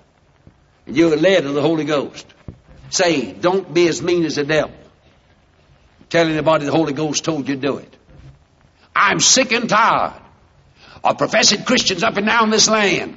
And 0.86 0.96
you're 0.96 1.16
led 1.16 1.44
of 1.44 1.54
the 1.54 1.62
Holy 1.62 1.84
Ghost. 1.84 2.26
Say, 2.90 3.32
don't 3.32 3.72
be 3.72 3.88
as 3.88 4.02
mean 4.02 4.24
as 4.24 4.36
the 4.36 4.44
devil. 4.44 4.74
Tell 6.10 6.26
anybody 6.26 6.66
the 6.66 6.72
Holy 6.72 6.92
Ghost 6.92 7.24
told 7.24 7.48
you 7.48 7.54
to 7.54 7.60
do 7.60 7.78
it. 7.78 7.96
I'm 8.94 9.18
sick 9.18 9.50
and 9.52 9.68
tired 9.68 10.20
of 11.02 11.18
professing 11.18 11.64
Christians 11.64 12.02
up 12.02 12.16
and 12.16 12.26
down 12.26 12.50
this 12.50 12.68
land 12.68 13.16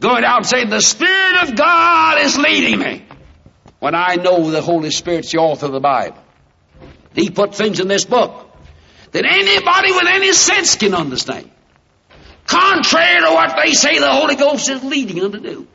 going 0.00 0.24
out 0.24 0.38
and 0.38 0.46
saying, 0.46 0.70
The 0.70 0.80
Spirit 0.80 1.48
of 1.48 1.56
God 1.56 2.20
is 2.20 2.38
leading 2.38 2.78
me. 2.78 3.04
When 3.78 3.94
I 3.94 4.16
know 4.16 4.50
the 4.50 4.60
Holy 4.62 4.90
Spirit's 4.90 5.32
the 5.32 5.38
author 5.38 5.66
of 5.66 5.72
the 5.72 5.80
Bible. 5.80 6.18
He 7.14 7.30
put 7.30 7.54
things 7.54 7.80
in 7.80 7.88
this 7.88 8.04
book 8.04 8.50
that 9.12 9.24
anybody 9.24 9.92
with 9.92 10.06
any 10.08 10.32
sense 10.32 10.76
can 10.76 10.94
understand. 10.94 11.50
Contrary 12.46 13.20
to 13.20 13.30
what 13.30 13.58
they 13.62 13.72
say 13.72 13.98
the 13.98 14.12
Holy 14.12 14.36
Ghost 14.36 14.68
is 14.68 14.82
leading 14.82 15.18
them 15.18 15.32
to 15.32 15.40
do. 15.40 15.66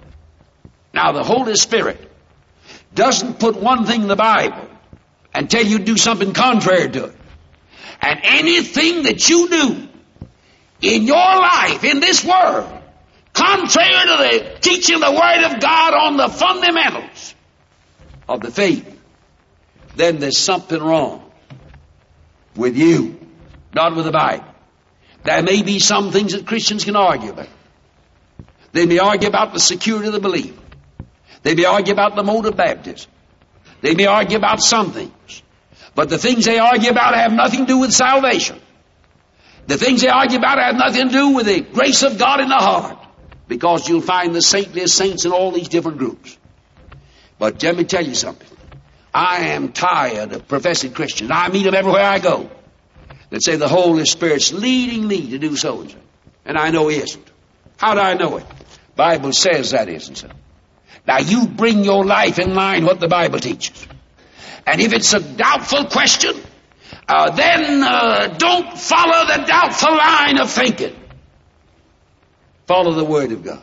Now 0.94 1.12
the 1.12 1.24
Holy 1.24 1.56
Spirit 1.56 2.12
doesn't 2.94 3.40
put 3.40 3.56
one 3.56 3.86
thing 3.86 4.04
in 4.04 4.08
the 4.08 4.16
Bible 4.16 4.70
tell 5.54 5.64
you 5.64 5.80
do 5.80 5.98
something 5.98 6.34
contrary 6.34 6.90
to 6.90 7.06
it. 7.06 7.16
And 8.02 8.20
anything 8.24 9.04
that 9.04 9.30
you 9.30 9.50
do 9.50 9.88
in 10.82 11.04
your 11.04 11.16
life, 11.16 11.84
in 11.84 12.00
this 12.00 12.26
world, 12.26 12.70
contrary 13.34 14.06
to 14.06 14.18
the 14.18 14.58
teaching 14.62 14.96
of 14.96 15.02
the 15.02 15.12
Word 15.12 15.54
of 15.54 15.62
God 15.62 15.94
on 15.94 16.18
the 16.18 16.30
fundamentals 16.30 17.33
of 18.28 18.42
the 18.42 18.52
faith, 18.52 19.00
then 19.96 20.20
there's 20.20 20.38
something 20.38 20.82
wrong 20.82 21.32
with 22.56 22.78
you, 22.78 23.20
not 23.74 23.96
with 23.96 24.06
the 24.06 24.12
Bible. 24.12 24.46
There 25.24 25.42
may 25.42 25.64
be 25.64 25.80
some 25.80 26.12
things 26.12 26.34
that 26.34 26.46
Christians 26.46 26.84
can 26.84 26.96
argue 26.96 27.32
about. 27.32 27.48
They 28.72 28.86
may 28.86 29.00
argue 29.00 29.30
about 29.30 29.54
the 29.54 29.60
security 29.60 30.08
of 30.08 30.14
the 30.14 30.20
believer. 30.20 30.60
They 31.44 31.56
may 31.56 31.66
argue 31.66 31.94
about 31.94 32.16
the 32.16 32.24
mode 32.24 32.46
of 32.46 32.56
baptism. 32.56 33.10
They 33.82 33.96
may 33.96 34.06
argue 34.06 34.38
about 34.38 34.62
some 34.62 34.92
things. 34.92 35.44
But 35.96 36.10
the 36.10 36.18
things 36.18 36.46
they 36.46 36.58
argue 36.58 36.90
about 36.90 37.16
have 37.16 37.32
nothing 37.32 37.62
to 37.62 37.66
do 37.66 37.78
with 37.80 37.94
salvation. 37.94 38.60
The 39.68 39.78
things 39.78 40.02
they 40.02 40.10
argue 40.10 40.38
about 40.38 40.58
have 40.58 40.76
nothing 40.76 41.08
to 41.08 41.14
do 41.14 41.30
with 41.30 41.46
the 41.46 41.62
grace 41.62 42.04
of 42.04 42.18
God 42.18 42.40
in 42.40 42.50
the 42.50 42.56
heart. 42.56 42.98
Because 43.48 43.88
you'll 43.88 44.02
find 44.02 44.34
the 44.34 44.42
saintliest 44.42 44.96
saints 44.96 45.26
in 45.26 45.32
all 45.32 45.52
these 45.52 45.68
different 45.68 45.98
groups. 45.98 46.38
But 47.40 47.62
let 47.64 47.76
me 47.76 47.84
tell 47.84 48.06
you 48.06 48.16
something. 48.16 48.48
I 49.14 49.50
am 49.50 49.72
tired 49.72 50.32
of 50.34 50.48
professing 50.48 50.94
Christians. 50.94 51.30
I 51.32 51.50
meet 51.50 51.64
them 51.64 51.76
everywhere 51.76 52.04
I 52.04 52.20
go 52.20 52.50
that 53.30 53.44
say 53.44 53.56
the 53.56 53.68
Holy 53.68 54.06
Spirit's 54.06 54.52
leading 54.52 55.08
me 55.08 55.32
to 55.32 55.40
do 55.40 55.56
so 55.56 55.82
and 55.82 55.92
so. 55.92 55.98
And 56.46 56.58
I 56.58 56.72
know 56.72 56.88
He 56.88 56.98
isn't. 56.98 57.32
How 57.78 57.94
do 57.94 58.00
I 58.00 58.14
know 58.16 58.38
it? 58.38 58.46
Bible 58.96 59.34
says 59.34 59.72
that 59.72 59.90
isn't 59.90 60.16
so. 60.16 60.30
Now 61.08 61.20
you 61.20 61.48
bring 61.48 61.84
your 61.84 62.06
life 62.06 62.40
in 62.40 62.56
line 62.56 62.86
what 62.86 63.00
the 63.00 63.08
Bible 63.08 63.40
teaches. 63.40 63.88
And 64.66 64.80
if 64.80 64.94
it's 64.94 65.14
a 65.14 65.20
doubtful 65.20 65.86
question, 65.86 66.34
uh, 67.08 67.32
then 67.32 67.84
uh, 67.84 68.28
don't 68.38 68.78
follow 68.78 69.26
the 69.26 69.44
doubtful 69.46 69.96
line 69.96 70.40
of 70.40 70.50
thinking. 70.50 70.96
Follow 72.66 72.94
the 72.94 73.04
Word 73.04 73.32
of 73.32 73.44
God. 73.44 73.62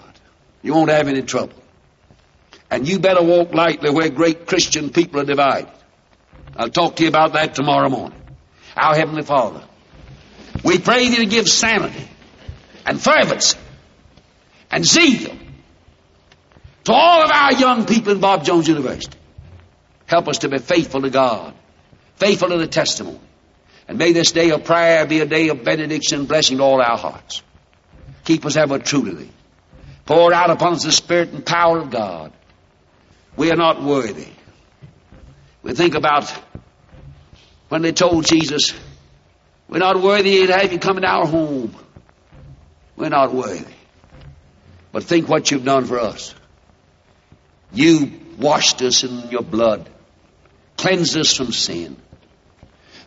You 0.63 0.75
won't 0.75 0.91
have 0.91 1.09
any 1.09 1.23
trouble. 1.23 1.60
And 2.71 2.87
you 2.87 2.99
better 3.01 3.23
walk 3.23 3.53
lightly 3.53 3.91
where 3.91 4.09
great 4.09 4.47
Christian 4.47 4.91
people 4.91 5.21
are 5.21 5.25
divided. 5.25 5.69
I'll 6.57 6.71
talk 6.71 6.97
to 6.97 7.03
you 7.03 7.09
about 7.09 7.33
that 7.33 7.55
tomorrow 7.55 7.89
morning. 7.89 8.21
Our 8.77 8.95
Heavenly 8.95 9.23
Father, 9.23 9.63
we 10.63 10.79
pray 10.79 11.09
Thee 11.09 11.17
to 11.17 11.27
give 11.27 11.49
sanity 11.49 12.09
and 12.87 13.01
fervency 13.01 13.59
and 14.71 14.85
zeal 14.85 15.37
to 16.85 16.93
all 16.93 17.23
of 17.23 17.31
our 17.31 17.53
young 17.55 17.87
people 17.87 18.13
in 18.13 18.21
Bob 18.21 18.45
Jones 18.45 18.69
University. 18.69 19.19
Help 20.07 20.29
us 20.29 20.39
to 20.39 20.49
be 20.49 20.59
faithful 20.59 21.03
to 21.03 21.11
God, 21.11 21.55
faithful 22.17 22.49
to 22.49 22.59
the 22.59 22.67
testimony. 22.67 23.21
And 23.89 23.99
may 23.99 24.13
this 24.13 24.33
day 24.33 24.51
of 24.51 24.65
prayer 24.65 25.07
be 25.07 25.21
a 25.21 25.27
day 25.27 25.49
of 25.49 25.65
benediction 25.65 26.21
and 26.21 26.29
blessing 26.29 26.59
to 26.59 26.63
all 26.63 26.81
our 26.81 26.97
hearts. 26.97 27.43
Keep 28.25 28.47
us 28.47 28.57
ever 28.57 28.79
true 28.79 29.05
to 29.05 29.13
Thee. 29.13 29.31
Pour 30.07 30.33
out 30.33 30.51
upon 30.51 30.75
us 30.75 30.85
the 30.85 30.93
Spirit 30.93 31.31
and 31.31 31.45
power 31.45 31.79
of 31.79 31.91
God. 31.91 32.33
We 33.41 33.51
are 33.51 33.57
not 33.57 33.83
worthy. 33.83 34.29
We 35.63 35.73
think 35.73 35.95
about 35.95 36.31
when 37.71 37.81
they 37.81 37.93
told 37.93 38.27
Jesus, 38.27 38.75
We're 39.67 39.79
not 39.79 40.03
worthy 40.03 40.47
to 40.47 40.53
have 40.53 40.71
you 40.71 40.79
come 40.79 40.99
into 40.99 41.09
our 41.09 41.25
home. 41.25 41.75
We're 42.97 43.09
not 43.09 43.33
worthy. 43.33 43.73
But 44.93 45.05
think 45.05 45.27
what 45.27 45.51
you've 45.51 45.65
done 45.65 45.87
for 45.87 45.99
us. 45.99 46.35
You 47.73 48.13
washed 48.37 48.83
us 48.83 49.05
in 49.05 49.31
your 49.31 49.41
blood, 49.41 49.89
cleansed 50.77 51.17
us 51.17 51.35
from 51.35 51.51
sin, 51.51 51.97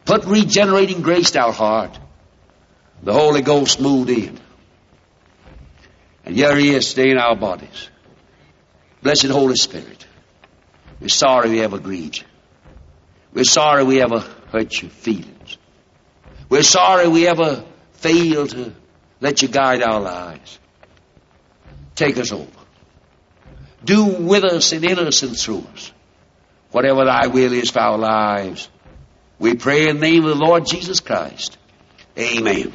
put 0.04 0.26
regenerating 0.26 1.04
grace 1.04 1.30
to 1.32 1.42
our 1.42 1.54
heart. 1.54 2.00
The 3.04 3.14
Holy 3.14 3.44
Ghost 3.44 3.80
moved 3.80 4.10
in. 4.10 4.40
And 6.26 6.36
here 6.36 6.56
He 6.56 6.74
is 6.74 6.92
today 6.92 7.12
in 7.12 7.20
our 7.20 7.36
bodies. 7.36 7.88
Blessed 9.04 9.28
Holy 9.28 9.58
Spirit. 9.58 10.08
We're 11.04 11.10
sorry 11.10 11.50
we 11.50 11.60
ever 11.60 11.80
grieved 11.80 12.20
you. 12.20 12.24
We're 13.34 13.44
sorry 13.44 13.84
we 13.84 14.02
ever 14.02 14.20
hurt 14.54 14.82
your 14.82 14.90
feelings. 14.90 15.58
We're 16.48 16.64
sorry 16.64 17.10
we 17.10 17.28
ever 17.28 17.66
failed 17.92 18.52
to 18.52 18.74
let 19.20 19.42
you 19.42 19.50
guide 19.50 19.84
our 19.84 20.00
lives. 20.00 20.58
Take 21.96 22.18
us 22.18 22.32
over. 22.32 22.48
Do 23.84 24.06
with 24.06 24.46
us 24.46 24.72
and 24.72 24.86
in 24.86 24.98
us 24.98 25.24
and 25.24 25.38
through 25.38 25.66
us 25.74 25.92
whatever 26.72 27.04
thy 27.04 27.28
will 27.28 27.52
is 27.52 27.70
for 27.70 27.80
our 27.80 27.98
lives. 27.98 28.70
We 29.40 29.56
pray 29.56 29.90
in 29.90 30.00
the 30.00 30.10
name 30.10 30.24
of 30.24 30.38
the 30.38 30.46
Lord 30.46 30.66
Jesus 30.66 31.02
Christ. 31.02 31.58
Amen. 32.18 32.72